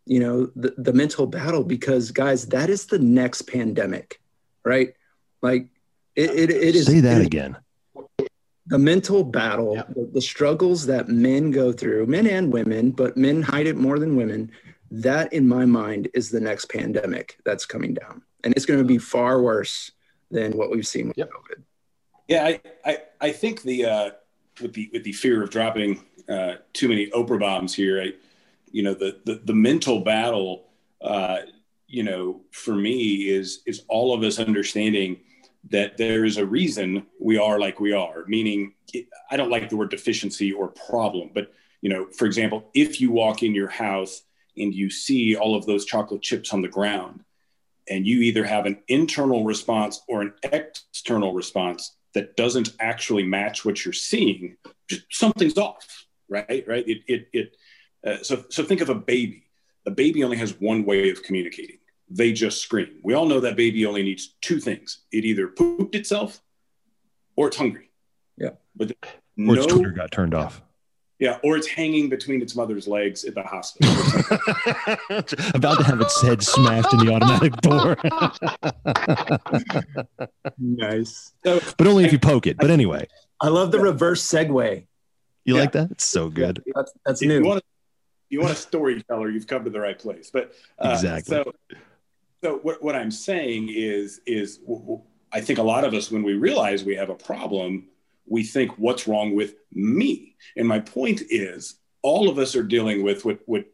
you 0.06 0.20
know, 0.20 0.50
the, 0.56 0.74
the 0.76 0.92
mental 0.92 1.26
battle, 1.26 1.64
because 1.64 2.10
guys, 2.10 2.46
that 2.46 2.70
is 2.70 2.86
the 2.86 2.98
next 2.98 3.42
pandemic, 3.42 4.20
right? 4.64 4.94
Like 5.42 5.68
it, 6.14 6.30
it, 6.30 6.50
it 6.50 6.76
is. 6.76 6.86
Say 6.86 7.00
that 7.00 7.22
again 7.22 7.56
the 8.66 8.78
mental 8.78 9.24
battle, 9.24 9.76
yep. 9.76 9.88
the, 9.94 10.10
the, 10.14 10.20
struggles 10.20 10.86
that 10.86 11.08
men 11.08 11.50
go 11.50 11.72
through, 11.72 12.06
men 12.06 12.26
and 12.26 12.52
women, 12.52 12.90
but 12.90 13.16
men 13.16 13.42
hide 13.42 13.66
it 13.66 13.76
more 13.76 13.98
than 13.98 14.16
women. 14.16 14.50
That, 14.90 15.32
in 15.32 15.46
my 15.46 15.66
mind, 15.66 16.08
is 16.14 16.30
the 16.30 16.40
next 16.40 16.66
pandemic 16.70 17.38
that's 17.44 17.66
coming 17.66 17.94
down, 17.94 18.22
and 18.42 18.54
it's 18.54 18.64
going 18.64 18.78
to 18.78 18.84
be 18.84 18.98
far 18.98 19.42
worse 19.42 19.90
than 20.30 20.52
what 20.52 20.70
we've 20.70 20.86
seen 20.86 21.08
with 21.08 21.18
yep. 21.18 21.30
COVID. 21.30 21.62
Yeah, 22.28 22.44
I, 22.44 22.60
I, 22.84 22.98
I 23.20 23.32
think 23.32 23.62
the 23.62 23.84
uh, 23.84 24.10
with 24.60 24.72
the 24.72 24.88
with 24.92 25.04
the 25.04 25.12
fear 25.12 25.42
of 25.42 25.50
dropping 25.50 26.02
uh, 26.28 26.54
too 26.72 26.88
many 26.88 27.10
Oprah 27.10 27.40
bombs 27.40 27.74
here, 27.74 28.00
I, 28.00 28.12
you 28.74 28.82
know, 28.82 28.92
the 28.92 29.20
the, 29.24 29.40
the 29.44 29.54
mental 29.54 30.00
battle, 30.00 30.66
uh, 31.00 31.38
you 31.86 32.02
know, 32.02 32.40
for 32.50 32.74
me 32.74 33.28
is 33.28 33.62
is 33.66 33.84
all 33.88 34.12
of 34.12 34.24
us 34.24 34.40
understanding 34.40 35.20
that 35.70 35.96
there 35.96 36.24
is 36.24 36.38
a 36.38 36.44
reason 36.44 37.06
we 37.20 37.38
are 37.38 37.58
like 37.58 37.80
we 37.80 37.94
are 37.94 38.24
meaning 38.26 38.74
i 39.30 39.36
don't 39.38 39.48
like 39.48 39.70
the 39.70 39.76
word 39.78 39.88
deficiency 39.88 40.52
or 40.52 40.68
problem 40.68 41.30
but 41.32 41.54
you 41.80 41.88
know 41.88 42.06
for 42.18 42.26
example 42.26 42.68
if 42.74 43.00
you 43.00 43.10
walk 43.10 43.42
in 43.42 43.54
your 43.54 43.68
house 43.68 44.24
and 44.58 44.74
you 44.74 44.90
see 44.90 45.34
all 45.34 45.56
of 45.56 45.64
those 45.64 45.86
chocolate 45.86 46.20
chips 46.20 46.52
on 46.52 46.60
the 46.60 46.68
ground 46.68 47.24
and 47.88 48.06
you 48.06 48.18
either 48.18 48.44
have 48.44 48.66
an 48.66 48.76
internal 48.88 49.42
response 49.42 50.02
or 50.06 50.20
an 50.20 50.34
external 50.42 51.32
response 51.32 51.96
that 52.12 52.36
doesn't 52.36 52.74
actually 52.78 53.22
match 53.22 53.64
what 53.64 53.86
you're 53.86 53.94
seeing 53.94 54.58
something's 55.08 55.56
off 55.56 56.04
right? 56.28 56.64
Right? 56.66 56.86
It 56.86 57.02
it, 57.06 57.28
it 57.32 57.56
uh, 58.06 58.16
so 58.22 58.44
so 58.48 58.62
think 58.62 58.80
of 58.80 58.88
a 58.88 58.94
baby 58.94 59.44
a 59.86 59.90
baby 59.90 60.24
only 60.24 60.36
has 60.36 60.60
one 60.60 60.84
way 60.84 61.10
of 61.10 61.22
communicating 61.22 61.78
they 62.08 62.32
just 62.32 62.60
scream. 62.60 63.00
We 63.02 63.14
all 63.14 63.26
know 63.26 63.40
that 63.40 63.56
baby 63.56 63.86
only 63.86 64.02
needs 64.02 64.34
two 64.40 64.60
things. 64.60 65.00
It 65.12 65.24
either 65.24 65.48
pooped 65.48 65.94
itself 65.94 66.40
or 67.36 67.48
it's 67.48 67.56
hungry. 67.56 67.90
Yeah. 68.36 68.50
But 68.76 68.90
or 68.90 69.08
no, 69.36 69.54
its 69.54 69.66
Twitter 69.66 69.90
got 69.90 70.10
turned 70.10 70.34
off. 70.34 70.62
Yeah, 71.20 71.38
or 71.44 71.56
it's 71.56 71.68
hanging 71.68 72.08
between 72.08 72.42
its 72.42 72.56
mother's 72.56 72.88
legs 72.88 73.24
at 73.24 73.36
the 73.36 73.42
hospital. 73.44 73.92
About 75.54 75.78
to 75.78 75.84
have 75.84 76.00
its 76.00 76.20
head 76.20 76.42
smashed 76.42 76.92
in 76.92 77.06
the 77.06 77.12
automatic 77.14 77.56
door. 77.62 77.96
nice. 80.58 81.32
So, 81.44 81.60
but 81.78 81.86
only 81.86 82.04
if 82.04 82.12
you 82.12 82.18
poke 82.18 82.48
it. 82.48 82.56
But 82.58 82.70
anyway. 82.70 83.06
I 83.40 83.48
love 83.48 83.70
the 83.70 83.78
reverse 83.78 84.28
segue. 84.28 84.86
You 85.44 85.54
yeah. 85.54 85.60
like 85.60 85.72
that? 85.72 85.92
It's 85.92 86.04
so 86.04 86.28
good. 86.28 86.62
That's, 86.74 86.92
that's 87.06 87.22
new. 87.22 87.38
You 87.38 87.44
want, 87.44 87.60
a, 87.60 87.62
you 88.28 88.40
want 88.40 88.52
a 88.52 88.56
storyteller, 88.56 89.30
you've 89.30 89.46
come 89.46 89.64
to 89.64 89.70
the 89.70 89.80
right 89.80 89.98
place. 89.98 90.30
But 90.32 90.52
uh, 90.78 90.90
exactly. 90.92 91.36
So 91.36 91.52
so 92.42 92.58
what, 92.62 92.82
what 92.82 92.94
I'm 92.94 93.10
saying 93.10 93.70
is, 93.70 94.20
is 94.26 94.60
I 95.32 95.40
think 95.40 95.58
a 95.58 95.62
lot 95.62 95.84
of 95.84 95.94
us, 95.94 96.10
when 96.10 96.22
we 96.22 96.34
realize 96.34 96.84
we 96.84 96.96
have 96.96 97.08
a 97.08 97.14
problem, 97.14 97.86
we 98.26 98.42
think, 98.42 98.72
what's 98.76 99.08
wrong 99.08 99.34
with 99.34 99.54
me? 99.72 100.36
And 100.56 100.68
my 100.68 100.80
point 100.80 101.22
is, 101.30 101.76
all 102.02 102.28
of 102.28 102.38
us 102.38 102.54
are 102.54 102.62
dealing 102.62 103.02
with 103.02 103.24
what, 103.24 103.40
what 103.46 103.64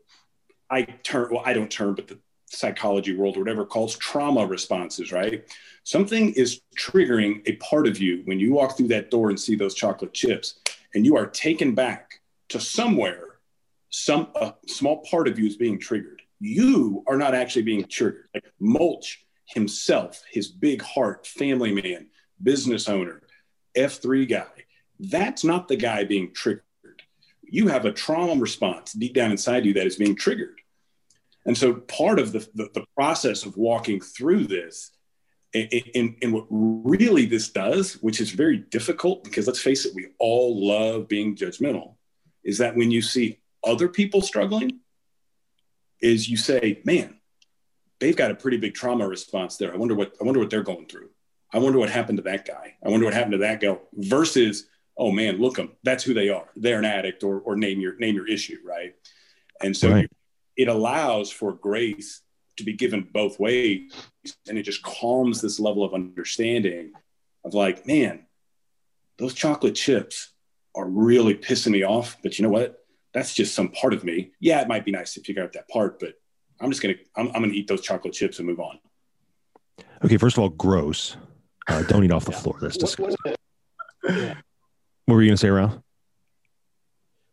I 0.70 0.82
turn, 0.82 1.30
well, 1.32 1.42
I 1.44 1.52
don't 1.52 1.70
turn, 1.70 1.94
but 1.94 2.06
the, 2.06 2.18
psychology 2.50 3.16
world 3.16 3.36
or 3.36 3.40
whatever 3.40 3.64
calls 3.64 3.96
trauma 3.96 4.44
responses, 4.44 5.12
right? 5.12 5.44
Something 5.84 6.32
is 6.34 6.60
triggering 6.76 7.42
a 7.46 7.56
part 7.56 7.86
of 7.86 7.98
you 7.98 8.22
when 8.24 8.40
you 8.40 8.52
walk 8.52 8.76
through 8.76 8.88
that 8.88 9.10
door 9.10 9.30
and 9.30 9.38
see 9.38 9.54
those 9.54 9.74
chocolate 9.74 10.12
chips, 10.12 10.56
and 10.94 11.06
you 11.06 11.16
are 11.16 11.26
taken 11.26 11.74
back 11.74 12.20
to 12.48 12.60
somewhere. 12.60 13.29
Some 13.90 14.28
a 14.36 14.54
small 14.66 15.04
part 15.04 15.28
of 15.28 15.38
you 15.38 15.46
is 15.46 15.56
being 15.56 15.78
triggered. 15.78 16.22
You 16.38 17.04
are 17.06 17.16
not 17.16 17.34
actually 17.34 17.62
being 17.62 17.84
triggered. 17.84 18.28
Like 18.32 18.44
Mulch 18.58 19.26
himself, 19.46 20.22
his 20.30 20.48
big 20.48 20.80
heart, 20.80 21.26
family 21.26 21.72
man, 21.72 22.06
business 22.42 22.88
owner, 22.88 23.22
F3 23.76 24.28
guy, 24.28 24.46
that's 24.98 25.44
not 25.44 25.68
the 25.68 25.76
guy 25.76 26.04
being 26.04 26.32
triggered. 26.32 26.62
You 27.42 27.68
have 27.68 27.84
a 27.84 27.92
trauma 27.92 28.40
response 28.40 28.92
deep 28.92 29.14
down 29.14 29.32
inside 29.32 29.66
you 29.66 29.74
that 29.74 29.86
is 29.86 29.96
being 29.96 30.14
triggered. 30.14 30.60
And 31.46 31.56
so 31.56 31.74
part 31.74 32.18
of 32.18 32.32
the, 32.32 32.46
the, 32.54 32.70
the 32.74 32.84
process 32.94 33.44
of 33.44 33.56
walking 33.56 34.00
through 34.00 34.46
this 34.46 34.92
and, 35.52 36.14
and, 36.22 36.32
what 36.32 36.46
really 36.48 37.26
this 37.26 37.48
does, 37.48 37.94
which 37.94 38.20
is 38.20 38.30
very 38.30 38.58
difficult 38.58 39.24
because 39.24 39.48
let's 39.48 39.60
face 39.60 39.84
it, 39.84 39.94
we 39.96 40.06
all 40.20 40.64
love 40.64 41.08
being 41.08 41.34
judgmental, 41.34 41.96
is 42.44 42.58
that 42.58 42.76
when 42.76 42.92
you 42.92 43.02
see 43.02 43.39
other 43.64 43.88
people 43.88 44.22
struggling, 44.22 44.80
is 46.00 46.28
you 46.28 46.36
say, 46.36 46.80
man, 46.84 47.18
they've 47.98 48.16
got 48.16 48.30
a 48.30 48.34
pretty 48.34 48.56
big 48.56 48.74
trauma 48.74 49.06
response 49.06 49.56
there. 49.56 49.72
I 49.72 49.76
wonder 49.76 49.94
what 49.94 50.14
I 50.20 50.24
wonder 50.24 50.40
what 50.40 50.50
they're 50.50 50.62
going 50.62 50.86
through. 50.86 51.10
I 51.52 51.58
wonder 51.58 51.78
what 51.78 51.90
happened 51.90 52.18
to 52.18 52.22
that 52.24 52.46
guy. 52.46 52.76
I 52.84 52.88
wonder 52.88 53.04
what 53.06 53.14
happened 53.14 53.32
to 53.32 53.38
that 53.38 53.60
girl. 53.60 53.80
Versus, 53.92 54.66
oh 54.96 55.10
man, 55.10 55.38
look 55.38 55.56
them. 55.56 55.72
That's 55.82 56.04
who 56.04 56.14
they 56.14 56.28
are. 56.28 56.48
They're 56.56 56.78
an 56.78 56.84
addict, 56.84 57.22
or 57.22 57.40
or 57.40 57.56
name 57.56 57.80
your 57.80 57.96
name 57.96 58.14
your 58.14 58.28
issue, 58.28 58.58
right? 58.64 58.94
And 59.62 59.76
so 59.76 59.90
right. 59.90 60.10
it 60.56 60.68
allows 60.68 61.30
for 61.30 61.52
grace 61.52 62.22
to 62.60 62.64
be 62.64 62.72
given 62.74 63.08
both 63.12 63.40
ways 63.40 63.90
and 64.46 64.58
it 64.58 64.62
just 64.62 64.82
calms 64.82 65.40
this 65.40 65.58
level 65.58 65.82
of 65.82 65.94
understanding 65.94 66.92
of 67.44 67.54
like 67.54 67.86
man 67.86 68.26
those 69.18 69.34
chocolate 69.34 69.74
chips 69.74 70.32
are 70.74 70.86
really 70.86 71.34
pissing 71.34 71.72
me 71.72 71.82
off 71.82 72.18
but 72.22 72.38
you 72.38 72.42
know 72.42 72.50
what 72.50 72.79
that's 73.12 73.34
just 73.34 73.54
some 73.54 73.68
part 73.70 73.92
of 73.92 74.04
me. 74.04 74.30
Yeah 74.40 74.60
it 74.60 74.68
might 74.68 74.84
be 74.84 74.92
nice 74.92 75.14
to 75.14 75.20
figure 75.22 75.42
out 75.42 75.52
that 75.54 75.68
part 75.68 75.98
but 75.98 76.14
i'm 76.60 76.70
just 76.70 76.82
gonna 76.82 76.94
i'm, 77.16 77.28
I'm 77.28 77.42
gonna 77.42 77.52
eat 77.52 77.68
those 77.68 77.80
chocolate 77.80 78.14
chips 78.14 78.38
and 78.38 78.46
move 78.46 78.60
on. 78.60 78.78
Okay 80.04 80.16
first 80.16 80.36
of 80.36 80.42
all 80.42 80.50
gross. 80.50 81.16
Uh, 81.68 81.82
don't 81.82 82.02
eat 82.04 82.10
off 82.10 82.24
the 82.24 82.32
floor. 82.32 82.56
That's 82.60 82.76
disgusting. 82.76 83.16
what, 83.22 83.36
what, 84.02 84.14
yeah. 84.16 84.34
what 85.04 85.14
were 85.14 85.22
you 85.22 85.28
gonna 85.28 85.36
say 85.36 85.50
Ralph? 85.50 85.78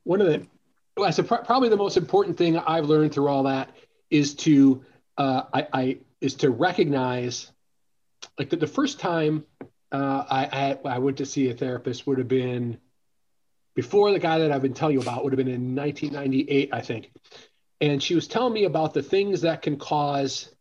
one 0.07 0.21
of 0.21 0.27
the 0.27 0.47
well, 0.95 1.11
so 1.11 1.21
probably 1.21 1.69
the 1.69 1.77
most 1.77 1.95
important 1.95 2.37
thing 2.37 2.57
I've 2.57 2.85
learned 2.85 3.13
through 3.13 3.27
all 3.27 3.43
that 3.43 3.69
is 4.09 4.33
to 4.35 4.83
uh, 5.17 5.43
I, 5.53 5.67
I, 5.73 5.97
is 6.21 6.33
to 6.35 6.49
recognize 6.49 7.51
like 8.39 8.49
the, 8.49 8.55
the 8.55 8.67
first 8.67 8.99
time 8.99 9.45
uh, 9.91 10.23
I, 10.27 10.77
I, 10.85 10.95
I 10.95 10.97
went 10.97 11.17
to 11.17 11.25
see 11.25 11.49
a 11.49 11.53
therapist 11.53 12.07
would 12.07 12.17
have 12.17 12.27
been 12.27 12.79
before 13.77 14.11
the 14.11 14.19
guy 14.19 14.39
that 14.39 14.51
I've 14.51 14.61
been 14.61 14.73
telling 14.73 14.95
you 14.95 15.01
about 15.01 15.23
would 15.23 15.31
have 15.31 15.37
been 15.37 15.47
in 15.47 15.75
1998 15.75 16.69
I 16.73 16.81
think 16.81 17.11
and 17.79 18.03
she 18.03 18.15
was 18.15 18.27
telling 18.27 18.53
me 18.53 18.65
about 18.65 18.93
the 18.93 19.03
things 19.03 19.41
that 19.41 19.61
can 19.61 19.77
cause 19.77 20.53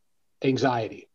anxiety 0.45 1.09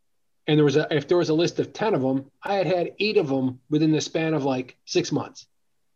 and 0.46 0.58
there 0.58 0.64
was 0.64 0.76
a 0.76 0.94
if 0.94 1.08
there 1.08 1.16
was 1.16 1.30
a 1.30 1.34
list 1.34 1.58
of 1.60 1.72
10 1.72 1.94
of 1.94 2.02
them 2.02 2.30
I 2.42 2.54
had 2.54 2.66
had 2.66 2.92
eight 2.98 3.16
of 3.16 3.28
them 3.28 3.60
within 3.70 3.92
the 3.92 4.00
span 4.00 4.34
of 4.34 4.44
like 4.44 4.76
six 4.84 5.12
months 5.12 5.46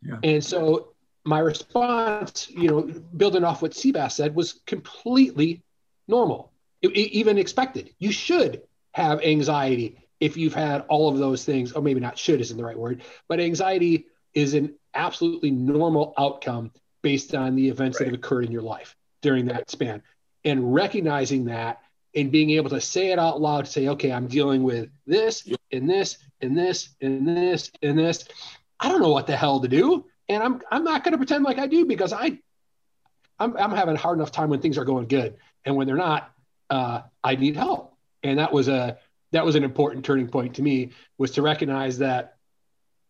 yeah. 0.03 0.19
and 0.23 0.43
so 0.43 0.95
my 1.25 1.41
response 1.41 2.49
you 2.51 2.69
know 2.69 2.83
building 3.17 3.45
off 3.45 3.61
what 3.61 3.73
Seabass 3.73 4.13
said 4.13 4.35
was 4.35 4.61
completely 4.65 5.63
normal 6.09 6.53
even 6.83 7.39
expected. 7.39 7.91
You 7.99 8.13
should 8.13 8.63
have 8.93 9.23
anxiety 9.23 9.99
if 10.21 10.37
you've 10.37 10.55
had 10.55 10.83
all 10.89 11.09
of 11.09 11.19
those 11.19 11.45
things, 11.45 11.73
or 11.73 11.83
maybe 11.83 12.01
not 12.01 12.19
should 12.19 12.41
isn't 12.41 12.57
the 12.57 12.65
right 12.65 12.79
word, 12.79 13.03
but 13.29 13.41
anxiety 13.41 14.07
is 14.35 14.55
an 14.55 14.75
absolutely 14.97 15.51
normal 15.51 16.15
outcome 16.19 16.73
based 17.03 17.35
on 17.35 17.55
the 17.55 17.69
events 17.69 18.01
right. 18.01 18.07
that 18.07 18.13
have 18.13 18.19
occurred 18.19 18.45
in 18.45 18.53
your 18.53 18.63
life 18.63 18.97
during 19.23 19.47
that 19.47 19.71
span. 19.71 20.03
And 20.45 20.75
recognizing 20.75 21.47
that 21.47 21.83
and 22.15 22.33
being 22.33 22.51
able 22.51 22.71
to 22.71 22.81
say 22.81 23.11
it 23.11 23.19
out 23.19 23.41
loud, 23.41 23.69
say, 23.69 23.89
okay, 23.89 24.11
I'm 24.11 24.27
dealing 24.27 24.63
with 24.63 24.89
this 25.07 25.49
and 25.71 25.89
this 25.89 26.19
and 26.41 26.57
this 26.57 26.89
and 27.01 27.29
this 27.29 27.71
and 27.83 27.99
this. 27.99 28.27
I 28.81 28.89
don't 28.89 29.01
know 29.01 29.11
what 29.11 29.27
the 29.27 29.37
hell 29.37 29.61
to 29.61 29.69
do. 29.69 30.07
And 30.29 30.43
I'm 30.43 30.63
I'm 30.71 30.85
not 30.85 31.05
going 31.05 31.13
to 31.13 31.19
pretend 31.19 31.45
like 31.45 31.59
I 31.59 31.67
do 31.67 31.85
because 31.85 32.13
I 32.13 32.39
I'm, 33.39 33.57
I'm 33.57 33.71
having 33.73 33.97
a 33.97 33.99
hard 33.99 34.19
enough 34.19 34.33
time 34.33 34.51
when 34.51 34.61
things 34.61 34.79
are 34.79 34.85
going 34.85 35.09
good. 35.09 35.37
And 35.65 35.77
when 35.77 35.87
they're 35.87 35.97
not, 35.97 36.33
uh, 36.71 37.03
I 37.23 37.37
need 37.37 37.57
help. 37.57 37.95
And 38.23 38.39
that 38.39 38.53
was 38.53 38.69
a 38.69 38.99
that 39.33 39.45
was 39.45 39.55
an 39.55 39.65
important 39.65 40.05
turning 40.05 40.29
point 40.29 40.57
to 40.57 40.63
me 40.63 40.93
was 41.19 41.33
to 41.33 41.43
recognize 41.43 41.99
that 41.99 42.37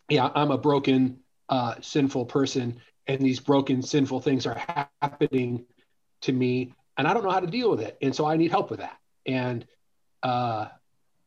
yeah 0.09 0.29
I'm 0.35 0.51
a 0.51 0.59
broken 0.59 1.21
uh, 1.49 1.75
sinful 1.81 2.27
person 2.27 2.81
and 3.07 3.21
these 3.21 3.41
broken 3.41 3.83
sinful 3.83 4.21
things 4.21 4.47
are 4.47 4.59
happening 5.01 5.65
to 6.23 6.33
me 6.33 6.75
and 6.99 7.07
I 7.07 7.15
don't 7.15 7.23
know 7.23 7.31
how 7.31 7.41
to 7.41 7.47
deal 7.47 7.71
with 7.71 7.81
it 7.81 7.97
and 8.03 8.15
so 8.15 8.27
I 8.27 8.37
need 8.37 8.51
help 8.51 8.71
with 8.71 8.81
that. 8.81 8.97
And 9.27 9.67
uh, 10.23 10.67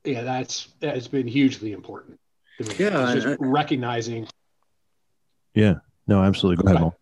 yeah 0.03 0.23
that's 0.23 0.69
that 0.79 0.95
has 0.95 1.07
been 1.07 1.27
hugely 1.27 1.73
important 1.73 2.19
yeah 2.77 3.13
just 3.13 3.27
I, 3.27 3.35
recognizing 3.39 4.27
yeah. 5.53 5.75
No 6.07 6.23
absolutely. 6.23 6.63
Go 6.63 6.69
ahead 6.69 6.81
Mo. 6.81 6.95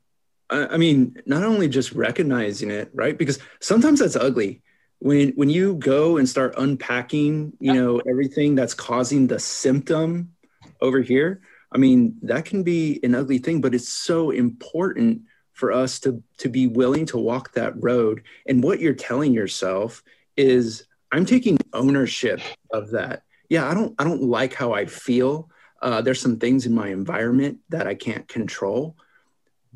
I 0.49 0.78
mean, 0.78 1.18
not 1.26 1.43
only 1.43 1.68
just 1.68 1.91
recognizing 1.91 2.72
it, 2.72 2.89
right? 2.93 3.18
Because 3.18 3.39
sometimes 3.59 3.99
that's 3.99 4.15
ugly. 4.15 4.61
When 4.99 5.30
when 5.32 5.49
you 5.49 5.76
go 5.76 6.18
and 6.18 6.28
start 6.28 6.55
unpacking 6.57 7.53
you 7.59 7.74
know 7.74 7.99
everything 8.09 8.55
that's 8.55 8.74
causing 8.74 9.28
the 9.28 9.39
symptom 9.39 10.34
over 10.82 11.01
here 11.01 11.41
i 11.72 11.78
mean 11.78 12.15
that 12.22 12.45
can 12.45 12.63
be 12.63 12.99
an 13.03 13.15
ugly 13.15 13.38
thing 13.38 13.61
but 13.61 13.76
it's 13.76 13.89
so 13.89 14.32
important 14.32 15.22
for 15.53 15.72
us 15.72 15.99
to 15.99 16.22
to 16.38 16.49
be 16.49 16.68
willing 16.68 17.03
to 17.07 17.18
walk 17.18 17.51
that 17.53 17.74
road. 17.82 18.22
And 18.45 18.63
what 18.63 18.80
you're 18.80 18.93
telling 18.93 19.34
yourself 19.34 20.03
is 20.36 20.86
i'm 21.11 21.26
taking 21.26 21.57
ownership 21.74 22.39
of 22.72 22.91
that. 22.91 23.24
Yeah 23.49 23.70
i 23.70 23.74
don't 23.74 23.95
i 23.97 24.03
don't 24.03 24.24
like 24.24 24.53
how 24.53 24.74
i 24.74 24.86
feel. 24.86 25.49
Uh, 25.80 26.01
there's 26.01 26.22
some 26.22 26.39
things 26.39 26.65
in 26.65 26.74
my 26.74 26.89
environment 26.89 27.59
that 27.70 27.86
i 27.86 27.93
can't 27.93 28.28
control 28.28 28.95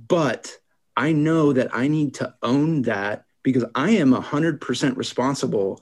but 0.07 0.57
i 0.97 1.11
know 1.11 1.53
that 1.53 1.75
i 1.75 1.87
need 1.87 2.15
to 2.15 2.33
own 2.41 2.81
that 2.81 3.25
because 3.43 3.65
I 3.75 3.91
am 3.91 4.13
100% 4.13 4.97
responsible 4.97 5.81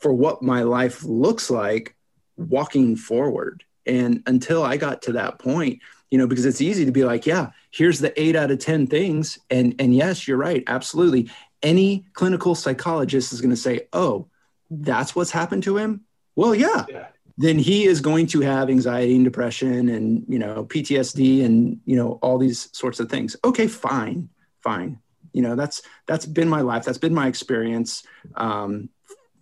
for 0.00 0.12
what 0.12 0.42
my 0.42 0.62
life 0.62 1.04
looks 1.04 1.50
like 1.50 1.96
walking 2.36 2.96
forward. 2.96 3.64
And 3.86 4.22
until 4.26 4.62
I 4.62 4.76
got 4.76 5.02
to 5.02 5.12
that 5.12 5.38
point, 5.38 5.80
you 6.10 6.18
know, 6.18 6.26
because 6.26 6.46
it's 6.46 6.60
easy 6.60 6.84
to 6.84 6.92
be 6.92 7.04
like, 7.04 7.26
yeah, 7.26 7.50
here's 7.70 7.98
the 7.98 8.18
eight 8.20 8.36
out 8.36 8.50
of 8.50 8.58
10 8.58 8.86
things. 8.86 9.38
And, 9.50 9.74
and 9.78 9.94
yes, 9.94 10.26
you're 10.26 10.36
right. 10.36 10.62
Absolutely. 10.66 11.30
Any 11.62 12.06
clinical 12.12 12.54
psychologist 12.54 13.32
is 13.32 13.40
going 13.40 13.50
to 13.50 13.56
say, 13.56 13.88
oh, 13.92 14.28
that's 14.70 15.16
what's 15.16 15.30
happened 15.30 15.64
to 15.64 15.76
him. 15.76 16.02
Well, 16.36 16.54
yeah. 16.54 16.84
yeah. 16.88 17.06
Then 17.38 17.58
he 17.58 17.84
is 17.84 18.00
going 18.00 18.28
to 18.28 18.40
have 18.40 18.70
anxiety 18.70 19.14
and 19.14 19.24
depression 19.24 19.88
and, 19.88 20.24
you 20.28 20.38
know, 20.38 20.64
PTSD 20.64 21.44
and, 21.44 21.80
you 21.84 21.96
know, 21.96 22.18
all 22.22 22.38
these 22.38 22.68
sorts 22.72 22.98
of 23.00 23.10
things. 23.10 23.36
Okay, 23.44 23.66
fine, 23.66 24.28
fine 24.62 25.00
you 25.36 25.42
know 25.42 25.54
that's 25.54 25.82
that's 26.06 26.24
been 26.24 26.48
my 26.48 26.62
life 26.62 26.84
that's 26.84 26.98
been 26.98 27.14
my 27.14 27.28
experience 27.28 28.02
um, 28.36 28.88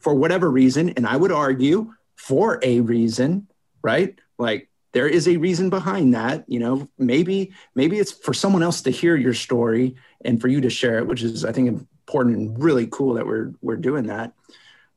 for 0.00 0.12
whatever 0.12 0.50
reason 0.50 0.90
and 0.90 1.06
i 1.06 1.16
would 1.16 1.30
argue 1.30 1.94
for 2.16 2.58
a 2.62 2.80
reason 2.80 3.46
right 3.80 4.18
like 4.38 4.68
there 4.92 5.08
is 5.08 5.26
a 5.26 5.36
reason 5.36 5.70
behind 5.70 6.14
that 6.14 6.44
you 6.46 6.58
know 6.58 6.88
maybe 6.98 7.52
maybe 7.74 7.98
it's 7.98 8.12
for 8.12 8.34
someone 8.34 8.62
else 8.62 8.82
to 8.82 8.90
hear 8.90 9.16
your 9.16 9.34
story 9.34 9.96
and 10.24 10.40
for 10.40 10.48
you 10.48 10.60
to 10.60 10.70
share 10.70 10.98
it 10.98 11.06
which 11.06 11.22
is 11.22 11.44
i 11.44 11.52
think 11.52 11.68
important 11.68 12.36
and 12.36 12.62
really 12.62 12.86
cool 12.86 13.14
that 13.14 13.26
we're 13.26 13.52
we're 13.60 13.76
doing 13.76 14.06
that 14.06 14.32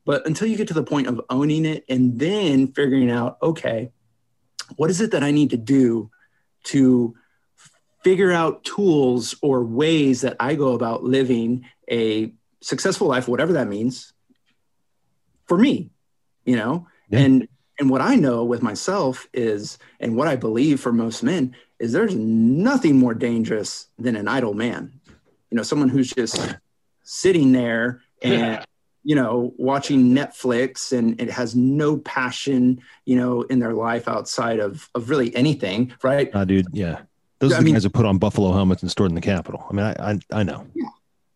but 0.04 0.26
until 0.26 0.48
you 0.48 0.56
get 0.56 0.68
to 0.68 0.74
the 0.74 0.82
point 0.82 1.06
of 1.06 1.20
owning 1.30 1.64
it 1.64 1.84
and 1.88 2.18
then 2.18 2.68
figuring 2.68 3.10
out 3.10 3.38
okay 3.42 3.90
what 4.76 4.90
is 4.90 5.00
it 5.00 5.10
that 5.10 5.24
i 5.24 5.30
need 5.30 5.50
to 5.50 5.56
do 5.56 6.10
to 6.64 7.14
figure 8.04 8.32
out 8.32 8.64
tools 8.64 9.34
or 9.42 9.64
ways 9.64 10.22
that 10.22 10.36
I 10.40 10.54
go 10.54 10.72
about 10.72 11.02
living 11.04 11.66
a 11.90 12.32
successful 12.60 13.06
life, 13.06 13.28
whatever 13.28 13.54
that 13.54 13.68
means, 13.68 14.12
for 15.46 15.58
me, 15.58 15.90
you 16.44 16.56
know? 16.56 16.86
Yeah. 17.08 17.18
And 17.20 17.48
and 17.78 17.90
what 17.90 18.00
I 18.00 18.16
know 18.16 18.44
with 18.44 18.62
myself 18.62 19.28
is, 19.32 19.78
and 20.00 20.16
what 20.16 20.28
I 20.28 20.36
believe 20.36 20.80
for 20.80 20.92
most 20.92 21.22
men, 21.22 21.54
is 21.78 21.92
there's 21.92 22.14
nothing 22.14 22.98
more 22.98 23.14
dangerous 23.14 23.86
than 23.98 24.16
an 24.16 24.28
idle 24.28 24.54
man. 24.54 24.92
You 25.50 25.56
know, 25.56 25.62
someone 25.62 25.88
who's 25.88 26.10
just 26.10 26.56
sitting 27.02 27.52
there 27.52 28.02
and 28.22 28.64
you 29.04 29.14
know 29.14 29.54
watching 29.56 30.12
netflix 30.12 30.92
and 30.92 31.18
it 31.20 31.30
has 31.30 31.54
no 31.54 31.98
passion 31.98 32.82
you 33.06 33.16
know 33.16 33.42
in 33.42 33.60
their 33.60 33.72
life 33.72 34.08
outside 34.08 34.58
of 34.58 34.90
of 34.94 35.08
really 35.08 35.34
anything 35.36 35.94
right 36.02 36.34
uh, 36.34 36.44
dude 36.44 36.66
yeah 36.72 36.98
those 37.38 37.52
are 37.52 37.58
the 37.58 37.62
mean, 37.62 37.74
guys 37.74 37.84
who 37.84 37.90
put 37.90 38.04
on 38.04 38.18
buffalo 38.18 38.52
helmets 38.52 38.82
and 38.82 38.90
stored 38.90 39.10
in 39.10 39.14
the 39.14 39.20
Capitol. 39.20 39.64
I 39.70 39.72
mean, 39.72 39.86
I 39.86 39.94
I, 39.98 40.18
I 40.32 40.42
know. 40.42 40.66
Yeah. 40.74 40.88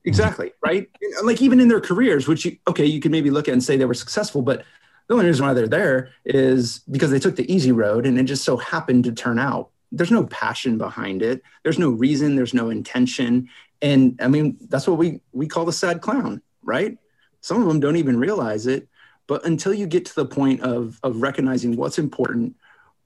Exactly. 0.04 0.52
Right. 0.64 0.90
Like 1.22 1.40
even 1.40 1.60
in 1.60 1.68
their 1.68 1.80
careers, 1.80 2.26
which 2.26 2.44
you, 2.44 2.56
okay, 2.66 2.84
you 2.84 2.98
could 3.00 3.12
maybe 3.12 3.30
look 3.30 3.46
at 3.46 3.52
and 3.52 3.62
say 3.62 3.76
they 3.76 3.84
were 3.84 3.94
successful, 3.94 4.42
but 4.42 4.64
the 5.12 5.18
only 5.18 5.26
reason 5.26 5.44
why 5.44 5.52
they're 5.52 5.68
there 5.68 6.08
is 6.24 6.78
because 6.90 7.10
they 7.10 7.18
took 7.18 7.36
the 7.36 7.52
easy 7.52 7.70
road 7.70 8.06
and 8.06 8.18
it 8.18 8.24
just 8.24 8.44
so 8.44 8.56
happened 8.56 9.04
to 9.04 9.12
turn 9.12 9.38
out. 9.38 9.68
There's 9.90 10.10
no 10.10 10.24
passion 10.24 10.78
behind 10.78 11.20
it. 11.20 11.42
There's 11.62 11.78
no 11.78 11.90
reason. 11.90 12.34
There's 12.34 12.54
no 12.54 12.70
intention. 12.70 13.50
And 13.82 14.18
I 14.22 14.28
mean, 14.28 14.56
that's 14.70 14.86
what 14.86 14.96
we 14.96 15.20
we 15.32 15.46
call 15.46 15.66
the 15.66 15.72
sad 15.72 16.00
clown, 16.00 16.40
right? 16.62 16.96
Some 17.42 17.60
of 17.60 17.68
them 17.68 17.78
don't 17.78 17.96
even 17.96 18.18
realize 18.18 18.66
it. 18.66 18.88
But 19.26 19.44
until 19.44 19.74
you 19.74 19.86
get 19.86 20.06
to 20.06 20.14
the 20.14 20.24
point 20.24 20.62
of 20.62 20.98
of 21.02 21.20
recognizing 21.20 21.76
what's 21.76 21.98
important 21.98 22.56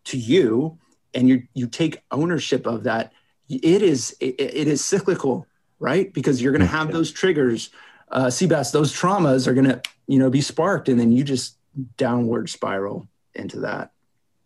to 0.05 0.17
you 0.17 0.79
and 1.13 1.29
you 1.29 1.43
you 1.55 1.67
take 1.67 2.05
ownership 2.13 2.67
of 2.67 2.85
that, 2.85 3.13
it 3.49 3.83
is 3.83 4.17
it, 4.21 4.37
it 4.39 4.69
is 4.69 4.85
cyclical, 4.85 5.49
right? 5.81 6.13
Because 6.13 6.41
you're 6.41 6.53
going 6.53 6.61
to 6.61 6.67
have 6.69 6.93
those 6.93 7.11
triggers. 7.11 7.71
Uh, 8.13 8.27
Seabass, 8.27 8.71
those 8.71 8.93
traumas 8.93 9.49
are 9.49 9.55
going 9.55 9.67
to 9.67 9.83
you 10.07 10.21
know 10.21 10.31
be 10.31 10.41
sparked, 10.41 10.89
and 10.89 11.01
then 11.01 11.11
you 11.11 11.25
just 11.25 11.57
downward 11.97 12.49
spiral 12.49 13.09
into 13.35 13.61
that. 13.61 13.93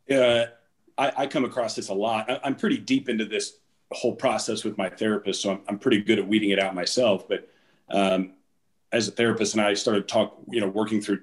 Yeah, 0.06 0.46
I, 0.98 1.12
I 1.16 1.26
come 1.26 1.44
across 1.44 1.74
this 1.74 1.88
a 1.88 1.94
lot. 1.94 2.30
I, 2.30 2.40
am 2.44 2.56
pretty 2.56 2.78
deep 2.78 3.08
into 3.08 3.24
this 3.24 3.58
whole 3.92 4.14
process 4.14 4.64
with 4.64 4.76
my 4.76 4.88
therapist, 4.88 5.42
so 5.42 5.52
I'm, 5.52 5.60
I'm 5.68 5.78
pretty 5.78 6.02
good 6.02 6.18
at 6.18 6.26
weeding 6.26 6.50
it 6.50 6.58
out 6.58 6.74
myself. 6.74 7.28
But 7.28 7.48
um, 7.90 8.34
as 8.92 9.08
a 9.08 9.12
therapist, 9.12 9.54
and 9.54 9.62
I 9.62 9.74
started 9.74 10.08
talk, 10.08 10.36
you 10.48 10.60
know, 10.60 10.68
working 10.68 11.00
through 11.00 11.20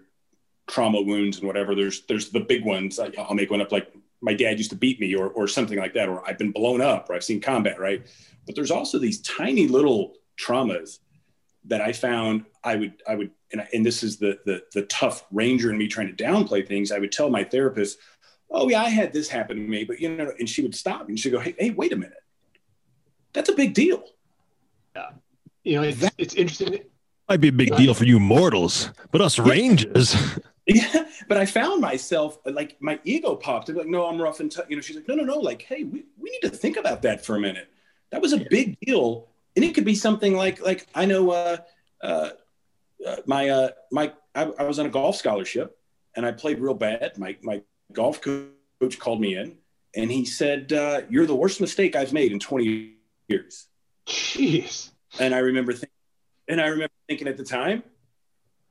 trauma 0.68 1.02
wounds 1.02 1.38
and 1.38 1.48
whatever. 1.48 1.76
There's 1.76 2.02
there's 2.06 2.30
the 2.30 2.42
big 2.42 2.66
ones. 2.66 3.00
I'll 3.00 3.34
make 3.34 3.50
one 3.50 3.62
up 3.62 3.72
like 3.72 3.92
my 4.22 4.34
dad 4.34 4.58
used 4.58 4.70
to 4.72 4.76
beat 4.76 5.00
me, 5.00 5.16
or 5.16 5.30
or 5.30 5.48
something 5.48 5.78
like 5.78 5.94
that, 5.94 6.10
or 6.10 6.28
I've 6.28 6.38
been 6.38 6.52
blown 6.52 6.82
up, 6.82 7.10
or 7.10 7.16
I've 7.16 7.24
seen 7.24 7.42
combat, 7.42 7.80
right? 7.80 8.06
But 8.46 8.56
there's 8.56 8.72
also 8.72 9.00
these 9.00 9.22
tiny 9.22 9.68
little 9.68 10.14
traumas 10.40 11.00
that 11.66 11.82
I 11.82 11.92
found 11.92 12.46
I 12.64 12.76
would 12.76 13.02
I 13.08 13.16
would 13.16 13.32
and, 13.52 13.62
I, 13.62 13.70
and 13.74 13.86
this 13.86 14.04
is 14.04 14.18
the, 14.18 14.40
the 14.46 14.64
the 14.74 14.84
tough 14.84 15.26
ranger 15.32 15.72
in 15.72 15.78
me 15.78 15.88
trying 15.88 16.14
to 16.14 16.24
downplay 16.24 16.68
things. 16.68 16.92
I 16.92 17.00
would 17.00 17.12
tell 17.12 17.30
my 17.30 17.44
therapist, 17.44 18.00
"Oh 18.50 18.70
yeah, 18.70 18.82
I 18.82 18.90
had 18.90 19.14
this 19.14 19.28
happen 19.30 19.58
to 19.58 19.64
me," 19.64 19.84
but 19.84 20.00
you 20.00 20.16
know, 20.16 20.32
and 20.40 20.50
she 20.50 20.62
would 20.62 20.76
stop 20.76 21.08
and 21.08 21.20
she'd 21.20 21.32
go, 21.32 21.40
"Hey, 21.40 21.56
hey, 21.58 21.70
wait 21.72 21.94
a 21.94 21.96
minute, 21.96 22.24
that's 23.34 23.50
a 23.50 23.54
big 23.54 23.74
deal." 23.74 24.04
Yeah, 24.96 25.10
you 25.64 25.76
know, 25.76 25.84
it's, 25.84 26.04
it's 26.18 26.34
interesting. 26.36 26.80
Might 27.30 27.42
be 27.42 27.50
a 27.50 27.54
big 27.54 27.76
deal 27.76 27.94
for 27.94 28.06
you 28.06 28.20
mortals, 28.20 28.90
but 29.12 29.22
us 29.22 29.38
rangers. 29.38 30.16
Yeah, 30.70 31.06
but 31.30 31.38
I 31.38 31.46
found 31.46 31.80
myself 31.80 32.40
like 32.44 32.76
my 32.82 33.00
ego 33.06 33.36
popped. 33.36 33.70
I'm 33.70 33.78
like, 33.78 33.88
no, 33.88 34.06
I'm 34.06 34.22
rough 34.22 34.42
and 34.42 34.52
tough. 34.52 34.66
You 34.68 34.76
know, 34.76 34.82
she's 34.82 34.98
like, 34.98 35.08
no, 35.08 35.16
no, 35.16 35.24
no. 35.24 35.38
Like, 35.38 35.62
hey, 35.62 35.84
we, 35.84 36.04
we 36.18 36.30
need 36.30 36.42
to 36.42 36.50
think 36.50 36.76
about 36.76 37.02
that 37.04 37.26
for 37.26 37.38
a 37.38 37.40
minute. 37.40 37.70
That 38.12 38.22
was 38.22 38.34
a 38.34 38.46
big 38.50 38.78
deal, 38.82 39.30
and 39.58 39.66
it 39.66 39.74
could 39.74 39.84
be 39.86 39.96
something 39.96 40.36
like 40.36 40.62
like 40.62 40.88
I 40.94 41.06
know 41.06 41.32
uh, 41.32 41.58
uh, 42.02 42.30
uh, 43.06 43.16
my 43.26 43.50
uh, 43.50 43.70
my 43.92 44.14
I, 44.36 44.44
I, 44.44 44.64
was 44.64 44.78
on 44.78 44.86
a 44.86 44.90
golf 44.90 45.16
scholarship 45.16 45.76
and 46.16 46.26
I 46.26 46.32
played 46.32 46.60
real 46.60 46.76
bad. 46.76 47.18
My 47.18 47.36
my 47.42 47.64
golf 47.92 48.22
coach 48.22 49.00
called 49.00 49.20
me 49.20 49.36
in 49.36 49.58
and 49.96 50.12
he 50.12 50.26
said, 50.26 50.72
uh, 50.72 51.02
"You're 51.10 51.26
the 51.26 51.36
worst 51.36 51.60
mistake 51.60 51.96
I've 51.96 52.14
made 52.14 52.32
in 52.32 52.40
20 52.40 52.94
years." 53.28 53.66
Jeez. 54.08 54.92
And 55.20 55.34
I 55.34 55.40
remember 55.40 55.74
thinking, 55.74 55.90
and 56.48 56.62
I 56.62 56.68
remember 56.68 56.94
thinking 57.08 57.28
at 57.28 57.36
the 57.36 57.44
time, 57.44 57.84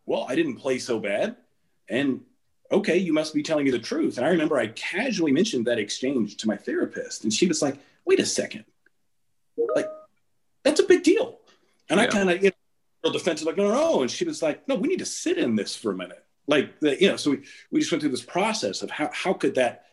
well, 0.06 0.24
I 0.28 0.36
didn't 0.36 0.56
play 0.56 0.78
so 0.78 1.00
bad, 1.00 1.34
and 1.88 2.20
okay, 2.70 2.96
you 2.96 3.12
must 3.12 3.34
be 3.34 3.42
telling 3.42 3.64
me 3.64 3.72
the 3.72 3.80
truth. 3.80 4.18
And 4.18 4.26
I 4.26 4.30
remember 4.30 4.56
I 4.56 4.68
casually 4.68 5.32
mentioned 5.32 5.66
that 5.66 5.80
exchange 5.80 6.36
to 6.36 6.46
my 6.46 6.56
therapist, 6.56 7.24
and 7.24 7.32
she 7.32 7.48
was 7.48 7.60
like, 7.60 7.76
"Wait 8.04 8.20
a 8.20 8.26
second, 8.26 8.64
like 9.74 9.88
that's 10.66 10.80
a 10.80 10.86
big 10.86 11.02
deal." 11.02 11.38
And 11.88 12.00
yeah. 12.00 12.06
I 12.06 12.08
kind 12.08 12.28
of, 12.28 12.42
you 12.42 12.50
know, 13.04 13.12
defensive, 13.12 13.46
like, 13.46 13.56
no, 13.56 13.68
no, 13.68 13.74
no. 13.74 14.02
And 14.02 14.10
she 14.10 14.24
was 14.24 14.42
like, 14.42 14.66
no, 14.66 14.74
we 14.74 14.88
need 14.88 14.98
to 14.98 15.06
sit 15.06 15.38
in 15.38 15.54
this 15.54 15.76
for 15.76 15.92
a 15.92 15.96
minute. 15.96 16.24
Like, 16.48 16.80
the, 16.80 17.00
you 17.00 17.08
know, 17.08 17.16
so 17.16 17.30
we, 17.30 17.44
we 17.70 17.78
just 17.78 17.92
went 17.92 18.02
through 18.02 18.10
this 18.10 18.24
process 18.24 18.82
of 18.82 18.90
how, 18.90 19.08
how 19.12 19.34
could 19.34 19.54
that 19.54 19.84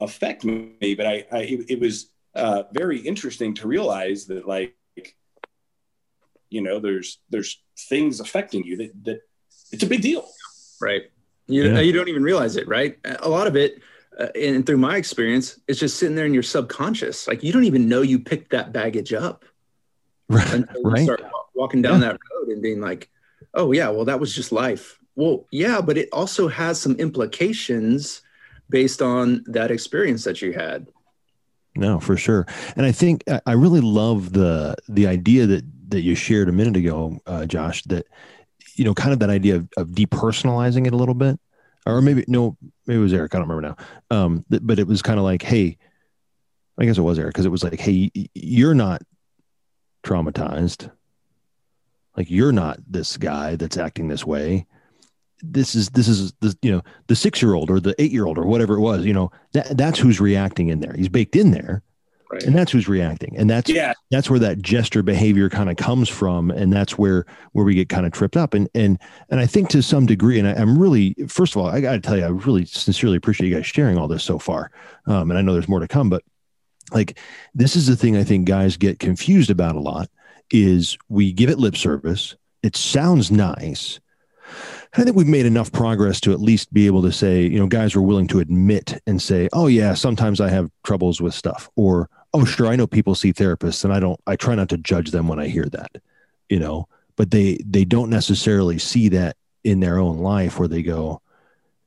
affect 0.00 0.44
me? 0.44 0.94
But 0.94 1.06
I, 1.06 1.26
I 1.32 1.38
it, 1.38 1.70
it 1.70 1.80
was 1.80 2.12
uh, 2.36 2.62
very 2.72 3.00
interesting 3.00 3.54
to 3.54 3.66
realize 3.66 4.26
that 4.26 4.46
like, 4.46 4.76
you 6.50 6.60
know, 6.60 6.78
there's, 6.78 7.18
there's 7.30 7.60
things 7.76 8.20
affecting 8.20 8.62
you 8.62 8.76
that, 8.76 9.04
that 9.06 9.20
it's 9.72 9.82
a 9.82 9.88
big 9.88 10.02
deal. 10.02 10.28
Right. 10.80 11.10
You, 11.48 11.64
yeah. 11.64 11.80
you 11.80 11.92
don't 11.92 12.08
even 12.08 12.22
realize 12.22 12.54
it, 12.54 12.68
right? 12.68 12.96
A 13.04 13.28
lot 13.28 13.48
of 13.48 13.56
it, 13.56 13.82
uh, 14.16 14.28
and 14.36 14.64
through 14.64 14.78
my 14.78 14.96
experience, 14.96 15.58
it's 15.66 15.80
just 15.80 15.98
sitting 15.98 16.14
there 16.14 16.26
in 16.26 16.34
your 16.34 16.44
subconscious. 16.44 17.26
Like 17.26 17.42
you 17.42 17.52
don't 17.52 17.64
even 17.64 17.88
know 17.88 18.02
you 18.02 18.20
picked 18.20 18.52
that 18.52 18.72
baggage 18.72 19.12
up. 19.12 19.44
Right. 20.30 20.64
right. 20.84 21.02
start 21.02 21.24
walking 21.54 21.82
down 21.82 22.00
yeah. 22.00 22.12
that 22.12 22.20
road 22.32 22.48
and 22.48 22.62
being 22.62 22.80
like, 22.80 23.10
oh, 23.54 23.72
yeah, 23.72 23.88
well, 23.88 24.04
that 24.04 24.20
was 24.20 24.34
just 24.34 24.52
life. 24.52 24.98
Well, 25.16 25.46
yeah, 25.50 25.80
but 25.80 25.98
it 25.98 26.08
also 26.12 26.46
has 26.46 26.80
some 26.80 26.94
implications 26.96 28.22
based 28.68 29.02
on 29.02 29.42
that 29.48 29.70
experience 29.72 30.22
that 30.24 30.40
you 30.40 30.52
had. 30.52 30.86
No, 31.74 31.98
for 31.98 32.16
sure. 32.16 32.46
And 32.76 32.86
I 32.86 32.92
think 32.92 33.24
I 33.46 33.52
really 33.52 33.80
love 33.80 34.32
the 34.32 34.74
the 34.88 35.06
idea 35.06 35.46
that 35.46 35.64
that 35.90 36.02
you 36.02 36.14
shared 36.14 36.48
a 36.48 36.52
minute 36.52 36.76
ago, 36.76 37.18
uh, 37.26 37.46
Josh. 37.46 37.82
That 37.84 38.06
you 38.74 38.84
know, 38.84 38.94
kind 38.94 39.12
of 39.12 39.18
that 39.18 39.30
idea 39.30 39.56
of, 39.56 39.68
of, 39.76 39.88
depersonalizing 39.88 40.86
it 40.86 40.92
a 40.92 40.96
little 40.96 41.14
bit, 41.14 41.38
or 41.86 42.00
maybe 42.00 42.24
no, 42.28 42.56
maybe 42.86 42.98
it 42.98 43.02
was 43.02 43.12
Eric. 43.12 43.34
I 43.34 43.38
don't 43.38 43.48
remember 43.48 43.76
now. 44.10 44.16
Um, 44.16 44.44
but 44.48 44.78
it 44.78 44.86
was 44.86 45.02
kind 45.02 45.18
of 45.18 45.24
like, 45.24 45.42
hey, 45.42 45.76
I 46.78 46.86
guess 46.86 46.98
it 46.98 47.02
was 47.02 47.18
Eric 47.18 47.34
because 47.34 47.46
it 47.46 47.50
was 47.50 47.62
like, 47.62 47.78
hey, 47.78 48.10
you're 48.34 48.74
not 48.74 49.02
traumatized. 50.02 50.90
Like 52.16 52.30
you're 52.30 52.52
not 52.52 52.78
this 52.86 53.16
guy 53.16 53.56
that's 53.56 53.76
acting 53.76 54.08
this 54.08 54.26
way. 54.26 54.66
This 55.42 55.74
is 55.74 55.88
this 55.90 56.08
is 56.08 56.32
the 56.40 56.56
you 56.60 56.70
know 56.70 56.82
the 57.06 57.16
six 57.16 57.40
year 57.40 57.54
old 57.54 57.70
or 57.70 57.80
the 57.80 57.94
eight 57.98 58.12
year 58.12 58.26
old 58.26 58.36
or 58.36 58.44
whatever 58.44 58.74
it 58.74 58.80
was. 58.80 59.06
You 59.06 59.14
know 59.14 59.30
that 59.52 59.76
that's 59.76 59.98
who's 59.98 60.20
reacting 60.20 60.68
in 60.68 60.80
there. 60.80 60.92
He's 60.92 61.08
baked 61.08 61.34
in 61.34 61.50
there, 61.50 61.82
right. 62.30 62.42
and 62.42 62.54
that's 62.54 62.72
who's 62.72 62.88
reacting. 62.88 63.36
And 63.38 63.48
that's 63.48 63.70
yeah. 63.70 63.94
that's 64.10 64.28
where 64.28 64.38
that 64.40 64.60
gesture 64.60 65.02
behavior 65.02 65.48
kind 65.48 65.70
of 65.70 65.76
comes 65.76 66.10
from, 66.10 66.50
and 66.50 66.70
that's 66.70 66.98
where 66.98 67.24
where 67.52 67.64
we 67.64 67.74
get 67.74 67.88
kind 67.88 68.04
of 68.04 68.12
tripped 68.12 68.36
up. 68.36 68.52
And 68.52 68.68
and 68.74 68.98
and 69.30 69.40
I 69.40 69.46
think 69.46 69.70
to 69.70 69.82
some 69.82 70.04
degree, 70.04 70.38
and 70.38 70.46
I, 70.46 70.60
am 70.60 70.78
really 70.78 71.14
first 71.28 71.54
of 71.54 71.62
all, 71.62 71.68
I 71.68 71.80
got 71.80 71.92
to 71.92 72.00
tell 72.00 72.18
you, 72.18 72.24
I 72.24 72.28
really 72.28 72.66
sincerely 72.66 73.16
appreciate 73.16 73.48
you 73.48 73.54
guys 73.54 73.66
sharing 73.66 73.96
all 73.96 74.08
this 74.08 74.24
so 74.24 74.38
far. 74.38 74.70
Um, 75.06 75.30
and 75.30 75.38
I 75.38 75.42
know 75.42 75.54
there's 75.54 75.68
more 75.68 75.80
to 75.80 75.88
come, 75.88 76.10
but 76.10 76.22
like 76.92 77.18
this 77.54 77.76
is 77.76 77.86
the 77.86 77.96
thing 77.96 78.16
I 78.16 78.24
think 78.24 78.46
guys 78.46 78.76
get 78.76 78.98
confused 78.98 79.50
about 79.50 79.76
a 79.76 79.80
lot 79.80 80.08
is 80.50 80.98
we 81.08 81.32
give 81.32 81.50
it 81.50 81.58
lip 81.58 81.76
service. 81.76 82.36
It 82.62 82.76
sounds 82.76 83.30
nice. 83.30 84.00
I 84.96 85.04
think 85.04 85.16
we've 85.16 85.26
made 85.28 85.46
enough 85.46 85.70
progress 85.70 86.20
to 86.22 86.32
at 86.32 86.40
least 86.40 86.72
be 86.72 86.86
able 86.86 87.02
to 87.02 87.12
say, 87.12 87.42
you 87.42 87.58
know, 87.58 87.68
guys 87.68 87.94
are 87.94 88.02
willing 88.02 88.26
to 88.28 88.40
admit 88.40 89.00
and 89.06 89.22
say, 89.22 89.48
oh, 89.52 89.68
yeah, 89.68 89.94
sometimes 89.94 90.40
I 90.40 90.48
have 90.48 90.68
troubles 90.82 91.20
with 91.20 91.32
stuff. 91.32 91.70
Or, 91.76 92.08
oh, 92.34 92.44
sure, 92.44 92.66
I 92.66 92.76
know 92.76 92.88
people 92.88 93.14
see 93.14 93.32
therapists 93.32 93.84
and 93.84 93.92
I 93.92 94.00
don't, 94.00 94.20
I 94.26 94.34
try 94.34 94.56
not 94.56 94.68
to 94.70 94.76
judge 94.76 95.12
them 95.12 95.28
when 95.28 95.38
I 95.38 95.46
hear 95.46 95.66
that, 95.66 95.92
you 96.48 96.58
know, 96.58 96.88
but 97.14 97.30
they, 97.30 97.58
they 97.64 97.84
don't 97.84 98.10
necessarily 98.10 98.78
see 98.78 99.08
that 99.10 99.36
in 99.62 99.78
their 99.78 99.98
own 99.98 100.18
life 100.18 100.58
where 100.58 100.68
they 100.68 100.82
go, 100.82 101.22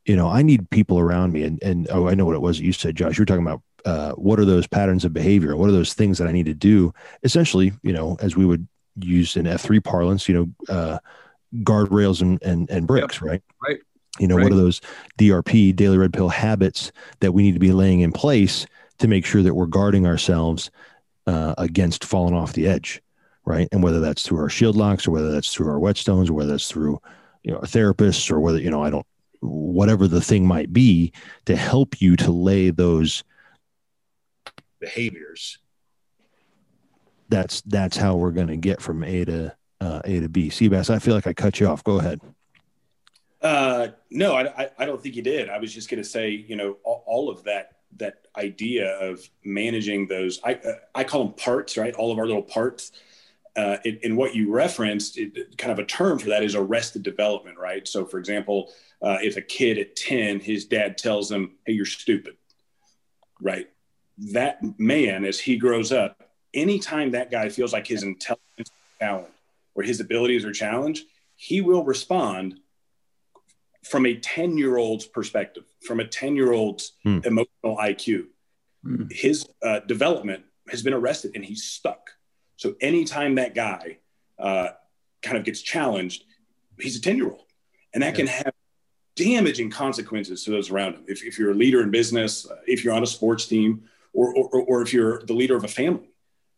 you 0.05 0.15
know, 0.15 0.29
I 0.29 0.41
need 0.41 0.69
people 0.69 0.99
around 0.99 1.33
me. 1.33 1.43
And, 1.43 1.61
and 1.61 1.87
oh, 1.91 2.07
I 2.07 2.15
know 2.15 2.25
what 2.25 2.35
it 2.35 2.41
was 2.41 2.59
you 2.59 2.71
said, 2.71 2.95
Josh. 2.95 3.17
You 3.17 3.23
were 3.23 3.25
talking 3.25 3.45
about 3.45 3.61
uh, 3.85 4.11
what 4.13 4.39
are 4.39 4.45
those 4.45 4.67
patterns 4.67 5.05
of 5.05 5.13
behavior? 5.13 5.55
What 5.55 5.69
are 5.69 5.73
those 5.73 5.93
things 5.93 6.17
that 6.17 6.27
I 6.27 6.31
need 6.31 6.45
to 6.45 6.53
do? 6.53 6.93
Essentially, 7.23 7.73
you 7.81 7.93
know, 7.93 8.17
as 8.21 8.35
we 8.35 8.45
would 8.45 8.67
use 8.99 9.35
in 9.35 9.45
F3 9.45 9.83
parlance, 9.83 10.29
you 10.29 10.35
know, 10.35 10.73
uh, 10.73 10.99
guardrails 11.57 12.21
and, 12.21 12.41
and, 12.43 12.69
and 12.69 12.87
bricks, 12.87 13.15
yep. 13.15 13.23
right? 13.23 13.43
Right. 13.61 13.79
You 14.19 14.27
know, 14.27 14.35
right. 14.35 14.43
what 14.43 14.51
are 14.51 14.57
those 14.57 14.81
DRP, 15.17 15.75
daily 15.75 15.97
red 15.97 16.13
pill 16.13 16.29
habits 16.29 16.91
that 17.19 17.31
we 17.31 17.43
need 17.43 17.53
to 17.53 17.59
be 17.59 17.71
laying 17.71 18.01
in 18.01 18.11
place 18.11 18.65
to 18.99 19.07
make 19.07 19.25
sure 19.25 19.41
that 19.41 19.55
we're 19.55 19.65
guarding 19.65 20.05
ourselves 20.05 20.69
uh, 21.25 21.55
against 21.57 22.05
falling 22.05 22.35
off 22.35 22.53
the 22.53 22.67
edge, 22.67 23.01
right? 23.45 23.67
And 23.71 23.81
whether 23.81 23.99
that's 23.99 24.23
through 24.23 24.39
our 24.39 24.49
shield 24.49 24.75
locks 24.75 25.07
or 25.07 25.11
whether 25.11 25.31
that's 25.31 25.53
through 25.53 25.69
our 25.69 25.79
whetstones 25.79 26.29
or 26.29 26.33
whether 26.33 26.51
that's 26.51 26.69
through, 26.69 27.01
you 27.43 27.51
know, 27.51 27.57
our 27.57 27.63
therapists 27.63 28.29
or 28.29 28.39
whether, 28.39 28.59
you 28.59 28.69
know, 28.69 28.83
I 28.83 28.89
don't, 28.89 29.05
whatever 29.41 30.07
the 30.07 30.21
thing 30.21 30.45
might 30.45 30.71
be 30.71 31.11
to 31.45 31.55
help 31.55 31.99
you 32.01 32.15
to 32.17 32.31
lay 32.31 32.69
those 32.69 33.23
behaviors. 34.83 35.59
That's 37.29 37.61
that's 37.61 37.95
how 37.95 38.15
we're 38.17 38.31
going 38.31 38.47
to 38.47 38.57
get 38.57 38.81
from 38.81 39.01
a 39.03 39.23
to 39.25 39.55
uh, 39.79 40.01
a 40.03 40.19
to 40.19 40.29
b. 40.29 40.49
Seabass 40.49 40.89
i 40.89 40.99
feel 40.99 41.15
like 41.15 41.25
i 41.25 41.33
cut 41.33 41.59
you 41.59 41.67
off. 41.67 41.83
Go 41.83 41.99
ahead. 41.99 42.19
Uh, 43.41 43.87
no 44.11 44.35
I, 44.35 44.69
I 44.77 44.85
don't 44.85 45.01
think 45.01 45.15
you 45.15 45.21
did. 45.21 45.49
I 45.49 45.57
was 45.57 45.73
just 45.73 45.89
going 45.89 46.03
to 46.03 46.07
say 46.07 46.29
you 46.29 46.55
know 46.57 46.77
all, 46.83 47.03
all, 47.07 47.29
of 47.29 47.43
that 47.45 47.77
that 47.97 48.27
idea 48.37 48.97
of 48.99 49.19
managing 49.43 50.07
those 50.07 50.39
i 50.43 50.55
uh, 50.55 50.73
i 50.95 51.03
call 51.03 51.25
them 51.25 51.33
parts 51.33 51.77
right? 51.77 51.93
All 51.95 52.11
of 52.11 52.19
our 52.19 52.27
little 52.27 52.43
parts. 52.43 52.91
Uh, 53.55 53.77
in, 53.85 54.15
what 54.15 54.33
you 54.33 54.51
referenced, 54.51 55.15
it, 55.15 55.55
kind 55.59 55.71
of 55.71 55.77
a 55.77 55.85
term 55.85 56.17
for 56.17 56.29
that 56.29 56.41
is 56.41 56.55
arrested 56.55 57.03
development, 57.03 57.55
right? 57.55 57.87
So, 57.87 58.03
for 58.03 58.17
example, 58.17 58.73
uh, 58.99 59.19
if 59.21 59.37
a 59.37 59.43
kid 59.43 59.77
at 59.77 59.95
10, 59.95 60.39
his 60.39 60.65
dad 60.65 60.97
tells 60.97 61.31
him, 61.31 61.51
Hey, 61.63 61.73
you're 61.73 61.85
stupid, 61.85 62.35
right? 63.39 63.69
That 64.17 64.59
man, 64.79 65.25
as 65.25 65.39
he 65.39 65.57
grows 65.57 65.91
up, 65.91 66.23
anytime 66.53 67.11
that 67.11 67.31
guy 67.31 67.49
feels 67.49 67.73
like 67.73 67.87
his 67.87 68.03
intelligence 68.03 68.71
challenged 68.99 69.31
or 69.75 69.83
his 69.83 69.99
abilities 69.99 70.45
are 70.45 70.51
challenged, 70.51 71.05
he 71.35 71.61
will 71.61 71.83
respond 71.83 72.59
from 73.83 74.05
a 74.05 74.15
10 74.15 74.57
year 74.57 74.77
old's 74.77 75.05
perspective, 75.05 75.63
from 75.85 75.99
a 75.99 76.07
10 76.07 76.35
year 76.35 76.51
old's 76.51 76.93
hmm. 77.03 77.19
emotional 77.23 77.77
IQ. 77.77 78.27
Hmm. 78.83 79.03
His 79.09 79.47
uh, 79.61 79.79
development 79.79 80.43
has 80.69 80.81
been 80.81 80.93
arrested 80.93 81.31
and 81.35 81.43
he's 81.43 81.63
stuck. 81.63 82.11
So 82.55 82.75
anytime 82.81 83.35
that 83.35 83.55
guy 83.55 83.97
uh, 84.39 84.69
kind 85.21 85.37
of 85.37 85.43
gets 85.43 85.61
challenged, 85.61 86.23
he's 86.79 86.97
a 86.97 87.01
10 87.01 87.17
year 87.17 87.29
old. 87.29 87.45
And 87.93 88.01
that 88.03 88.11
yeah. 88.11 88.25
can 88.25 88.27
have 88.27 88.53
damaging 89.15 89.69
consequences 89.69 90.43
to 90.43 90.51
those 90.51 90.71
around 90.71 90.93
him. 90.95 91.03
If, 91.07 91.23
if 91.23 91.37
you're 91.37 91.51
a 91.51 91.55
leader 91.55 91.81
in 91.81 91.91
business, 91.91 92.49
uh, 92.49 92.55
if 92.65 92.83
you're 92.83 92.93
on 92.93 93.03
a 93.03 93.07
sports 93.07 93.45
team, 93.45 93.83
or, 94.13 94.33
or, 94.33 94.61
or 94.61 94.81
if 94.81 94.93
you're 94.93 95.23
the 95.23 95.33
leader 95.33 95.55
of 95.55 95.63
a 95.63 95.67
family, 95.67 96.09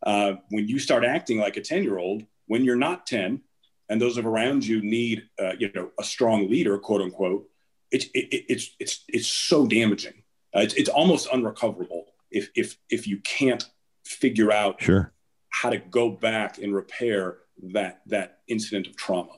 uh, 0.05 0.33
when 0.49 0.67
you 0.67 0.79
start 0.79 1.03
acting 1.03 1.39
like 1.39 1.57
a 1.57 1.61
10 1.61 1.83
year 1.83 1.97
old, 1.97 2.23
when 2.47 2.63
you're 2.63 2.75
not 2.75 3.07
10, 3.07 3.41
and 3.89 4.01
those 4.01 4.17
of 4.17 4.25
around 4.25 4.65
you 4.65 4.81
need, 4.81 5.23
uh, 5.39 5.53
you 5.57 5.71
know, 5.73 5.91
a 5.99 6.03
strong 6.03 6.49
leader, 6.49 6.77
quote 6.77 7.01
unquote, 7.01 7.47
it's, 7.91 8.05
it, 8.13 8.45
it's, 8.49 8.75
it's, 8.79 9.03
it's 9.07 9.27
so 9.27 9.65
damaging. 9.65 10.23
Uh, 10.55 10.59
it's, 10.59 10.73
it's 10.75 10.89
almost 10.89 11.27
unrecoverable 11.27 12.05
if, 12.31 12.49
if, 12.55 12.77
if 12.89 13.07
you 13.07 13.17
can't 13.19 13.65
figure 14.05 14.51
out 14.51 14.81
sure. 14.81 15.13
how 15.49 15.69
to 15.69 15.77
go 15.77 16.09
back 16.09 16.57
and 16.57 16.73
repair 16.73 17.37
that, 17.73 18.01
that 18.07 18.39
incident 18.47 18.87
of 18.87 18.95
trauma. 18.95 19.33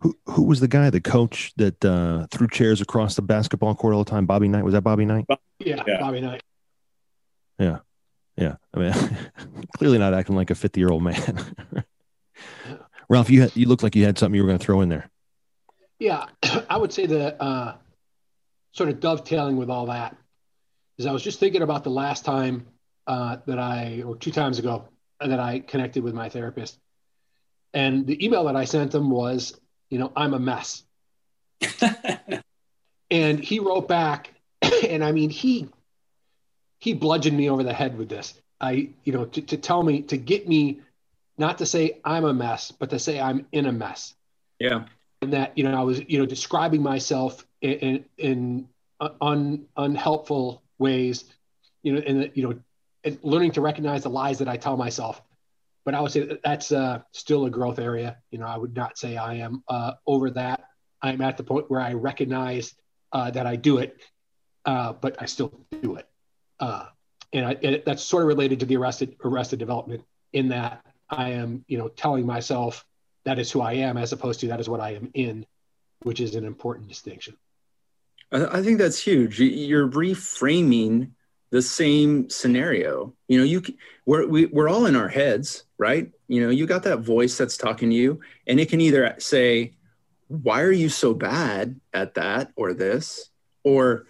Who, 0.00 0.16
who 0.26 0.42
was 0.42 0.60
the 0.60 0.68
guy, 0.68 0.90
the 0.90 1.00
coach 1.00 1.52
that 1.56 1.82
uh, 1.84 2.26
threw 2.30 2.48
chairs 2.48 2.80
across 2.80 3.16
the 3.16 3.22
basketball 3.22 3.74
court 3.74 3.94
all 3.94 4.04
the 4.04 4.10
time? 4.10 4.26
Bobby 4.26 4.48
Knight. 4.48 4.64
Was 4.64 4.74
that 4.74 4.82
Bobby 4.82 5.06
Knight? 5.06 5.24
Yeah, 5.58 5.82
yeah. 5.86 6.00
Bobby 6.00 6.20
Knight. 6.20 6.42
Yeah. 7.58 7.78
Yeah. 8.36 8.56
I 8.74 8.78
mean, 8.78 8.92
clearly 9.78 9.98
not 9.98 10.14
acting 10.14 10.36
like 10.36 10.50
a 10.50 10.54
50 10.54 10.80
year 10.80 10.90
old 10.90 11.02
man. 11.02 11.54
Ralph, 13.08 13.30
you 13.30 13.42
had, 13.42 13.56
you 13.56 13.68
looked 13.68 13.82
like 13.82 13.96
you 13.96 14.04
had 14.04 14.18
something 14.18 14.34
you 14.34 14.42
were 14.42 14.48
going 14.48 14.58
to 14.58 14.64
throw 14.64 14.80
in 14.80 14.88
there. 14.88 15.08
Yeah. 15.98 16.26
I 16.70 16.76
would 16.76 16.92
say 16.92 17.06
that 17.06 17.40
uh, 17.40 17.74
sort 18.72 18.88
of 18.88 19.00
dovetailing 19.00 19.56
with 19.56 19.70
all 19.70 19.86
that 19.86 20.16
is 20.98 21.06
I 21.06 21.12
was 21.12 21.22
just 21.22 21.40
thinking 21.40 21.62
about 21.62 21.84
the 21.84 21.90
last 21.90 22.24
time 22.24 22.66
uh, 23.06 23.36
that 23.46 23.58
I, 23.58 24.02
or 24.04 24.16
two 24.16 24.32
times 24.32 24.58
ago, 24.58 24.88
that 25.20 25.38
I 25.38 25.60
connected 25.60 26.02
with 26.02 26.14
my 26.14 26.28
therapist. 26.28 26.78
And 27.72 28.06
the 28.06 28.24
email 28.24 28.44
that 28.44 28.56
I 28.56 28.64
sent 28.64 28.94
him 28.94 29.10
was, 29.10 29.58
you 29.90 29.98
know, 29.98 30.12
I'm 30.16 30.34
a 30.34 30.38
mess. 30.38 30.82
and 33.10 33.40
he 33.40 33.60
wrote 33.60 33.88
back, 33.88 34.32
and 34.88 35.04
I 35.04 35.12
mean, 35.12 35.30
he 35.30 35.68
he 36.78 36.94
bludgeoned 36.94 37.36
me 37.36 37.50
over 37.50 37.62
the 37.62 37.72
head 37.72 37.96
with 37.96 38.08
this. 38.08 38.34
I, 38.60 38.90
you 39.04 39.12
know, 39.12 39.24
to, 39.26 39.42
to 39.42 39.56
tell 39.56 39.82
me 39.82 40.02
to 40.02 40.16
get 40.16 40.48
me 40.48 40.80
not 41.38 41.58
to 41.58 41.66
say 41.66 42.00
I'm 42.04 42.24
a 42.24 42.32
mess, 42.32 42.70
but 42.70 42.90
to 42.90 42.98
say 42.98 43.20
I'm 43.20 43.46
in 43.52 43.66
a 43.66 43.72
mess. 43.72 44.14
Yeah. 44.58 44.84
And 45.22 45.32
that, 45.32 45.56
you 45.56 45.64
know, 45.64 45.78
I 45.78 45.82
was, 45.82 46.00
you 46.08 46.18
know, 46.18 46.26
describing 46.26 46.82
myself 46.82 47.46
in, 47.60 47.72
in, 47.72 48.04
in 48.18 48.68
un, 49.20 49.66
unhelpful 49.76 50.62
ways, 50.78 51.24
you 51.82 51.94
know, 51.94 52.02
and, 52.06 52.30
you 52.34 52.48
know, 52.48 53.12
learning 53.22 53.52
to 53.52 53.60
recognize 53.60 54.02
the 54.02 54.10
lies 54.10 54.38
that 54.38 54.48
I 54.48 54.56
tell 54.56 54.76
myself. 54.76 55.22
But 55.84 55.94
I 55.94 56.00
would 56.00 56.10
say 56.10 56.20
that 56.20 56.42
that's 56.42 56.72
uh, 56.72 57.02
still 57.12 57.44
a 57.46 57.50
growth 57.50 57.78
area. 57.78 58.16
You 58.30 58.38
know, 58.38 58.46
I 58.46 58.56
would 58.56 58.74
not 58.74 58.98
say 58.98 59.16
I 59.16 59.34
am 59.34 59.62
uh, 59.68 59.92
over 60.06 60.30
that. 60.30 60.64
I'm 61.00 61.20
at 61.20 61.36
the 61.36 61.44
point 61.44 61.70
where 61.70 61.80
I 61.80 61.92
recognize 61.92 62.74
uh, 63.12 63.30
that 63.30 63.46
I 63.46 63.56
do 63.56 63.78
it, 63.78 63.96
uh, 64.64 64.94
but 64.94 65.22
I 65.22 65.26
still 65.26 65.60
do 65.82 65.96
it. 65.96 66.08
Uh, 66.60 66.86
and, 67.32 67.46
I, 67.46 67.82
that's 67.84 68.02
sort 68.02 68.22
of 68.22 68.28
related 68.28 68.60
to 68.60 68.66
the 68.66 68.76
arrested 68.76 69.16
arrested 69.24 69.58
development 69.58 70.04
in 70.32 70.48
that 70.48 70.84
I 71.10 71.30
am, 71.30 71.64
you 71.68 71.78
know, 71.78 71.88
telling 71.88 72.26
myself 72.26 72.84
that 73.24 73.38
is 73.38 73.50
who 73.50 73.60
I 73.60 73.74
am 73.74 73.96
as 73.96 74.12
opposed 74.12 74.40
to 74.40 74.48
that 74.48 74.60
is 74.60 74.68
what 74.68 74.80
I 74.80 74.94
am 74.94 75.10
in, 75.14 75.46
which 76.02 76.20
is 76.20 76.34
an 76.34 76.44
important 76.44 76.88
distinction. 76.88 77.36
I 78.32 78.62
think 78.62 78.78
that's 78.78 78.98
huge. 78.98 79.40
You're 79.40 79.88
reframing 79.88 81.10
the 81.50 81.62
same 81.62 82.28
scenario. 82.28 83.14
You 83.28 83.38
know, 83.38 83.44
you 83.44 83.62
we're 84.04 84.26
we, 84.26 84.44
are 84.44 84.48
we 84.48 84.62
are 84.62 84.68
all 84.68 84.86
in 84.86 84.96
our 84.96 85.08
heads, 85.08 85.64
right? 85.78 86.10
You 86.28 86.42
know, 86.42 86.50
you 86.50 86.66
got 86.66 86.82
that 86.84 87.00
voice 87.00 87.38
that's 87.38 87.56
talking 87.56 87.90
to 87.90 87.96
you, 87.96 88.20
and 88.46 88.58
it 88.58 88.68
can 88.68 88.80
either 88.80 89.14
say, 89.18 89.74
"Why 90.28 90.62
are 90.62 90.72
you 90.72 90.88
so 90.88 91.14
bad 91.14 91.80
at 91.92 92.14
that 92.14 92.50
or 92.56 92.74
this?" 92.74 93.30
or 93.62 94.06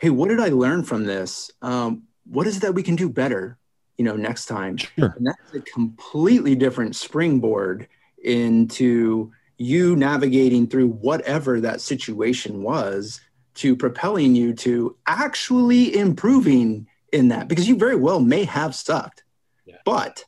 "Hey, 0.00 0.10
what 0.10 0.28
did 0.28 0.40
I 0.40 0.48
learn 0.48 0.84
from 0.84 1.04
this? 1.04 1.50
Um, 1.62 2.04
what 2.24 2.46
is 2.46 2.58
it 2.58 2.60
that 2.60 2.74
we 2.74 2.82
can 2.82 2.96
do 2.96 3.08
better?" 3.08 3.58
you 3.98 4.04
know, 4.04 4.16
next 4.16 4.46
time. 4.46 4.76
Sure. 4.76 5.14
And 5.16 5.26
that's 5.26 5.54
a 5.54 5.60
completely 5.60 6.54
different 6.54 6.96
springboard 6.96 7.88
into 8.24 9.32
you 9.58 9.94
navigating 9.96 10.66
through 10.66 10.88
whatever 10.88 11.60
that 11.60 11.80
situation 11.80 12.62
was 12.62 13.20
to 13.54 13.76
propelling 13.76 14.34
you 14.34 14.54
to 14.54 14.96
actually 15.06 15.96
improving 15.96 16.86
in 17.12 17.28
that 17.28 17.46
because 17.46 17.68
you 17.68 17.76
very 17.76 17.96
well 17.96 18.18
may 18.18 18.44
have 18.44 18.74
sucked. 18.74 19.22
Yeah. 19.66 19.76
But 19.84 20.24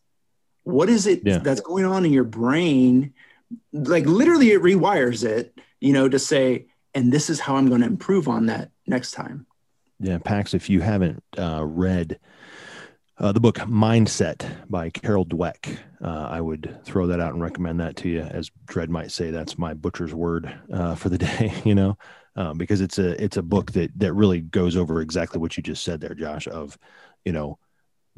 what 0.62 0.88
is 0.88 1.06
it 1.06 1.22
yeah. 1.24 1.38
that's 1.38 1.60
going 1.60 1.84
on 1.84 2.04
in 2.04 2.12
your 2.12 2.24
brain? 2.24 3.14
Like 3.72 4.06
literally, 4.06 4.52
it 4.52 4.62
rewires 4.62 5.24
it, 5.24 5.58
you 5.80 5.92
know, 5.92 6.08
to 6.08 6.18
say, 6.18 6.66
and 6.94 7.12
this 7.12 7.28
is 7.28 7.40
how 7.40 7.56
I'm 7.56 7.68
going 7.68 7.80
to 7.80 7.86
improve 7.86 8.28
on 8.28 8.46
that 8.46 8.70
next 8.86 9.12
time. 9.12 9.46
Yeah, 10.00 10.18
Pax, 10.18 10.54
if 10.54 10.68
you 10.68 10.80
haven't 10.80 11.22
uh, 11.38 11.64
read 11.64 12.18
uh, 13.18 13.32
the 13.32 13.40
book 13.40 13.56
Mindset 13.56 14.68
by 14.68 14.90
Carol 14.90 15.24
Dweck. 15.24 15.78
Uh, 16.02 16.26
I 16.28 16.40
would 16.40 16.80
throw 16.84 17.06
that 17.06 17.20
out 17.20 17.32
and 17.32 17.42
recommend 17.42 17.80
that 17.80 17.96
to 17.96 18.08
you. 18.08 18.20
As 18.20 18.50
Dred 18.66 18.90
might 18.90 19.12
say, 19.12 19.30
that's 19.30 19.56
my 19.56 19.72
butcher's 19.72 20.12
word 20.12 20.52
uh, 20.72 20.94
for 20.96 21.08
the 21.08 21.18
day, 21.18 21.54
you 21.64 21.74
know, 21.74 21.96
um, 22.36 22.58
because 22.58 22.80
it's 22.80 22.98
a 22.98 23.22
it's 23.22 23.36
a 23.36 23.42
book 23.42 23.72
that 23.72 23.96
that 23.98 24.12
really 24.14 24.40
goes 24.40 24.76
over 24.76 25.00
exactly 25.00 25.40
what 25.40 25.56
you 25.56 25.62
just 25.62 25.84
said 25.84 26.00
there, 26.00 26.14
Josh. 26.14 26.48
Of 26.48 26.76
you 27.24 27.32
know, 27.32 27.58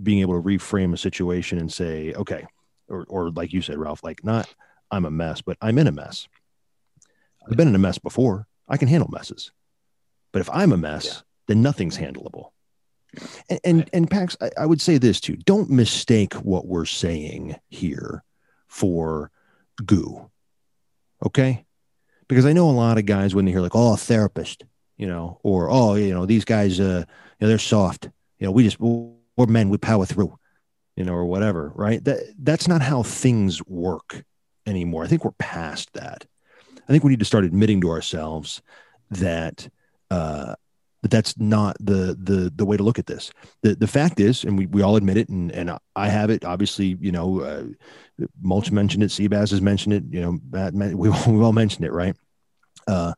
being 0.03 0.21
able 0.21 0.41
to 0.41 0.47
reframe 0.47 0.95
a 0.95 0.99
situation 0.99 1.59
and 1.59 1.71
say, 1.71 2.15
okay, 2.15 2.47
or 2.89 3.05
or 3.09 3.31
like 3.31 3.53
you 3.53 3.61
said, 3.61 3.79
Ralph, 3.79 4.03
like 4.03 4.25
not 4.25 4.53
I'm 4.91 5.05
a 5.05 5.11
mess, 5.11 5.43
but 5.43 5.59
I'm 5.61 5.79
in 5.79 5.87
a 5.87 5.93
mess. 5.93 6.27
I've 7.49 7.57
been 7.57 7.69
in 7.69 7.75
a 7.75 7.79
mess 7.79 7.99
before. 7.99 8.47
I 8.69 8.79
can 8.79 8.89
handle 8.89 9.11
messes, 9.13 9.53
but 10.33 10.41
if 10.41 10.51
I'm 10.51 10.73
a 10.73 10.77
mess, 10.77 11.07
yeah. 11.07 11.21
Then 11.47 11.63
nothing's 11.63 11.99
handleable 11.99 12.51
and 13.49 13.61
and, 13.65 13.91
and 13.93 14.11
Pax, 14.11 14.37
I, 14.41 14.51
I 14.59 14.67
would 14.67 14.81
say 14.81 14.99
this 14.99 15.21
too: 15.21 15.37
don't 15.37 15.71
mistake 15.71 16.35
what 16.35 16.67
we're 16.67 16.85
saying 16.85 17.57
here 17.69 18.25
for 18.69 19.31
goo. 19.85 20.31
Okay, 21.25 21.65
because 22.29 22.47
I 22.47 22.53
know 22.53 22.69
a 22.69 22.73
lot 22.73 22.99
of 22.99 23.07
guys 23.07 23.35
when 23.35 23.45
they 23.45 23.51
hear 23.51 23.61
like, 23.61 23.75
"Oh, 23.75 23.95
a 23.95 23.97
therapist," 23.97 24.65
you 24.97 25.07
know, 25.07 25.41
or 25.43 25.71
"Oh, 25.71 25.95
you 25.95 26.13
know, 26.13 26.27
these 26.27 26.45
guys, 26.45 26.79
uh, 26.81 27.05
you 27.39 27.45
know, 27.45 27.49
they're 27.49 27.59
soft." 27.59 28.11
You 28.39 28.47
know, 28.47 28.53
we 28.53 28.65
just 28.65 28.81
we're 28.81 29.47
men, 29.47 29.71
we 29.71 29.79
power 29.79 30.05
through, 30.05 30.39
you 30.95 31.05
know, 31.05 31.15
or 31.15 31.25
whatever, 31.25 31.73
right? 31.75 32.03
That 32.05 32.21
that's 32.39 32.69
not 32.69 32.83
how 32.83 33.03
things 33.03 33.65
work 33.67 34.25
anymore. 34.67 35.05
I 35.05 35.07
think 35.07 35.25
we're 35.25 35.33
past 35.39 35.93
that. 35.95 36.27
I 36.89 36.93
think 36.93 37.03
we 37.03 37.11
need 37.11 37.19
to 37.19 37.25
start 37.25 37.45
admitting 37.45 37.81
to 37.81 37.91
ourselves 37.91 38.63
that 39.11 39.69
uh, 40.11 40.55
but 41.03 41.11
that's 41.11 41.39
not 41.39 41.77
the 41.79 42.17
the 42.21 42.53
the 42.55 42.65
way 42.65 42.77
to 42.77 42.83
look 42.83 42.99
at 42.99 43.07
this. 43.07 43.31
The 43.63 43.75
the 43.75 43.87
fact 43.87 44.21
is, 44.21 44.45
and 44.45 44.59
we, 44.59 44.67
we 44.67 44.83
all 44.83 44.97
admit 44.97 45.17
it, 45.17 45.29
and 45.29 45.53
and 45.53 45.79
I 45.95 46.09
have 46.09 46.31
it. 46.31 46.45
Obviously, 46.45 46.97
you 47.01 47.13
know, 47.13 47.41
uh, 47.41 47.65
Mulch 48.43 48.71
mentioned 48.71 49.03
it, 49.03 49.11
Seabass 49.11 49.51
has 49.51 49.61
mentioned 49.61 49.95
it. 49.95 50.05
You 50.11 50.21
know, 50.21 50.39
Matt, 50.51 50.75
we 50.75 51.09
we 51.09 51.45
all 51.45 51.53
mentioned 51.53 51.85
it, 51.85 51.93
right? 51.93 52.17
Uh, 52.87 53.13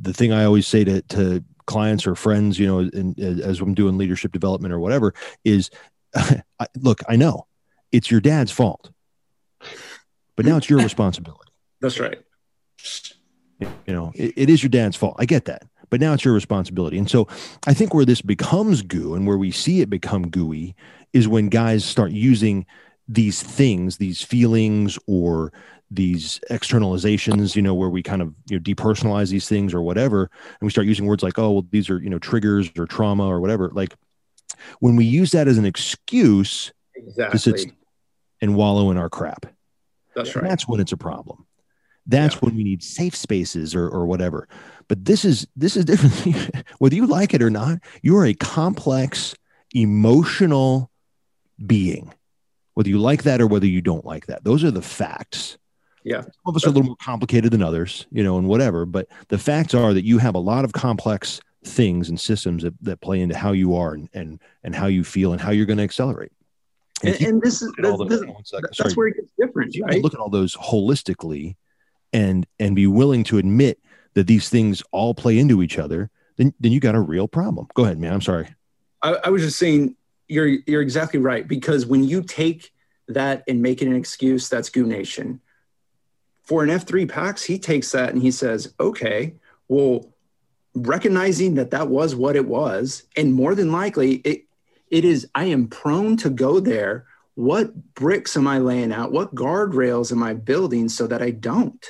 the 0.00 0.12
thing 0.12 0.32
I 0.32 0.44
always 0.44 0.66
say 0.66 0.84
to 0.84 1.02
to 1.02 1.44
clients 1.66 2.06
or 2.06 2.14
friends, 2.14 2.58
you 2.58 2.66
know, 2.66 2.78
in, 2.78 3.14
as 3.42 3.60
I'm 3.60 3.74
doing 3.74 3.98
leadership 3.98 4.32
development 4.32 4.72
or 4.72 4.78
whatever, 4.78 5.14
is, 5.44 5.70
I, 6.14 6.66
look, 6.76 7.00
I 7.08 7.16
know 7.16 7.46
it's 7.92 8.10
your 8.10 8.20
dad's 8.20 8.52
fault, 8.52 8.90
but 10.36 10.46
now 10.46 10.56
it's 10.56 10.70
your 10.70 10.78
responsibility. 10.82 11.52
That's 11.80 11.98
right. 11.98 12.20
You 13.60 13.68
know, 13.92 14.12
it, 14.14 14.34
it 14.36 14.50
is 14.50 14.62
your 14.62 14.70
dad's 14.70 14.96
fault. 14.96 15.16
I 15.18 15.24
get 15.24 15.46
that 15.46 15.64
but 15.90 16.00
now 16.00 16.12
it's 16.12 16.24
your 16.24 16.34
responsibility. 16.34 16.98
And 16.98 17.10
so 17.10 17.28
I 17.66 17.74
think 17.74 17.94
where 17.94 18.04
this 18.04 18.22
becomes 18.22 18.82
goo 18.82 19.14
and 19.14 19.26
where 19.26 19.38
we 19.38 19.50
see 19.50 19.80
it 19.80 19.90
become 19.90 20.28
gooey 20.28 20.74
is 21.12 21.28
when 21.28 21.48
guys 21.48 21.84
start 21.84 22.10
using 22.12 22.66
these 23.08 23.42
things, 23.42 23.98
these 23.98 24.22
feelings 24.22 24.98
or 25.06 25.52
these 25.90 26.40
externalizations, 26.50 27.54
you 27.54 27.62
know, 27.62 27.74
where 27.74 27.88
we 27.88 28.02
kind 28.02 28.22
of 28.22 28.34
you 28.50 28.58
know 28.58 28.62
depersonalize 28.62 29.30
these 29.30 29.48
things 29.48 29.72
or 29.72 29.82
whatever, 29.82 30.22
and 30.60 30.66
we 30.66 30.70
start 30.70 30.86
using 30.86 31.06
words 31.06 31.22
like, 31.22 31.38
oh, 31.38 31.52
well, 31.52 31.66
these 31.70 31.88
are 31.88 32.00
you 32.00 32.10
know 32.10 32.18
triggers 32.18 32.70
or 32.76 32.86
trauma 32.86 33.26
or 33.26 33.40
whatever. 33.40 33.70
Like 33.72 33.94
when 34.80 34.96
we 34.96 35.04
use 35.04 35.30
that 35.32 35.48
as 35.48 35.58
an 35.58 35.64
excuse 35.64 36.72
exactly. 36.94 37.38
to 37.38 37.38
sit 37.38 37.72
and 38.40 38.56
wallow 38.56 38.90
in 38.90 38.96
our 38.96 39.08
crap. 39.08 39.46
That's 40.14 40.34
right. 40.34 40.44
That's 40.44 40.66
when 40.66 40.80
it's 40.80 40.92
a 40.92 40.96
problem. 40.96 41.45
That's 42.06 42.34
yeah. 42.34 42.40
when 42.40 42.56
we 42.56 42.64
need 42.64 42.82
safe 42.82 43.16
spaces 43.16 43.74
or 43.74 43.88
or 43.88 44.06
whatever. 44.06 44.48
But 44.88 45.04
this 45.04 45.24
is 45.24 45.46
this 45.56 45.76
is 45.76 45.84
different. 45.90 46.64
Whether 46.78 46.96
you 46.96 47.06
like 47.06 47.34
it 47.34 47.42
or 47.42 47.50
not, 47.50 47.78
you 48.02 48.16
are 48.16 48.26
a 48.26 48.34
complex, 48.34 49.34
emotional 49.74 50.90
being 51.64 52.12
whether 52.76 52.90
you 52.90 52.98
like 52.98 53.22
that 53.22 53.40
or 53.40 53.46
whether 53.46 53.66
you 53.66 53.80
don't 53.80 54.04
like 54.04 54.26
that. 54.26 54.44
Those 54.44 54.62
are 54.62 54.70
the 54.70 54.82
facts. 54.82 55.56
Yeah. 56.04 56.20
Some 56.20 56.30
of 56.44 56.56
us 56.56 56.66
are 56.66 56.68
a 56.68 56.72
little 56.72 56.88
more 56.88 56.96
complicated 57.02 57.50
than 57.50 57.62
others, 57.62 58.06
you 58.12 58.22
know, 58.22 58.36
and 58.36 58.46
whatever. 58.46 58.84
But 58.84 59.08
the 59.28 59.38
facts 59.38 59.72
are 59.72 59.94
that 59.94 60.04
you 60.04 60.18
have 60.18 60.34
a 60.34 60.38
lot 60.38 60.66
of 60.66 60.74
complex 60.74 61.40
things 61.64 62.10
and 62.10 62.20
systems 62.20 62.64
that, 62.64 62.74
that 62.82 63.00
play 63.00 63.22
into 63.22 63.34
how 63.34 63.52
you 63.52 63.74
are 63.76 63.94
and, 63.94 64.10
and, 64.12 64.40
and 64.62 64.74
how 64.74 64.88
you 64.88 65.04
feel 65.04 65.32
and 65.32 65.40
how 65.40 65.52
you're 65.52 65.64
going 65.64 65.78
to 65.78 65.84
accelerate. 65.84 66.32
And, 67.02 67.18
and 67.22 67.40
this 67.42 67.62
is 67.62 67.72
this, 67.78 67.96
those- 67.96 68.08
this- 68.10 68.68
that's 68.76 68.94
where 68.94 69.08
it 69.08 69.16
gets 69.16 69.32
different, 69.40 69.74
you 69.74 69.82
right? 69.86 70.02
look 70.02 70.12
at 70.12 70.20
all 70.20 70.28
those 70.28 70.54
holistically 70.54 71.56
and 72.16 72.46
and 72.58 72.74
be 72.74 72.86
willing 72.86 73.22
to 73.24 73.36
admit 73.36 73.78
that 74.14 74.26
these 74.26 74.48
things 74.48 74.82
all 74.90 75.14
play 75.14 75.38
into 75.38 75.62
each 75.62 75.78
other, 75.78 76.10
then 76.38 76.54
then 76.58 76.72
you 76.72 76.80
got 76.80 76.94
a 76.94 77.00
real 77.00 77.28
problem. 77.28 77.68
Go 77.74 77.84
ahead, 77.84 77.98
man. 77.98 78.14
I'm 78.14 78.22
sorry. 78.22 78.48
I, 79.02 79.18
I 79.24 79.28
was 79.28 79.42
just 79.42 79.58
saying 79.58 79.94
you're 80.26 80.46
you're 80.66 80.80
exactly 80.80 81.20
right 81.20 81.46
because 81.46 81.84
when 81.84 82.02
you 82.02 82.22
take 82.22 82.72
that 83.08 83.44
and 83.46 83.60
make 83.60 83.82
it 83.82 83.88
an 83.88 83.94
excuse, 83.94 84.48
that's 84.48 84.70
Goo 84.70 84.86
Nation. 84.86 85.40
For 86.42 86.64
an 86.64 86.70
F3 86.70 87.08
Pax, 87.08 87.42
he 87.42 87.58
takes 87.58 87.92
that 87.92 88.12
and 88.12 88.22
he 88.22 88.30
says, 88.30 88.72
okay, 88.80 89.34
well, 89.68 90.14
recognizing 90.74 91.56
that 91.56 91.72
that 91.72 91.88
was 91.88 92.14
what 92.14 92.36
it 92.36 92.46
was, 92.46 93.02
and 93.16 93.34
more 93.34 93.54
than 93.54 93.70
likely, 93.70 94.14
it 94.16 94.44
it 94.90 95.04
is. 95.04 95.28
I 95.34 95.44
am 95.46 95.68
prone 95.68 96.16
to 96.18 96.30
go 96.30 96.60
there. 96.60 97.04
What 97.34 97.94
bricks 97.94 98.38
am 98.38 98.46
I 98.46 98.58
laying 98.58 98.92
out? 98.92 99.12
What 99.12 99.34
guardrails 99.34 100.10
am 100.10 100.22
I 100.22 100.32
building 100.32 100.88
so 100.88 101.06
that 101.08 101.20
I 101.20 101.32
don't? 101.32 101.84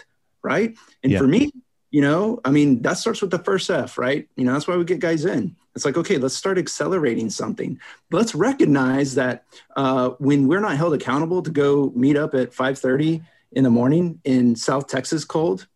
Right. 0.47 0.77
And 1.03 1.11
Yeah. 1.13 1.19
for 1.19 1.27
me, 1.27 1.51
you 1.91 2.01
know, 2.03 2.41
I 2.45 2.51
mean, 2.51 2.83
that 2.83 2.99
starts 2.99 3.21
with 3.21 3.31
the 3.33 3.39
first 3.41 3.69
F, 3.69 3.99
right? 3.99 4.29
You 4.37 4.45
know, 4.45 4.53
that's 4.53 4.69
why 4.69 4.77
we 4.77 4.85
get 4.85 5.01
guys 5.01 5.25
in. 5.25 5.57
It's 5.75 5.85
like, 5.85 5.97
okay, 5.97 6.19
let's 6.19 6.37
start 6.37 6.57
accelerating 6.57 7.31
something. 7.31 7.79
Let's 8.13 8.35
recognize 8.35 9.17
that 9.17 9.45
uh, 9.77 10.11
when 10.19 10.47
we're 10.47 10.61
not 10.61 10.77
held 10.77 10.95
accountable 10.95 11.43
to 11.43 11.51
go 11.51 11.93
meet 11.97 12.17
up 12.17 12.35
at 12.35 12.53
5:30 12.53 13.23
in 13.53 13.65
the 13.65 13.71
morning 13.71 14.21
in 14.25 14.55
South 14.57 14.87
Texas 14.87 15.25
cold, 15.25 15.67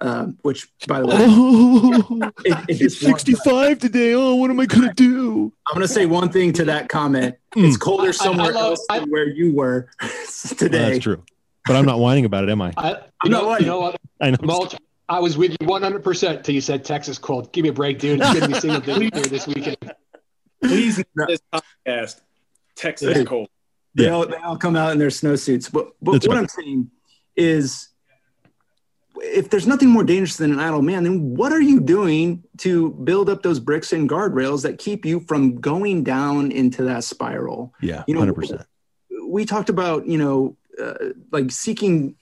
uh, 0.00 0.26
which 0.42 0.68
by 0.86 1.00
the 1.00 1.06
way, 1.08 1.16
Oh, 1.18 2.30
it, 2.44 2.52
it 2.56 2.64
it's 2.68 2.78
just 2.78 3.00
65 3.00 3.78
today. 3.80 4.14
Oh, 4.14 4.34
what 4.36 4.50
am 4.50 4.60
I 4.60 4.66
gonna 4.66 4.94
do? 4.94 5.52
I'm 5.68 5.74
going 5.74 5.86
to 5.86 5.92
say 5.92 6.06
one 6.06 6.30
thing 6.30 6.52
to 6.54 6.64
that 6.66 6.88
comment. 6.88 7.36
Mm. 7.56 7.66
It's 7.68 7.76
colder 7.76 8.04
I- 8.06 8.08
I 8.08 8.12
somewhere 8.26 8.52
love- 8.52 8.64
else 8.78 8.86
I- 8.90 9.00
than 9.00 9.10
where 9.10 9.28
you 9.28 9.52
were 9.54 9.88
Well, 10.00 10.10
today. 10.56 10.92
that's 10.92 11.04
true. 11.04 11.22
But 11.66 11.76
I'm 11.76 11.84
not 11.84 11.98
whining 11.98 12.24
about 12.24 12.44
it, 12.44 12.50
am 12.50 12.62
I? 12.62 12.72
I, 12.76 12.96
you, 13.24 13.30
know, 13.30 13.46
lying. 13.48 13.62
you 13.62 13.66
know 13.68 13.80
what, 13.80 13.96
I 14.20 14.30
know. 14.30 14.36
Mulch? 14.42 14.74
I 15.08 15.18
was 15.18 15.36
with 15.36 15.50
you 15.52 15.66
100% 15.66 16.42
till 16.44 16.54
you 16.54 16.60
said 16.60 16.84
Texas 16.84 17.18
cold. 17.18 17.52
Give 17.52 17.64
me 17.64 17.68
a 17.68 17.72
break, 17.72 17.98
dude. 17.98 18.20
It's 18.20 18.28
going 18.30 18.40
to 18.42 18.48
be 18.48 18.54
single 18.60 18.80
digit 18.80 19.14
here 19.14 19.24
this 19.26 19.46
weekend. 19.46 19.76
Please, 20.62 21.02
not 21.16 21.28
this 21.28 21.40
podcast, 21.52 22.20
Texas 22.76 23.16
Hey. 23.16 23.24
cold. 23.24 23.48
They, 23.94 24.04
Yeah. 24.04 24.10
all, 24.10 24.26
they 24.26 24.36
all 24.36 24.56
come 24.56 24.76
out 24.76 24.92
in 24.92 24.98
their 24.98 25.08
snowsuits. 25.08 25.70
But, 25.70 25.88
but 26.00 26.12
That's 26.12 26.28
what 26.28 26.34
right. 26.34 26.42
I'm 26.42 26.48
saying 26.48 26.90
is 27.36 27.88
if 29.16 29.50
there's 29.50 29.66
nothing 29.66 29.88
more 29.90 30.04
dangerous 30.04 30.36
than 30.36 30.52
an 30.52 30.60
idle 30.60 30.80
man, 30.80 31.02
then 31.02 31.34
what 31.34 31.52
are 31.52 31.60
you 31.60 31.80
doing 31.80 32.42
to 32.58 32.90
build 32.92 33.28
up 33.28 33.42
those 33.42 33.58
bricks 33.60 33.92
and 33.92 34.08
guardrails 34.08 34.62
that 34.62 34.78
keep 34.78 35.04
you 35.04 35.20
from 35.20 35.60
going 35.60 36.04
down 36.04 36.52
into 36.52 36.84
that 36.84 37.04
spiral? 37.04 37.74
Yeah, 37.82 38.04
You 38.06 38.14
know, 38.14 38.20
100%. 38.32 38.64
we 39.26 39.44
talked 39.44 39.68
about 39.68 40.06
you 40.06 40.16
know 40.18 40.56
uh, 40.80 40.94
like 41.30 41.50
seeking 41.50 42.16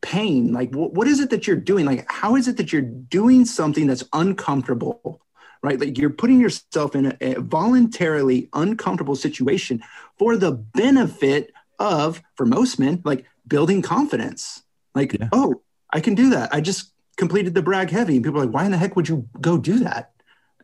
pain 0.00 0.52
like 0.52 0.74
what, 0.74 0.92
what 0.92 1.08
is 1.08 1.18
it 1.20 1.30
that 1.30 1.46
you're 1.46 1.56
doing? 1.56 1.86
Like 1.86 2.04
how 2.10 2.36
is 2.36 2.46
it 2.48 2.56
that 2.58 2.72
you're 2.72 2.82
doing 2.82 3.44
something 3.44 3.86
that's 3.86 4.04
uncomfortable 4.12 5.20
right? 5.62 5.80
Like 5.80 5.96
you're 5.96 6.10
putting 6.10 6.40
yourself 6.40 6.94
in 6.94 7.06
a, 7.06 7.16
a 7.22 7.40
voluntarily 7.40 8.50
uncomfortable 8.52 9.16
situation 9.16 9.82
for 10.18 10.36
the 10.36 10.52
benefit 10.52 11.52
of 11.78 12.20
for 12.36 12.44
most 12.44 12.78
men 12.78 13.00
like 13.04 13.24
building 13.48 13.80
confidence. 13.80 14.62
Like 14.94 15.14
Yeah. 15.14 15.28
oh 15.32 15.62
i 15.90 16.00
can 16.00 16.14
do 16.14 16.30
that. 16.30 16.54
I 16.54 16.60
just 16.60 16.92
completed 17.16 17.54
the 17.54 17.62
brag 17.62 17.90
heavy. 17.90 18.16
And 18.16 18.24
people 18.24 18.40
are 18.40 18.44
like 18.44 18.54
why 18.54 18.64
in 18.66 18.72
the 18.72 18.76
heck 18.78 18.94
would 18.94 19.08
you 19.08 19.26
go 19.40 19.56
do 19.56 19.78
that? 19.80 20.12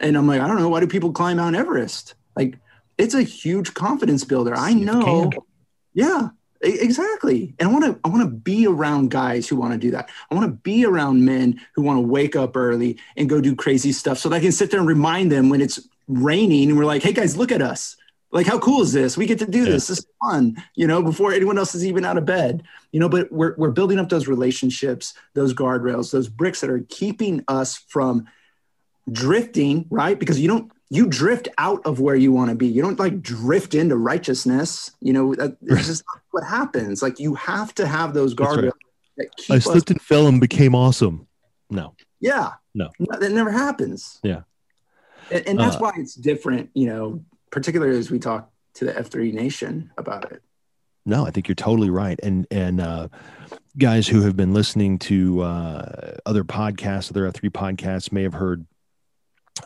And 0.01 0.16
i'm 0.16 0.26
like 0.26 0.40
i 0.42 0.46
don't 0.46 0.59
know. 0.59 0.68
Why 0.68 0.80
do 0.80 0.86
people 0.86 1.12
climb 1.12 1.38
mount 1.38 1.57
everest? 1.57 2.14
Like 2.36 2.59
it's 2.98 3.14
a 3.14 3.22
huge 3.22 3.72
confidence 3.72 4.24
builder. 4.24 4.55
I 4.55 4.68
See 4.72 4.74
if 4.74 4.80
you 4.80 4.84
know. 4.86 5.30
Yeah, 5.94 6.28
exactly. 6.61 7.55
And 7.59 7.69
I 7.69 7.73
want 7.73 7.85
to 7.85 7.99
I 8.05 8.09
want 8.09 8.23
to 8.23 8.31
be 8.31 8.67
around 8.67 9.11
guys 9.11 9.49
who 9.49 9.57
want 9.57 9.73
to 9.73 9.79
do 9.79 9.91
that. 9.93 10.09
I 10.31 10.35
want 10.35 10.47
to 10.47 10.53
be 10.57 10.85
around 10.85 11.25
men 11.25 11.61
who 11.75 11.83
want 11.83 11.97
to 11.99 12.07
wake 12.07 12.37
up 12.37 12.57
early 12.57 12.99
and 13.17 13.29
go 13.29 13.41
do 13.41 13.55
crazy 13.57 13.93
stuff 13.93 14.19
so 14.19 14.29
that 14.29 14.37
I 14.37 14.41
can 14.41 14.53
sit 14.53 14.71
there 14.71 14.81
and 14.81 14.89
remind 14.89 15.33
them 15.33 15.49
when 15.49 15.61
it's 15.61 15.81
raining 16.09 16.69
and 16.71 16.79
we're 16.79 16.85
like, 16.85 17.03
"Hey 17.03 17.13
guys, 17.13 17.37
look 17.37 17.53
at 17.53 17.63
us. 17.63 17.97
Like 18.33 18.47
how 18.47 18.59
cool 18.59 18.83
is 18.83 18.93
this? 18.93 19.17
We 19.17 19.27
get 19.27 19.39
to 19.41 19.47
do 19.47 19.61
Yeah. 19.61 19.71
this. 19.73 19.87
This 19.89 19.99
is 20.01 20.07
fun." 20.23 20.57
You 20.75 20.87
know, 20.87 21.03
before 21.03 21.33
anyone 21.33 21.57
else 21.59 21.75
is 21.75 21.87
even 21.87 22.05
out 22.05 22.19
of 22.19 22.25
bed. 22.27 22.63
You 22.93 23.01
know, 23.01 23.09
but 23.09 23.31
we're 23.33 23.55
we're 23.57 23.71
building 23.71 23.99
up 23.99 24.09
those 24.09 24.29
relationships, 24.29 25.15
those 25.35 25.55
guardrails, 25.55 26.11
those 26.11 26.29
bricks 26.29 26.61
that 26.61 26.71
are 26.71 26.85
keeping 26.89 27.43
us 27.49 27.77
from 27.89 28.27
drifting, 29.11 29.87
right? 29.91 30.19
Because 30.19 30.39
you 30.41 30.49
don't 30.49 30.71
you 30.91 31.07
drift 31.07 31.49
out 31.57 31.80
of 31.86 32.01
where 32.01 32.16
you 32.16 32.32
want 32.32 32.51
to 32.51 32.57
be. 32.57 32.66
You 32.66 32.82
don't 32.82 32.99
like 32.99 33.22
drift 33.22 33.74
into 33.74 33.97
righteousness. 33.97 34.91
You 35.01 35.12
know, 35.12 35.34
that, 35.36 35.57
it's 35.62 35.86
just 35.86 36.05
what 36.32 36.45
happens. 36.45 37.01
Like 37.01 37.20
you 37.20 37.36
have 37.36 37.72
to 37.76 37.86
have 37.86 38.12
those 38.12 38.34
right. 38.34 38.49
guardrails 38.49 38.72
that 39.16 39.36
keep 39.36 39.55
I 39.55 39.57
us. 39.59 39.64
slipped 39.64 39.91
and 39.91 40.03
fell 40.03 40.26
and 40.26 40.41
became 40.41 40.74
awesome. 40.74 41.28
No. 41.70 41.95
Yeah. 42.18 42.51
No. 42.74 42.91
that 43.20 43.30
never 43.30 43.53
happens. 43.53 44.18
Yeah. 44.24 44.43
And, 45.30 45.47
and 45.47 45.61
that's 45.61 45.76
Uh, 45.76 45.80
why 45.80 45.93
it's 45.97 46.14
different, 46.14 46.70
you 46.74 46.86
know, 46.86 47.24
particularly 47.53 47.97
as 47.97 48.11
we 48.11 48.18
talk 48.18 48.51
to 48.74 48.84
the 48.84 48.93
F3 48.93 49.32
Nation 49.32 49.93
about 49.97 50.32
it. 50.32 50.43
No, 51.07 51.24
I 51.24 51.30
think 51.30 51.47
you're 51.49 51.55
totally 51.55 51.91
right. 51.91 52.18
And 52.22 52.47
and 52.51 52.80
uh, 52.80 53.09
guys 53.78 54.07
who 54.09 54.22
have 54.22 54.36
been 54.36 54.53
listening 54.53 54.99
to 55.01 55.43
uh, 55.43 56.16
other 56.26 56.45
podcasts, 56.45 57.11
other 57.11 57.30
F3 57.30 57.51
podcasts, 57.51 58.12
may 58.12 58.22
have 58.22 58.34
heard 58.34 58.66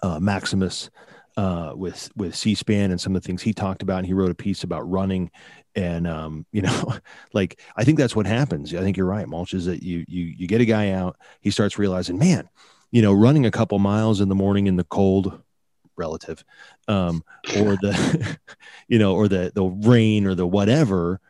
uh, 0.02 0.20
Maximus 0.20 0.90
uh, 1.36 1.72
with 1.74 2.10
with 2.16 2.34
C-SPAN 2.34 2.90
and 2.90 3.00
some 3.00 3.14
of 3.14 3.22
the 3.22 3.26
things 3.26 3.42
he 3.42 3.52
talked 3.52 3.82
about. 3.82 3.98
And 3.98 4.06
he 4.06 4.12
wrote 4.12 4.30
a 4.30 4.34
piece 4.34 4.62
about 4.62 4.88
running, 4.88 5.30
and 5.74 6.06
um, 6.06 6.46
you 6.52 6.62
know, 6.62 6.94
like 7.32 7.60
I 7.76 7.84
think 7.84 7.98
that's 7.98 8.16
what 8.16 8.26
happens. 8.26 8.74
I 8.74 8.80
think 8.80 8.96
you're 8.96 9.06
right, 9.06 9.28
Mulch. 9.28 9.54
Is 9.54 9.66
that 9.66 9.82
you 9.82 10.04
you 10.08 10.24
you 10.24 10.46
get 10.46 10.60
a 10.60 10.66
guy 10.66 10.90
out, 10.90 11.16
he 11.40 11.50
starts 11.50 11.78
realizing, 11.78 12.18
man, 12.18 12.48
you 12.90 13.02
know, 13.02 13.12
running 13.12 13.46
a 13.46 13.50
couple 13.50 13.78
miles 13.78 14.20
in 14.20 14.28
the 14.28 14.34
morning 14.34 14.66
in 14.66 14.76
the 14.76 14.84
cold, 14.84 15.40
relative, 15.96 16.44
um, 16.88 17.24
or 17.58 17.76
the, 17.76 18.38
you 18.88 18.98
know, 18.98 19.14
or 19.14 19.28
the 19.28 19.52
the 19.54 19.64
rain 19.64 20.26
or 20.26 20.34
the 20.34 20.46
whatever, 20.46 21.20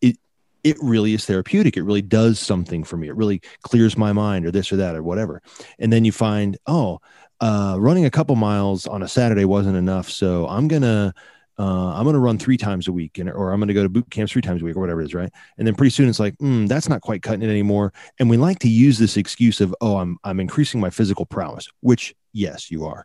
it 0.00 0.16
it 0.64 0.76
really 0.82 1.14
is 1.14 1.24
therapeutic. 1.24 1.76
It 1.76 1.82
really 1.82 2.02
does 2.02 2.38
something 2.38 2.84
for 2.84 2.96
me. 2.96 3.08
It 3.08 3.16
really 3.16 3.40
clears 3.62 3.96
my 3.96 4.12
mind, 4.12 4.46
or 4.46 4.50
this 4.50 4.72
or 4.72 4.76
that, 4.76 4.96
or 4.96 5.02
whatever. 5.02 5.42
And 5.78 5.92
then 5.92 6.04
you 6.04 6.12
find, 6.12 6.58
oh, 6.66 7.00
uh, 7.42 7.76
running 7.78 8.06
a 8.06 8.10
couple 8.10 8.34
miles 8.36 8.86
on 8.86 9.02
a 9.02 9.08
Saturday 9.08 9.44
wasn't 9.44 9.76
enough, 9.76 10.08
so 10.08 10.48
I'm 10.48 10.68
gonna. 10.68 11.12
Uh, 11.58 11.92
I'm 11.94 12.04
going 12.04 12.14
to 12.14 12.18
run 12.18 12.38
three 12.38 12.56
times 12.56 12.88
a 12.88 12.92
week, 12.92 13.18
and 13.18 13.28
or 13.30 13.52
I'm 13.52 13.60
going 13.60 13.68
to 13.68 13.74
go 13.74 13.82
to 13.82 13.88
boot 13.88 14.10
camps 14.10 14.32
three 14.32 14.40
times 14.40 14.62
a 14.62 14.64
week, 14.64 14.74
or 14.74 14.80
whatever 14.80 15.02
it 15.02 15.04
is, 15.04 15.14
right? 15.14 15.30
And 15.58 15.66
then 15.66 15.74
pretty 15.74 15.90
soon 15.90 16.08
it's 16.08 16.18
like, 16.18 16.34
mm, 16.38 16.66
that's 16.66 16.88
not 16.88 17.02
quite 17.02 17.20
cutting 17.22 17.42
it 17.42 17.50
anymore. 17.50 17.92
And 18.18 18.30
we 18.30 18.38
like 18.38 18.58
to 18.60 18.68
use 18.70 18.98
this 18.98 19.18
excuse 19.18 19.60
of, 19.60 19.74
oh, 19.82 19.98
I'm 19.98 20.16
I'm 20.24 20.40
increasing 20.40 20.80
my 20.80 20.88
physical 20.88 21.26
prowess, 21.26 21.68
which 21.80 22.14
yes, 22.32 22.70
you 22.70 22.86
are. 22.86 23.04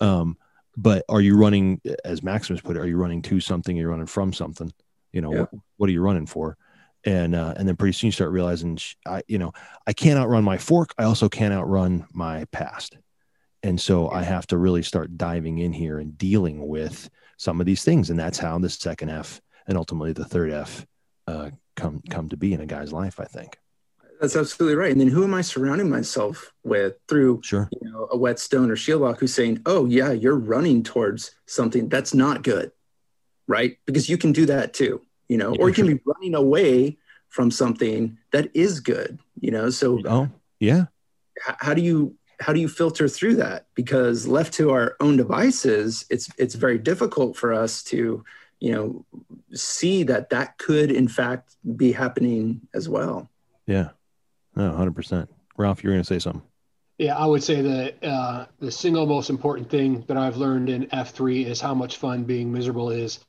Um, 0.00 0.38
but 0.76 1.04
are 1.08 1.20
you 1.20 1.36
running, 1.36 1.80
as 2.04 2.22
Maximus 2.22 2.60
put 2.60 2.76
it, 2.76 2.80
are 2.80 2.86
you 2.86 2.96
running 2.96 3.20
to 3.22 3.40
something? 3.40 3.76
Are 3.76 3.80
you 3.80 3.88
running 3.88 4.06
from 4.06 4.32
something? 4.32 4.72
You 5.12 5.20
know, 5.20 5.32
Yeah. 5.32 5.40
what, 5.40 5.50
what 5.78 5.88
are 5.88 5.92
you 5.92 6.00
running 6.00 6.26
for? 6.26 6.56
And 7.04 7.34
uh, 7.34 7.54
and 7.56 7.66
then 7.68 7.74
pretty 7.74 7.94
soon 7.94 8.08
you 8.08 8.12
start 8.12 8.30
realizing, 8.30 8.76
sh- 8.76 8.94
I 9.06 9.22
you 9.26 9.38
know, 9.38 9.52
I 9.88 9.92
can't 9.92 10.20
outrun 10.20 10.44
my 10.44 10.56
fork. 10.56 10.94
I 10.98 11.02
also 11.02 11.28
can't 11.28 11.52
outrun 11.52 12.06
my 12.12 12.44
past. 12.52 12.96
And 13.62 13.80
so 13.80 14.08
I 14.10 14.22
have 14.22 14.46
to 14.48 14.56
really 14.58 14.82
start 14.82 15.16
diving 15.18 15.58
in 15.58 15.72
here 15.72 15.98
and 15.98 16.16
dealing 16.16 16.66
with 16.68 17.10
some 17.36 17.60
of 17.60 17.66
these 17.66 17.82
things. 17.84 18.10
And 18.10 18.18
that's 18.18 18.38
how 18.38 18.58
the 18.58 18.68
second 18.70 19.10
F 19.10 19.40
and 19.66 19.76
ultimately 19.76 20.12
the 20.12 20.24
third 20.24 20.50
F 20.52 20.86
uh, 21.26 21.50
come 21.76 22.00
come 22.08 22.28
to 22.28 22.36
be 22.36 22.52
in 22.52 22.60
a 22.60 22.66
guy's 22.66 22.92
life. 22.92 23.20
I 23.20 23.24
think. 23.24 23.56
That's 24.20 24.34
absolutely 24.34 24.76
right. 24.76 24.90
And 24.90 25.00
then 25.00 25.08
who 25.08 25.22
am 25.22 25.34
I 25.34 25.42
surrounding 25.42 25.88
myself 25.88 26.52
with 26.64 26.94
through 27.08 27.40
Sure. 27.44 27.68
you 27.80 27.90
know, 27.90 28.08
a 28.10 28.16
whetstone 28.16 28.70
or 28.70 28.76
shield 28.76 29.02
lock 29.02 29.20
who's 29.20 29.34
saying, 29.34 29.62
"Oh 29.66 29.86
yeah, 29.86 30.10
you're 30.12 30.36
running 30.38 30.82
towards 30.82 31.32
something 31.46 31.88
that's 31.88 32.14
not 32.14 32.42
good," 32.42 32.72
right? 33.46 33.78
Because 33.86 34.08
you 34.08 34.18
can 34.18 34.32
do 34.32 34.46
that 34.46 34.72
too, 34.74 35.02
you 35.28 35.36
know, 35.36 35.52
Yeah, 35.52 35.60
or 35.60 35.68
you 35.68 35.74
can 35.74 35.86
sure. 35.86 35.94
be 35.96 36.00
running 36.04 36.34
away 36.34 36.98
from 37.28 37.50
something 37.50 38.18
that 38.32 38.50
is 38.56 38.80
good, 38.80 39.20
you 39.40 39.50
know. 39.52 39.70
So 39.70 40.00
Oh 40.06 40.28
yeah. 40.58 40.86
how 41.44 41.74
do 41.74 41.82
you 41.82 42.16
how 42.40 42.52
do 42.52 42.60
you 42.60 42.68
filter 42.68 43.08
through 43.08 43.36
that? 43.36 43.66
Because 43.74 44.26
left 44.28 44.54
to 44.54 44.70
our 44.70 44.96
own 45.00 45.16
devices, 45.16 46.04
it's 46.10 46.28
it's 46.38 46.54
very 46.54 46.78
difficult 46.78 47.36
for 47.36 47.52
us 47.52 47.82
to 47.84 48.24
you 48.60 48.72
know 48.72 49.04
see 49.52 50.02
that 50.04 50.30
that 50.30 50.58
could 50.58 50.90
in 50.90 51.08
fact 51.08 51.56
be 51.76 51.92
happening 51.92 52.60
as 52.74 52.88
well. 52.88 53.28
Yeah. 53.66 53.90
No, 54.56 54.72
hundred 54.72 54.94
percent. 54.94 55.30
Ralph, 55.56 55.82
you're 55.82 55.92
going 55.92 56.02
to 56.02 56.06
say 56.06 56.18
something. 56.18 56.42
Yeah, 56.98 57.16
I 57.16 57.26
would 57.26 57.44
say 57.44 57.60
that 57.62 58.04
uh, 58.04 58.46
the 58.58 58.72
single 58.72 59.06
most 59.06 59.30
important 59.30 59.70
thing 59.70 60.04
that 60.08 60.16
I've 60.16 60.36
learned 60.36 60.68
in 60.68 60.86
F3 60.86 61.46
is 61.46 61.60
how 61.60 61.72
much 61.74 61.96
fun 61.98 62.24
being 62.24 62.52
miserable 62.52 62.90
is. 62.90 63.20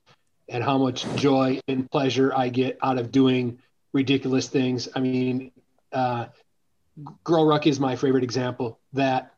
and 0.49 0.63
how 0.63 0.77
much 0.77 1.05
joy 1.15 1.59
and 1.67 1.89
pleasure 1.91 2.33
I 2.35 2.49
get 2.49 2.77
out 2.81 2.97
of 2.97 3.11
doing 3.11 3.59
ridiculous 3.93 4.47
things. 4.47 4.89
I 4.95 4.99
mean, 4.99 5.51
uh, 5.91 6.25
GORUCK 7.23 7.67
is 7.67 7.79
my 7.79 7.95
favorite 7.95 8.23
example. 8.23 8.79
That 8.93 9.33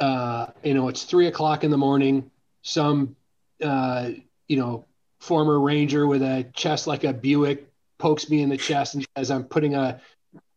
uh, 0.00 0.46
you 0.62 0.74
know, 0.74 0.88
it's 0.88 1.04
three 1.04 1.26
o'clock 1.26 1.64
in 1.64 1.70
the 1.70 1.78
morning. 1.78 2.30
Some 2.62 3.16
uh, 3.62 4.10
you 4.48 4.56
know 4.56 4.84
former 5.20 5.60
ranger 5.60 6.06
with 6.06 6.22
a 6.22 6.46
chest 6.54 6.86
like 6.86 7.04
a 7.04 7.12
Buick 7.12 7.68
pokes 7.98 8.28
me 8.28 8.42
in 8.42 8.48
the 8.48 8.56
chest 8.56 8.94
and 8.94 9.06
says, 9.16 9.30
"I'm 9.30 9.44
putting 9.44 9.74
a 9.74 10.00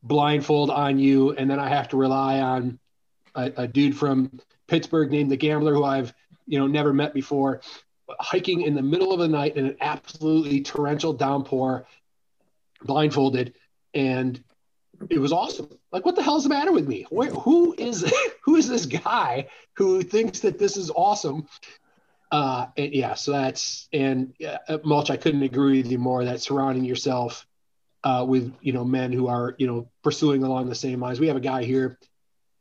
blindfold 0.04 0.70
on 0.70 1.00
you," 1.00 1.32
and 1.32 1.50
then 1.50 1.60
I 1.60 1.70
have 1.70 1.90
to 1.90 1.98
rely 1.98 2.40
on 2.40 2.80
a, 3.36 3.52
a 3.58 3.68
dude 3.68 3.96
from 3.96 4.40
Pittsburgh 4.68 5.12
named 5.12 5.32
the 5.32 5.38
Gambler, 5.38 5.74
who 5.74 5.84
I've 5.84 6.14
you 6.46 6.60
know 6.60 6.68
never 6.68 6.94
met 6.94 7.14
before, 7.14 7.62
hiking 8.20 8.62
in 8.62 8.76
the 8.76 8.82
middle 8.82 9.14
of 9.14 9.20
the 9.20 9.28
night 9.28 9.56
in 9.56 9.66
an 9.66 9.78
absolutely 9.82 10.62
torrential 10.62 11.14
downpour, 11.14 11.86
blindfolded, 12.84 13.54
and 13.94 14.44
it 15.10 15.20
was 15.20 15.32
awesome. 15.32 15.70
Like, 15.92 16.06
what 16.06 16.16
the 16.16 16.24
hell 16.24 16.38
is 16.38 16.44
the 16.44 16.50
matter 16.50 16.72
with 16.72 16.88
me? 16.88 17.06
Where, 17.10 17.30
who 17.30 17.76
is 17.78 18.12
who 18.44 18.56
is 18.56 18.68
this 18.68 18.86
guy 18.86 19.48
who 19.74 20.02
thinks 20.02 20.42
that 20.42 20.60
this 20.60 20.78
is 20.78 20.92
awesome? 20.94 21.48
Uh, 22.32 22.68
and 22.78 22.94
yeah, 22.94 23.16
so 23.16 23.32
that's 23.32 23.88
and 23.92 24.34
uh, 24.68 24.78
mulch. 24.84 25.10
I 25.10 25.18
couldn't 25.18 25.44
agree 25.44 25.82
with 25.82 25.92
you 25.92 25.98
more. 25.98 26.26
That 26.26 26.42
surrounding 26.42 26.86
yourself 26.86 27.48
uh, 28.04 28.26
with 28.28 28.54
you 28.62 28.74
know 28.74 28.86
men 28.86 29.12
who 29.12 29.28
are 29.28 29.56
you 29.58 29.68
know 29.68 29.90
pursuing 30.04 30.44
along 30.44 30.70
the 30.70 30.76
same 30.76 31.00
lines. 31.02 31.20
We 31.20 31.28
have 31.28 31.38
a 31.38 31.42
guy 31.42 31.64
here, 31.64 31.98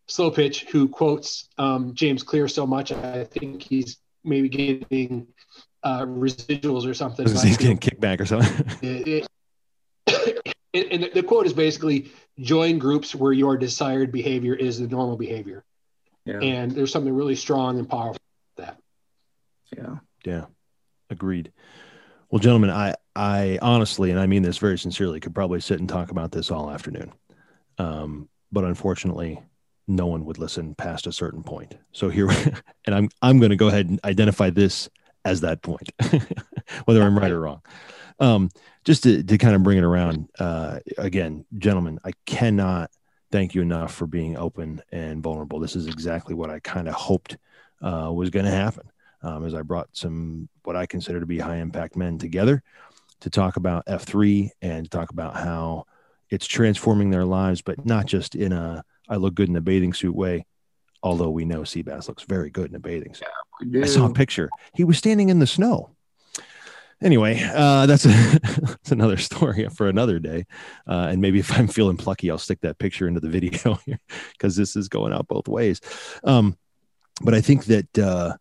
slow 0.06 0.30
pitch, 0.30 0.64
who 0.70 0.88
quotes 0.88 1.48
um, 1.58 1.94
James 1.94 2.22
Clear 2.22 2.48
so 2.48 2.66
much. 2.66 2.92
I 2.92 3.24
think 3.24 3.62
he's 3.62 3.98
maybe 4.24 4.48
getting 4.48 5.28
uh, 5.82 6.02
residuals 6.02 6.86
or 6.88 6.94
something. 6.94 7.26
He's 7.28 7.56
getting 7.56 7.78
kickback 7.78 8.20
or 8.20 8.26
something. 8.26 8.66
it, 8.82 9.08
it, 9.08 9.28
and 10.74 11.08
the 11.14 11.22
quote 11.22 11.46
is 11.46 11.52
basically 11.52 12.10
join 12.40 12.78
groups 12.78 13.14
where 13.14 13.32
your 13.32 13.56
desired 13.56 14.12
behavior 14.12 14.54
is 14.54 14.78
the 14.78 14.86
normal 14.86 15.16
behavior. 15.16 15.64
Yeah. 16.24 16.40
And 16.40 16.70
there's 16.72 16.92
something 16.92 17.14
really 17.14 17.36
strong 17.36 17.78
and 17.78 17.88
powerful 17.88 18.20
that. 18.56 18.78
Yeah. 19.74 19.96
Yeah. 20.24 20.44
Agreed. 21.10 21.52
Well, 22.30 22.38
gentlemen, 22.38 22.70
I, 22.70 22.94
I 23.16 23.58
honestly, 23.62 24.10
and 24.10 24.20
I 24.20 24.26
mean 24.26 24.42
this 24.42 24.58
very 24.58 24.78
sincerely, 24.78 25.20
could 25.20 25.34
probably 25.34 25.60
sit 25.60 25.80
and 25.80 25.88
talk 25.88 26.10
about 26.10 26.32
this 26.32 26.50
all 26.50 26.70
afternoon. 26.70 27.12
Um, 27.78 28.28
but 28.52 28.64
unfortunately, 28.64 29.40
no 29.86 30.06
one 30.06 30.26
would 30.26 30.36
listen 30.36 30.74
past 30.74 31.06
a 31.06 31.12
certain 31.12 31.42
point. 31.42 31.74
So 31.92 32.10
here, 32.10 32.28
and 32.84 32.94
I'm, 32.94 33.08
I'm 33.22 33.38
going 33.38 33.50
to 33.50 33.56
go 33.56 33.68
ahead 33.68 33.88
and 33.88 33.98
identify 34.04 34.50
this 34.50 34.90
as 35.24 35.40
that 35.40 35.62
point, 35.62 35.90
whether 36.84 37.02
I'm 37.02 37.18
right 37.18 37.32
or 37.32 37.40
wrong. 37.40 37.62
Um, 38.20 38.50
just 38.84 39.04
to, 39.04 39.22
to 39.22 39.38
kind 39.38 39.54
of 39.54 39.62
bring 39.62 39.78
it 39.78 39.84
around, 39.84 40.28
uh, 40.38 40.80
again, 40.96 41.44
gentlemen, 41.56 41.98
I 42.04 42.12
cannot 42.26 42.90
thank 43.30 43.54
you 43.54 43.62
enough 43.62 43.94
for 43.94 44.06
being 44.06 44.36
open 44.36 44.82
and 44.90 45.22
vulnerable. 45.22 45.60
This 45.60 45.76
is 45.76 45.86
exactly 45.86 46.34
what 46.34 46.50
I 46.50 46.60
kind 46.60 46.88
of 46.88 46.94
hoped 46.94 47.36
uh, 47.82 48.10
was 48.12 48.30
going 48.30 48.46
to 48.46 48.50
happen 48.50 48.90
um, 49.22 49.44
as 49.44 49.54
I 49.54 49.62
brought 49.62 49.88
some 49.92 50.48
what 50.64 50.76
I 50.76 50.86
consider 50.86 51.20
to 51.20 51.26
be 51.26 51.38
high 51.38 51.56
impact 51.56 51.96
men 51.96 52.18
together 52.18 52.62
to 53.20 53.30
talk 53.30 53.56
about 53.56 53.86
F3 53.86 54.50
and 54.62 54.90
talk 54.90 55.10
about 55.10 55.34
how 55.34 55.84
it's 56.30 56.46
transforming 56.46 57.10
their 57.10 57.24
lives, 57.24 57.62
but 57.62 57.84
not 57.84 58.06
just 58.06 58.34
in 58.34 58.52
a 58.52 58.84
I 59.08 59.16
look 59.16 59.34
good 59.34 59.48
in 59.48 59.56
a 59.56 59.60
bathing 59.60 59.94
suit 59.94 60.14
way. 60.14 60.46
Although 61.02 61.30
we 61.30 61.44
know 61.44 61.60
Seabass 61.60 62.08
looks 62.08 62.24
very 62.24 62.50
good 62.50 62.70
in 62.70 62.74
a 62.76 62.80
bathing 62.80 63.14
suit. 63.14 63.28
Yeah, 63.66 63.82
I 63.84 63.86
saw 63.86 64.06
a 64.06 64.12
picture. 64.12 64.50
He 64.74 64.84
was 64.84 64.98
standing 64.98 65.28
in 65.28 65.38
the 65.38 65.46
snow. 65.46 65.90
Anyway, 67.00 67.40
uh, 67.54 67.86
that's, 67.86 68.04
a, 68.06 68.08
that's 68.42 68.90
another 68.90 69.16
story 69.16 69.68
for 69.68 69.88
another 69.88 70.18
day. 70.18 70.46
Uh, 70.86 71.08
and 71.10 71.20
maybe 71.20 71.38
if 71.38 71.56
I'm 71.56 71.68
feeling 71.68 71.96
plucky, 71.96 72.30
I'll 72.30 72.38
stick 72.38 72.60
that 72.62 72.78
picture 72.78 73.06
into 73.06 73.20
the 73.20 73.28
video 73.30 73.74
here 73.86 74.00
because 74.32 74.56
this 74.56 74.76
is 74.76 74.88
going 74.88 75.12
out 75.12 75.28
both 75.28 75.48
ways. 75.48 75.80
Um, 76.24 76.56
but 77.22 77.34
I 77.34 77.40
think 77.40 77.66
that 77.66 77.98
uh, 77.98 78.36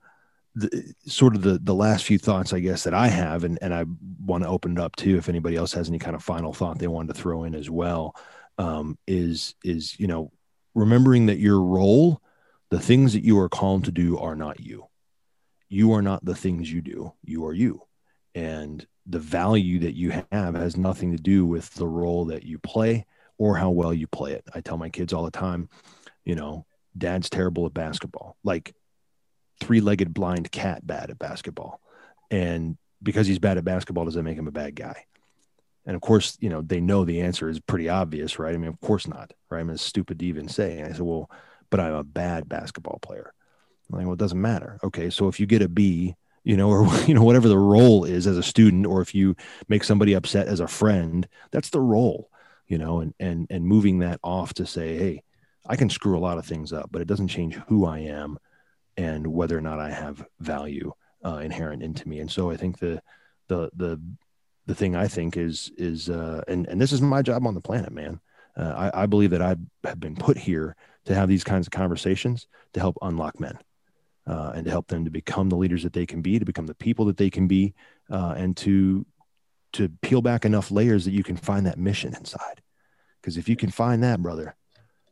the, 0.58 0.94
sort 1.06 1.36
of 1.36 1.44
the 1.44 1.60
the 1.60 1.74
last 1.74 2.06
few 2.06 2.18
thoughts 2.18 2.52
I 2.52 2.60
guess 2.60 2.84
that 2.84 2.94
I 2.94 3.08
have, 3.08 3.44
and 3.44 3.60
and 3.62 3.74
I 3.74 3.86
want 4.24 4.44
to 4.44 4.50
open 4.50 4.74
it 4.74 4.80
up 4.80 4.96
too 4.96 5.18
if 5.18 5.30
anybody 5.30 5.56
else 5.56 5.74
has 5.74 5.88
any 5.88 6.00
kind 6.00 6.16
of 6.16 6.24
final 6.24 6.54
thought 6.54 6.80
they 6.80 6.88
wanted 6.88 7.14
to 7.14 7.22
throw 7.22 7.44
in 7.44 7.56
as 7.56 7.70
well, 7.70 8.16
um, 8.58 8.98
is 9.08 9.56
is 9.64 10.00
you 10.00 10.08
know 10.08 10.32
remembering 10.74 11.28
that 11.28 11.40
your 11.40 11.62
role, 11.62 12.22
the 12.70 12.80
things 12.80 13.14
that 13.14 13.24
you 13.24 13.40
are 13.40 13.50
called 13.50 13.86
to 13.86 13.92
do, 13.92 14.18
are 14.18 14.36
not 14.36 14.60
you. 14.60 14.88
You 15.70 15.94
are 15.94 16.02
not 16.02 16.26
the 16.26 16.36
things 16.36 16.72
you 16.72 16.82
do. 16.82 17.14
You 17.24 17.46
are 17.46 17.54
you, 17.54 17.84
and 18.36 18.86
the 19.06 19.20
value 19.20 19.80
that 19.80 19.96
you 19.96 20.12
have 20.32 20.56
has 20.56 20.78
nothing 20.78 21.16
to 21.16 21.22
do 21.22 21.46
with 21.46 21.74
the 21.76 21.88
role 21.88 22.26
that 22.26 22.44
you 22.44 22.60
play 22.60 23.06
or 23.38 23.56
how 23.56 23.70
well 23.70 23.94
you 23.94 24.08
play 24.08 24.34
it. 24.34 24.44
I 24.54 24.62
tell 24.62 24.78
my 24.78 24.90
kids 24.90 25.14
all 25.14 25.24
the 25.24 25.32
time, 25.32 25.70
you 26.26 26.36
know, 26.36 26.66
dad's 26.98 27.30
terrible 27.30 27.66
at 27.66 27.74
basketball. 27.74 28.36
Like 28.44 28.74
three-legged 29.60 30.14
blind 30.14 30.52
cat 30.52 30.86
bad 30.86 31.10
at 31.10 31.20
basketball. 31.20 31.82
And 32.30 32.78
because 33.02 33.28
he's 33.28 33.40
bad 33.40 33.58
at 33.58 33.66
basketball 33.66 34.06
does 34.06 34.16
that 34.16 34.24
make 34.24 34.38
him 34.38 34.48
a 34.48 34.52
bad 34.52 34.76
guy. 34.76 35.06
And 35.86 35.96
of 35.96 36.02
course 36.02 36.38
you 36.42 36.50
know 36.50 36.62
they 36.62 36.82
know 36.82 37.06
the 37.06 37.22
answer 37.22 37.48
is 37.50 37.60
pretty 37.60 37.90
obvious 37.90 38.40
right? 38.40 38.54
I 38.54 38.58
mean 38.58 38.70
of 38.70 38.80
course 38.82 39.08
not 39.08 39.34
right? 39.50 39.60
I 39.60 39.64
mean 39.64 39.76
it's 39.76 39.84
stupid 39.84 40.20
to 40.20 40.26
even 40.26 40.48
say. 40.48 40.80
And 40.80 40.88
i 40.88 40.92
said 40.92 41.02
well 41.02 41.30
but 41.70 41.80
i'm 41.80 41.94
a 41.94 42.04
bad 42.04 42.50
basketball 42.50 43.00
player. 43.02 43.34
I'm 43.90 43.98
like 43.98 44.06
well 44.06 44.14
it 44.14 44.20
doesn't 44.20 44.42
matter. 44.42 44.80
Okay 44.84 45.10
so 45.10 45.28
if 45.28 45.40
you 45.40 45.46
get 45.46 45.62
a 45.62 45.70
b 45.70 46.16
you 46.48 46.58
know 46.58 46.70
or 46.70 46.88
you 47.08 47.14
know 47.14 47.24
whatever 47.24 47.48
the 47.48 47.58
role 47.58 48.06
is 48.06 48.28
as 48.28 48.38
a 48.38 48.44
student 48.44 48.86
or 48.86 49.02
if 49.02 49.14
you 49.14 49.36
make 49.68 49.84
somebody 49.84 50.14
upset 50.14 50.48
as 50.48 50.60
a 50.60 50.68
friend 50.68 51.28
that's 51.52 51.70
the 51.70 51.82
role 51.82 52.30
you 52.68 52.78
know 52.78 53.00
and 53.02 53.14
and 53.20 53.48
and 53.50 53.66
moving 53.66 54.00
that 54.00 54.20
off 54.24 54.54
to 54.54 54.66
say 54.66 54.98
hey 54.98 55.24
i 55.68 55.76
can 55.76 55.90
screw 55.90 56.18
a 56.18 56.20
lot 56.20 56.38
of 56.38 56.46
things 56.46 56.72
up 56.72 56.90
but 56.92 57.02
it 57.02 57.08
doesn't 57.08 57.28
change 57.28 57.56
who 57.68 57.86
i 57.86 58.00
am 58.00 58.38
and 58.98 59.26
whether 59.28 59.58
or 59.58 59.62
not 59.62 59.80
I 59.80 59.92
have 59.92 60.26
value 60.40 60.92
uh, 61.24 61.38
inherent 61.38 61.84
into 61.84 62.08
me. 62.10 62.20
And 62.20 62.30
so 62.30 62.50
I 62.50 62.58
think 62.58 62.80
the 62.80 63.02
the 63.48 63.70
the 63.76 64.02
the 64.66 64.76
thing 64.76 64.96
I 64.96 65.08
think 65.08 65.38
is 65.38 65.72
is 65.78 66.10
uh, 66.10 66.44
and 66.48 66.68
and 66.68 66.82
this 66.82 66.92
is 66.92 67.02
my 67.02 67.22
job 67.22 67.46
on 67.46 67.54
the 67.54 67.62
planet, 67.62 67.92
man. 67.92 68.20
Uh, 68.58 68.90
I, 68.94 69.04
I 69.04 69.06
believe 69.06 69.30
that 69.32 69.42
I 69.42 69.56
have 69.84 70.00
been 70.00 70.16
put 70.16 70.38
here 70.38 70.76
to 71.06 71.14
have 71.14 71.30
these 71.30 71.44
kinds 71.44 71.68
of 71.68 71.72
conversations 71.72 72.48
to 72.74 72.80
help 72.80 72.98
unlock 73.02 73.40
men. 73.40 73.58
Uh, 74.28 74.52
and 74.56 74.66
to 74.66 74.72
help 74.72 74.88
them 74.88 75.06
to 75.06 75.12
become 75.12 75.48
the 75.48 75.56
leaders 75.56 75.84
that 75.84 75.94
they 75.94 76.06
can 76.06 76.22
be, 76.22 76.38
to 76.38 76.44
become 76.44 76.66
the 76.66 76.76
people 76.76 77.06
that 77.06 77.16
they 77.16 77.30
can 77.30 77.48
be, 77.48 77.74
uh, 78.12 78.34
and 78.36 78.58
to 78.58 79.06
to 79.74 79.90
peel 80.02 80.22
back 80.22 80.44
enough 80.44 80.70
layers 80.72 81.06
that 81.06 81.12
you 81.12 81.24
can 81.24 81.38
find 81.38 81.66
that 81.66 81.78
mission 81.78 82.14
inside. 82.14 82.62
Because 83.22 83.38
if 83.38 83.48
you 83.48 83.56
can 83.56 83.70
find 83.70 84.04
that, 84.04 84.22
brother, 84.22 84.56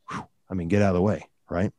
whew, 0.10 0.28
I 0.50 0.54
mean, 0.54 0.68
get 0.68 0.82
out 0.82 0.90
of 0.90 0.96
the 0.96 1.02
way, 1.02 1.30
right? 1.50 1.72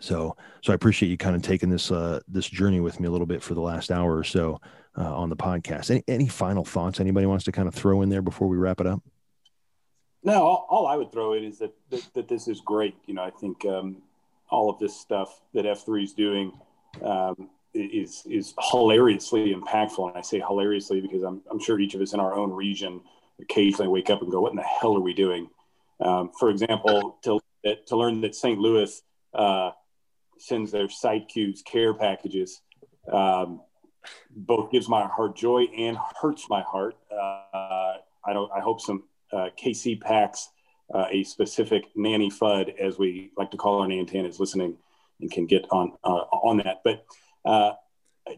So, 0.00 0.36
so 0.62 0.72
I 0.72 0.74
appreciate 0.74 1.08
you 1.08 1.16
kind 1.16 1.36
of 1.36 1.42
taking 1.42 1.68
this 1.68 1.90
uh, 1.90 2.20
this 2.28 2.48
journey 2.48 2.80
with 2.80 3.00
me 3.00 3.08
a 3.08 3.10
little 3.10 3.26
bit 3.26 3.42
for 3.42 3.54
the 3.54 3.60
last 3.60 3.90
hour 3.90 4.16
or 4.16 4.24
so 4.24 4.60
uh, 4.96 5.14
on 5.14 5.28
the 5.28 5.36
podcast. 5.36 5.90
Any, 5.90 6.04
any 6.08 6.28
final 6.28 6.64
thoughts 6.64 7.00
anybody 7.00 7.26
wants 7.26 7.44
to 7.44 7.52
kind 7.52 7.68
of 7.68 7.74
throw 7.74 8.02
in 8.02 8.08
there 8.08 8.22
before 8.22 8.48
we 8.48 8.56
wrap 8.56 8.80
it 8.80 8.86
up? 8.86 9.02
No, 10.22 10.42
all, 10.42 10.66
all 10.68 10.86
I 10.86 10.96
would 10.96 11.12
throw 11.12 11.34
in 11.34 11.44
is 11.44 11.58
that, 11.58 11.72
that, 11.90 12.06
that 12.14 12.28
this 12.28 12.48
is 12.48 12.60
great. 12.60 12.96
You 13.06 13.14
know, 13.14 13.22
I 13.22 13.30
think 13.30 13.64
um, 13.64 14.02
all 14.50 14.70
of 14.70 14.78
this 14.78 14.98
stuff 14.98 15.40
that 15.54 15.66
F 15.66 15.84
three 15.84 16.04
is 16.04 16.12
doing 16.12 16.52
um, 17.02 17.50
is 17.74 18.22
is 18.26 18.54
hilariously 18.70 19.54
impactful, 19.54 20.08
and 20.08 20.16
I 20.16 20.22
say 20.22 20.40
hilariously 20.40 21.00
because 21.00 21.22
I'm 21.22 21.42
I'm 21.50 21.58
sure 21.58 21.78
each 21.78 21.94
of 21.94 22.00
us 22.00 22.12
in 22.12 22.20
our 22.20 22.34
own 22.34 22.52
region 22.52 23.00
occasionally 23.40 23.88
wake 23.88 24.10
up 24.10 24.22
and 24.22 24.30
go, 24.30 24.40
"What 24.40 24.52
in 24.52 24.56
the 24.56 24.62
hell 24.62 24.96
are 24.96 25.00
we 25.00 25.14
doing?" 25.14 25.48
Um, 26.00 26.30
for 26.38 26.50
example, 26.50 27.18
to 27.24 27.40
to 27.86 27.96
learn 27.96 28.20
that 28.22 28.34
St. 28.34 28.58
Louis 28.58 29.02
uh, 29.34 29.70
sends 30.38 30.70
their 30.70 30.88
site 30.88 31.28
Qs 31.28 31.64
care 31.64 31.94
packages. 31.94 32.62
Um, 33.12 33.60
both 34.30 34.70
gives 34.70 34.88
my 34.88 35.06
heart 35.06 35.36
joy 35.36 35.64
and 35.76 35.98
hurts 36.20 36.48
my 36.48 36.62
heart. 36.62 36.96
Uh, 37.10 37.94
I 38.24 38.32
don't. 38.32 38.50
I 38.52 38.60
hope 38.60 38.80
some 38.80 39.04
uh, 39.32 39.48
KC 39.60 40.00
packs 40.00 40.50
uh, 40.92 41.06
a 41.10 41.24
specific 41.24 41.84
nanny 41.94 42.30
FUD, 42.30 42.78
as 42.78 42.98
we 42.98 43.30
like 43.36 43.50
to 43.50 43.56
call 43.56 43.80
our 43.80 43.86
Nantans, 43.86 44.38
listening 44.38 44.76
and 45.20 45.30
can 45.30 45.46
get 45.46 45.66
on 45.70 45.92
uh, 46.04 46.24
on 46.32 46.58
that. 46.58 46.82
But 46.84 47.04
uh, 47.44 47.72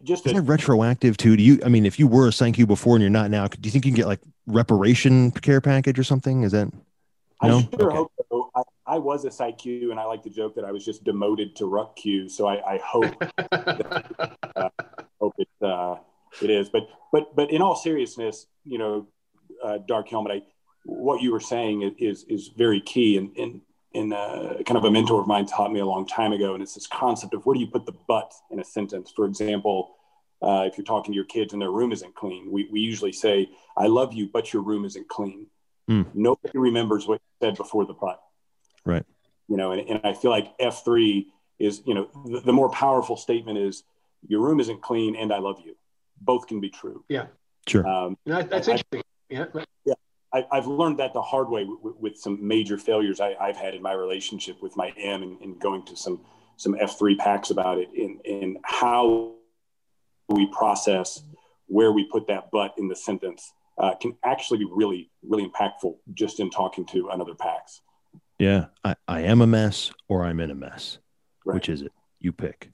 just 0.03 0.25
is 0.25 0.33
that 0.33 0.41
retroactive 0.43 1.17
too? 1.17 1.35
Do 1.35 1.43
you? 1.43 1.59
I 1.65 1.69
mean, 1.69 1.85
if 1.85 1.99
you 1.99 2.07
were 2.07 2.27
a 2.27 2.31
thank 2.31 2.57
you 2.57 2.65
before 2.65 2.95
and 2.95 3.01
you're 3.01 3.09
not 3.09 3.29
now, 3.31 3.47
do 3.47 3.57
you 3.63 3.71
think 3.71 3.85
you 3.85 3.91
can 3.91 3.97
get 3.97 4.07
like 4.07 4.19
reparation 4.47 5.31
care 5.31 5.61
package 5.61 5.99
or 5.99 6.03
something? 6.03 6.43
Is 6.43 6.51
that? 6.51 6.71
No? 7.41 7.59
I 7.59 7.77
sure 7.77 7.87
okay. 7.87 7.95
hope 7.95 8.11
so. 8.29 8.51
I, 8.55 8.61
I 8.85 8.97
was 8.97 9.23
a 9.25 9.31
site 9.31 9.57
Q, 9.57 9.91
and 9.91 9.99
I 9.99 10.03
like 10.05 10.23
to 10.23 10.29
joke 10.29 10.55
that 10.55 10.65
I 10.65 10.71
was 10.71 10.83
just 10.83 11.03
demoted 11.03 11.55
to 11.57 11.65
ruck 11.65 11.95
Q. 11.95 12.27
So 12.27 12.47
I, 12.47 12.75
I 12.75 12.79
hope, 12.83 13.17
that, 13.37 14.35
uh, 14.55 14.69
hope 15.19 15.35
it 15.37 15.47
uh, 15.61 15.95
it 16.41 16.49
is. 16.49 16.69
But 16.69 16.89
but 17.11 17.35
but 17.35 17.51
in 17.51 17.61
all 17.61 17.75
seriousness, 17.75 18.47
you 18.65 18.77
know, 18.77 19.07
uh, 19.63 19.79
Dark 19.87 20.09
Helmet, 20.09 20.31
I, 20.31 20.41
what 20.99 21.21
you 21.21 21.31
were 21.31 21.39
saying 21.39 21.95
is 21.99 22.23
is 22.25 22.49
very 22.49 22.81
key, 22.81 23.17
and 23.17 23.35
and 23.37 23.61
and 23.95 24.13
uh, 24.13 24.55
kind 24.65 24.77
of 24.77 24.83
a 24.85 24.91
mentor 24.91 25.19
of 25.19 25.27
mine 25.27 25.45
taught 25.45 25.71
me 25.71 25.79
a 25.79 25.85
long 25.85 26.05
time 26.05 26.31
ago, 26.31 26.53
and 26.53 26.61
it's 26.61 26.75
this 26.75 26.87
concept 26.87 27.33
of 27.33 27.45
where 27.45 27.55
do 27.55 27.59
you 27.59 27.67
put 27.67 27.85
the 27.85 27.95
but 28.07 28.31
in 28.51 28.59
a 28.59 28.63
sentence. 28.63 29.11
For 29.15 29.25
example, 29.25 29.95
uh, 30.41 30.63
if 30.67 30.77
you're 30.77 30.85
talking 30.85 31.11
to 31.11 31.15
your 31.15 31.25
kids 31.25 31.53
and 31.53 31.61
their 31.61 31.71
room 31.71 31.91
isn't 31.91 32.15
clean. 32.15 32.51
We, 32.51 32.69
we 32.71 32.79
usually 32.79 33.11
say, 33.11 33.49
I 33.75 33.87
love 33.87 34.13
you, 34.13 34.29
but 34.31 34.53
your 34.53 34.61
room 34.61 34.85
isn't 34.85 35.09
clean. 35.09 35.47
Mm. 35.89 36.05
Nobody 36.13 36.57
remembers 36.57 37.07
what 37.07 37.15
you 37.15 37.47
said 37.47 37.57
before 37.57 37.85
the 37.85 37.93
putt. 37.93 38.21
Right. 38.85 39.03
You 39.47 39.57
know, 39.57 39.71
and, 39.71 39.81
and 39.89 39.99
I 40.03 40.13
feel 40.13 40.31
like 40.31 40.57
F3 40.59 41.25
is, 41.57 41.81
you 41.85 41.93
know, 41.93 42.09
the, 42.25 42.39
the 42.41 42.53
more 42.53 42.69
powerful 42.69 43.17
statement 43.17 43.57
is 43.57 43.83
your 44.27 44.41
room 44.41 44.59
isn't 44.59 44.81
clean 44.81 45.15
and 45.15 45.33
I 45.33 45.39
love 45.39 45.61
you. 45.65 45.75
Both 46.21 46.47
can 46.47 46.59
be 46.59 46.69
true. 46.69 47.03
Yeah. 47.09 47.25
Sure. 47.67 47.85
Um, 47.85 48.17
That, 48.25 48.49
that's 48.49 48.67
I- 48.67 48.73
interesting. 48.73 49.01
Yeah. 49.29 49.45
yeah, 49.85 49.93
I, 50.33 50.45
I've 50.51 50.67
learned 50.67 50.99
that 50.99 51.13
the 51.13 51.21
hard 51.21 51.49
way 51.49 51.65
with, 51.65 51.95
with 51.97 52.17
some 52.17 52.45
major 52.45 52.77
failures 52.77 53.19
I, 53.19 53.35
I've 53.39 53.57
had 53.57 53.73
in 53.73 53.81
my 53.81 53.93
relationship 53.93 54.61
with 54.61 54.75
my 54.77 54.93
M 54.97 55.23
and, 55.23 55.41
and 55.41 55.59
going 55.59 55.85
to 55.85 55.95
some 55.95 56.21
some 56.57 56.73
F3 56.73 57.17
packs 57.17 57.51
about 57.51 57.77
it 57.77 57.89
in, 57.95 58.19
in 58.25 58.57
how 58.63 59.35
we 60.27 60.45
process 60.47 61.23
where 61.67 61.93
we 61.93 62.03
put 62.03 62.27
that 62.27 62.49
but 62.51 62.73
in 62.77 62.89
the 62.89 62.95
sentence 62.95 63.53
uh, 63.79 63.95
can 63.95 64.15
actually 64.23 64.59
be 64.59 64.67
really, 64.69 65.09
really 65.23 65.47
impactful 65.47 65.95
just 66.13 66.39
in 66.39 66.49
talking 66.49 66.85
to 66.85 67.09
another 67.09 67.33
PAX. 67.33 67.81
Yeah. 68.37 68.65
I, 68.83 68.95
I 69.07 69.21
am 69.21 69.41
a 69.41 69.47
mess 69.47 69.91
or 70.09 70.25
I'm 70.25 70.39
in 70.39 70.51
a 70.51 70.55
mess. 70.55 70.99
Right. 71.45 71.55
Which 71.55 71.69
is 71.69 71.81
it? 71.81 71.93
You 72.19 72.33
pick. 72.33 72.71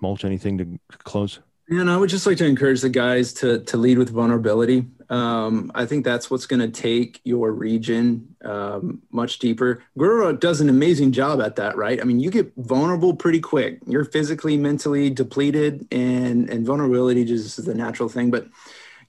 Mulch, 0.00 0.24
anything 0.24 0.58
to 0.58 0.98
close? 0.98 1.40
And 1.68 1.90
I 1.90 1.96
would 1.96 2.10
just 2.10 2.26
like 2.26 2.36
to 2.38 2.46
encourage 2.46 2.82
the 2.82 2.90
guys 2.90 3.32
to 3.34 3.60
to 3.60 3.76
lead 3.78 3.96
with 3.96 4.10
vulnerability. 4.10 4.86
Um, 5.08 5.72
I 5.74 5.86
think 5.86 6.04
that's 6.04 6.30
what's 6.30 6.46
going 6.46 6.60
to 6.60 6.68
take 6.68 7.20
your 7.24 7.52
region 7.52 8.36
um, 8.44 9.02
much 9.10 9.38
deeper. 9.38 9.82
GORUCK 9.98 10.40
does 10.40 10.60
an 10.60 10.68
amazing 10.68 11.12
job 11.12 11.40
at 11.40 11.56
that, 11.56 11.76
right? 11.76 12.00
I 12.00 12.04
mean, 12.04 12.20
you 12.20 12.30
get 12.30 12.52
vulnerable 12.56 13.14
pretty 13.14 13.40
quick. 13.40 13.78
You're 13.86 14.04
physically, 14.04 14.56
mentally 14.56 15.08
depleted, 15.08 15.86
and 15.90 16.50
and 16.50 16.66
vulnerability 16.66 17.24
just 17.24 17.58
is 17.58 17.64
the 17.64 17.74
natural 17.74 18.10
thing. 18.10 18.30
But 18.30 18.46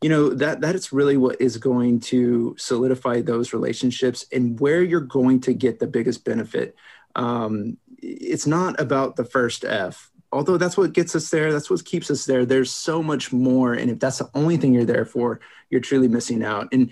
you 0.01 0.09
know 0.09 0.29
that 0.29 0.61
that 0.61 0.75
is 0.75 0.93
really 0.93 1.17
what 1.17 1.41
is 1.41 1.57
going 1.57 1.99
to 2.01 2.55
solidify 2.57 3.21
those 3.21 3.51
relationships 3.51 4.25
and 4.31 4.57
where 4.61 4.81
you're 4.81 5.01
going 5.01 5.41
to 5.41 5.53
get 5.53 5.79
the 5.79 5.87
biggest 5.87 6.23
benefit. 6.23 6.75
Um, 7.15 7.77
it's 8.01 8.47
not 8.47 8.79
about 8.79 9.17
the 9.17 9.25
first 9.25 9.65
F 9.65 10.11
although 10.35 10.57
that's 10.57 10.77
what 10.77 10.93
gets 10.93 11.15
us 11.15 11.29
there 11.29 11.51
that's 11.51 11.69
what 11.69 11.83
keeps 11.85 12.11
us 12.11 12.25
there. 12.25 12.45
There's 12.45 12.71
so 12.71 13.01
much 13.01 13.31
more 13.31 13.73
and 13.73 13.89
if 13.89 13.99
that's 13.99 14.19
the 14.19 14.29
only 14.33 14.57
thing 14.57 14.73
you're 14.73 14.85
there 14.85 15.05
for 15.05 15.39
you're 15.69 15.81
truly 15.81 16.07
missing 16.07 16.43
out. 16.43 16.67
And 16.71 16.91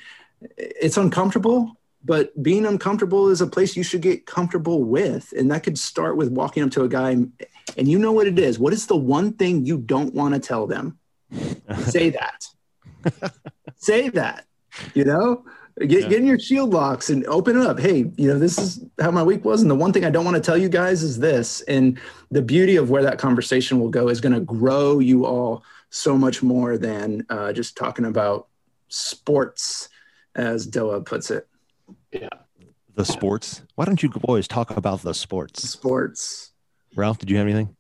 it's 0.57 0.97
uncomfortable 0.97 1.77
but 2.05 2.41
being 2.43 2.65
uncomfortable 2.65 3.29
is 3.29 3.41
a 3.41 3.47
place 3.47 3.77
you 3.77 3.83
should 3.83 4.01
get 4.01 4.25
comfortable 4.25 4.83
with. 4.83 5.33
And 5.37 5.49
that 5.51 5.63
could 5.63 5.79
start 5.79 6.17
with 6.17 6.29
walking 6.29 6.63
up 6.63 6.71
to 6.71 6.83
a 6.83 6.89
guy 6.89 7.11
and, 7.11 7.31
and 7.77 7.87
you 7.87 7.97
know 7.97 8.11
what 8.11 8.27
it 8.27 8.37
is. 8.37 8.59
What 8.59 8.73
is 8.73 8.87
the 8.87 8.97
one 8.97 9.33
thing 9.33 9.65
you 9.65 9.77
don't 9.77 10.13
want 10.13 10.33
to 10.33 10.39
tell 10.39 10.67
them? 10.67 10.99
Say 11.85 12.09
that. 12.09 12.45
Say 13.77 14.09
that 14.09 14.45
you 14.93 15.03
know 15.03 15.45
get, 15.80 15.89
Yeah. 15.91 16.07
get 16.09 16.19
in 16.19 16.26
your 16.28 16.39
shield 16.39 16.71
locks 16.71 17.09
and 17.09 17.26
open 17.26 17.59
it 17.59 17.65
up 17.65 17.80
hey 17.80 18.11
you 18.17 18.28
know 18.28 18.38
this 18.39 18.57
is 18.57 18.84
how 19.01 19.11
my 19.11 19.24
week 19.24 19.43
was 19.43 19.61
and 19.61 19.69
the 19.71 19.76
one 19.76 19.91
thing 19.93 20.05
i 20.05 20.09
don't 20.09 20.26
want 20.26 20.36
to 20.36 20.41
tell 20.41 20.57
you 20.57 20.69
guys 20.69 21.03
is 21.03 21.19
this 21.19 21.61
and 21.61 21.99
the 22.32 22.41
beauty 22.41 22.76
of 22.76 22.89
where 22.89 23.03
that 23.03 23.17
conversation 23.17 23.80
will 23.80 23.89
go 23.89 24.07
is 24.09 24.21
going 24.21 24.34
to 24.34 24.39
grow 24.41 24.99
you 24.99 25.26
all 25.26 25.63
so 25.89 26.17
much 26.17 26.41
more 26.43 26.78
than 26.78 27.26
uh, 27.30 27.53
just 27.53 27.76
talking 27.78 28.05
about 28.05 28.47
sports 28.88 29.89
as 30.36 30.67
doa 30.67 31.03
puts 31.05 31.32
it 31.32 31.47
Yeah. 32.11 32.30
The 32.95 33.05
sports. 33.05 33.63
Why 33.74 33.86
don't 33.86 34.03
you 34.03 34.09
boys 34.09 34.47
talk 34.47 34.69
about 34.78 35.01
the 35.01 35.15
sports? 35.15 35.67
sports 35.67 36.51
Ralph, 36.95 37.17
did 37.17 37.30
you 37.32 37.38
have 37.38 37.47
anything? 37.47 37.76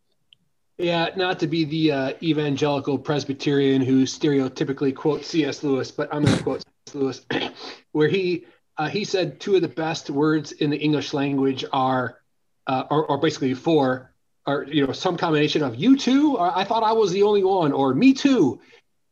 Yeah, 0.79 1.09
not 1.15 1.39
to 1.41 1.47
be 1.47 1.65
the 1.65 1.91
uh, 1.91 2.13
evangelical 2.23 2.97
Presbyterian 2.97 3.79
who 3.79 4.05
stereotypically 4.05 4.95
quotes 4.95 5.27
C.S. 5.27 5.61
Lewis, 5.63 5.91
but 5.91 6.11
I'm 6.11 6.23
going 6.23 6.35
to 6.35 6.43
quote 6.43 6.61
C.S. 6.87 6.95
Lewis, 6.95 7.25
where 7.93 8.09
he 8.09 8.45
uh, 8.77 8.89
he 8.89 9.05
said 9.05 9.39
two 9.39 9.55
of 9.55 9.61
the 9.61 9.67
best 9.67 10.09
words 10.09 10.51
in 10.51 10.69
the 10.69 10.77
English 10.77 11.13
language 11.13 11.63
are, 11.71 12.19
uh, 12.67 12.83
or, 12.89 13.05
or 13.05 13.17
basically 13.19 13.53
four, 13.53 14.13
or 14.45 14.65
you 14.65 14.85
know 14.85 14.93
some 14.93 15.15
combination 15.15 15.63
of 15.63 15.75
"you 15.75 15.95
too," 15.97 16.35
or 16.37 16.51
"I 16.55 16.65
thought 16.65 16.83
I 16.83 16.91
was 16.91 17.11
the 17.11 17.23
only 17.23 17.43
one," 17.43 17.71
or 17.71 17.93
"me 17.93 18.13
too." 18.13 18.59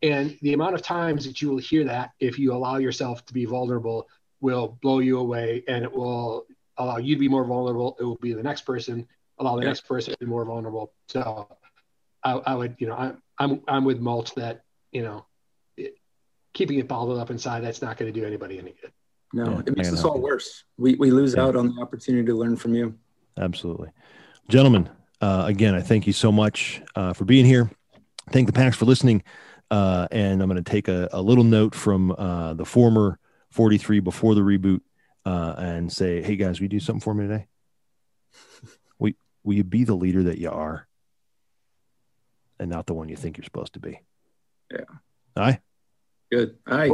And 0.03 0.37
the 0.41 0.53
amount 0.53 0.75
of 0.75 0.81
times 0.81 1.25
that 1.25 1.41
you 1.41 1.49
will 1.49 1.59
hear 1.59 1.85
that, 1.85 2.11
if 2.19 2.37
you 2.37 2.53
allow 2.53 2.77
yourself 2.77 3.25
to 3.27 3.33
be 3.33 3.45
vulnerable, 3.45 4.07
will 4.41 4.77
blow 4.81 4.99
you 4.99 5.19
away, 5.19 5.63
and 5.67 5.83
it 5.85 5.91
will 5.91 6.45
allow 6.77 6.97
you 6.97 7.15
to 7.15 7.19
be 7.19 7.27
more 7.29 7.45
vulnerable. 7.45 7.95
It 7.99 8.03
will 8.03 8.15
be 8.15 8.33
the 8.33 8.43
next 8.43 8.61
person 8.61 9.07
allow 9.41 9.55
the 9.55 9.63
Yeah. 9.63 9.69
next 9.69 9.87
person 9.87 10.13
to 10.13 10.19
be 10.19 10.25
more 10.25 10.45
vulnerable. 10.45 10.93
So 11.09 11.47
I, 12.23 12.33
I 12.33 12.55
would, 12.55 12.75
you 12.79 12.87
know, 12.87 12.95
I'm, 12.95 13.21
I'm, 13.37 13.61
I'm 13.67 13.85
with 13.85 13.99
mulch 13.99 14.35
that, 14.35 14.63
you 14.91 15.01
know, 15.01 15.25
keeping 16.53 16.79
it 16.79 16.87
bottled 16.87 17.17
up 17.19 17.29
inside, 17.29 17.61
that's 17.61 17.81
not 17.81 17.97
going 17.97 18.11
to 18.11 18.19
do 18.19 18.25
anybody 18.25 18.59
any 18.59 18.73
good. 18.81 18.91
no 19.33 19.51
Yeah, 19.51 19.59
it 19.67 19.77
makes 19.77 19.89
I 19.89 19.93
us 19.93 20.03
all 20.03 20.19
worse 20.21 20.63
we, 20.77 20.95
we 20.95 21.11
lose 21.11 21.35
Yeah. 21.35 21.45
out 21.45 21.55
on 21.55 21.73
the 21.75 21.81
opportunity 21.81 22.25
to 22.25 22.35
learn 22.35 22.55
from 22.57 22.73
you 22.73 22.95
Absolutely. 23.37 23.89
Gentlemen, 24.49 24.89
uh, 25.21 25.45
again, 25.47 25.73
I 25.73 25.81
thank 25.81 26.05
you 26.05 26.11
so 26.13 26.31
much 26.33 26.81
uh, 26.95 27.13
for 27.13 27.23
being 27.23 27.45
here. 27.45 27.71
Thank 28.31 28.47
the 28.47 28.53
PAX 28.53 28.75
for 28.75 28.83
listening. 28.85 29.23
Uh, 29.71 30.05
and 30.11 30.41
I'm 30.41 30.49
going 30.49 30.61
to 30.61 30.69
take 30.69 30.89
a, 30.89 31.07
a 31.13 31.21
little 31.21 31.45
note 31.45 31.73
from 31.73 32.11
uh, 32.11 32.53
the 32.55 32.65
former 32.65 33.17
43 33.51 34.01
before 34.01 34.35
the 34.35 34.41
reboot 34.41 34.81
uh, 35.25 35.55
and 35.57 35.91
say, 35.91 36.21
hey, 36.21 36.35
guys, 36.35 36.59
will 36.59 36.65
you 36.65 36.69
do 36.69 36.79
something 36.81 36.99
for 36.99 37.13
me 37.13 37.25
today? 37.27 37.47
will, 38.99 39.13
will 39.43 39.53
you 39.53 39.63
be 39.63 39.85
the 39.85 39.95
leader 39.95 40.23
that 40.23 40.37
you 40.39 40.51
are 40.51 40.87
and 42.59 42.69
not 42.69 42.85
the 42.85 42.93
one 42.93 43.07
you 43.07 43.15
think 43.15 43.37
you're 43.37 43.45
supposed 43.45 43.73
to 43.73 43.79
be? 43.79 44.01
Yeah. 44.71 44.79
All 45.37 45.43
right. 45.43 45.59
Good 46.31 46.55
all 46.69 46.77
right 46.77 46.91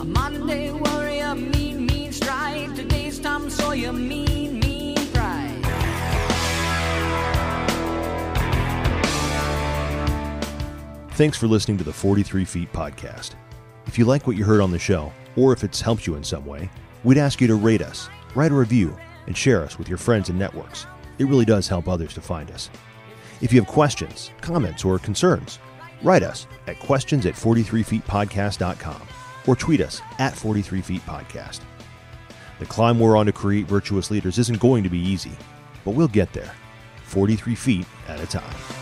A 0.00 0.04
modern 0.04 0.46
day 0.46 0.72
warrior, 0.72 1.34
mean, 1.34 1.86
mean 1.86 2.10
stride. 2.12 2.74
Today's 2.74 3.18
Tom 3.20 3.50
Sawyer, 3.50 3.92
mean, 3.92 4.58
mean 4.58 4.96
pride. 5.12 5.62
Thanks 11.12 11.36
for 11.36 11.46
listening 11.46 11.78
to 11.78 11.84
the 11.84 11.92
43 11.92 12.44
Feet 12.44 12.72
podcast. 12.72 13.32
If 13.86 13.98
you 13.98 14.06
like 14.06 14.26
what 14.26 14.36
you 14.36 14.44
heard 14.44 14.60
on 14.60 14.70
the 14.70 14.78
show, 14.78 15.12
or 15.36 15.52
if 15.52 15.62
it's 15.62 15.80
helped 15.80 16.06
you 16.06 16.14
in 16.14 16.24
some 16.24 16.46
way, 16.46 16.70
we'd 17.04 17.18
ask 17.18 17.40
you 17.40 17.46
to 17.46 17.54
rate 17.54 17.82
us, 17.82 18.08
write 18.34 18.52
a 18.52 18.54
review, 18.54 18.96
and 19.26 19.36
share 19.36 19.62
us 19.62 19.78
with 19.78 19.88
your 19.88 19.98
friends 19.98 20.30
and 20.30 20.38
networks. 20.38 20.86
It 21.18 21.26
really 21.26 21.44
does 21.44 21.68
help 21.68 21.88
others 21.88 22.14
to 22.14 22.20
find 22.20 22.50
us. 22.50 22.70
If 23.40 23.52
you 23.52 23.60
have 23.60 23.68
questions, 23.68 24.30
comments, 24.40 24.84
or 24.84 24.98
concerns, 24.98 25.58
write 26.02 26.22
us 26.22 26.46
at 26.66 26.78
questions 26.78 27.24
at 27.24 27.34
43feetpodcast.com 27.34 29.02
or 29.46 29.56
tweet 29.56 29.80
us 29.80 30.02
at 30.18 30.34
43feetpodcast. 30.34 31.60
The 32.58 32.66
climb 32.66 33.00
we're 33.00 33.16
on 33.16 33.26
to 33.26 33.32
create 33.32 33.66
virtuous 33.66 34.10
leaders 34.10 34.38
isn't 34.38 34.60
going 34.60 34.84
to 34.84 34.90
be 34.90 34.98
easy, 34.98 35.32
but 35.84 35.92
we'll 35.92 36.08
get 36.08 36.32
there, 36.34 36.54
43 37.04 37.54
feet 37.54 37.86
at 38.08 38.20
a 38.20 38.26
time. 38.26 38.79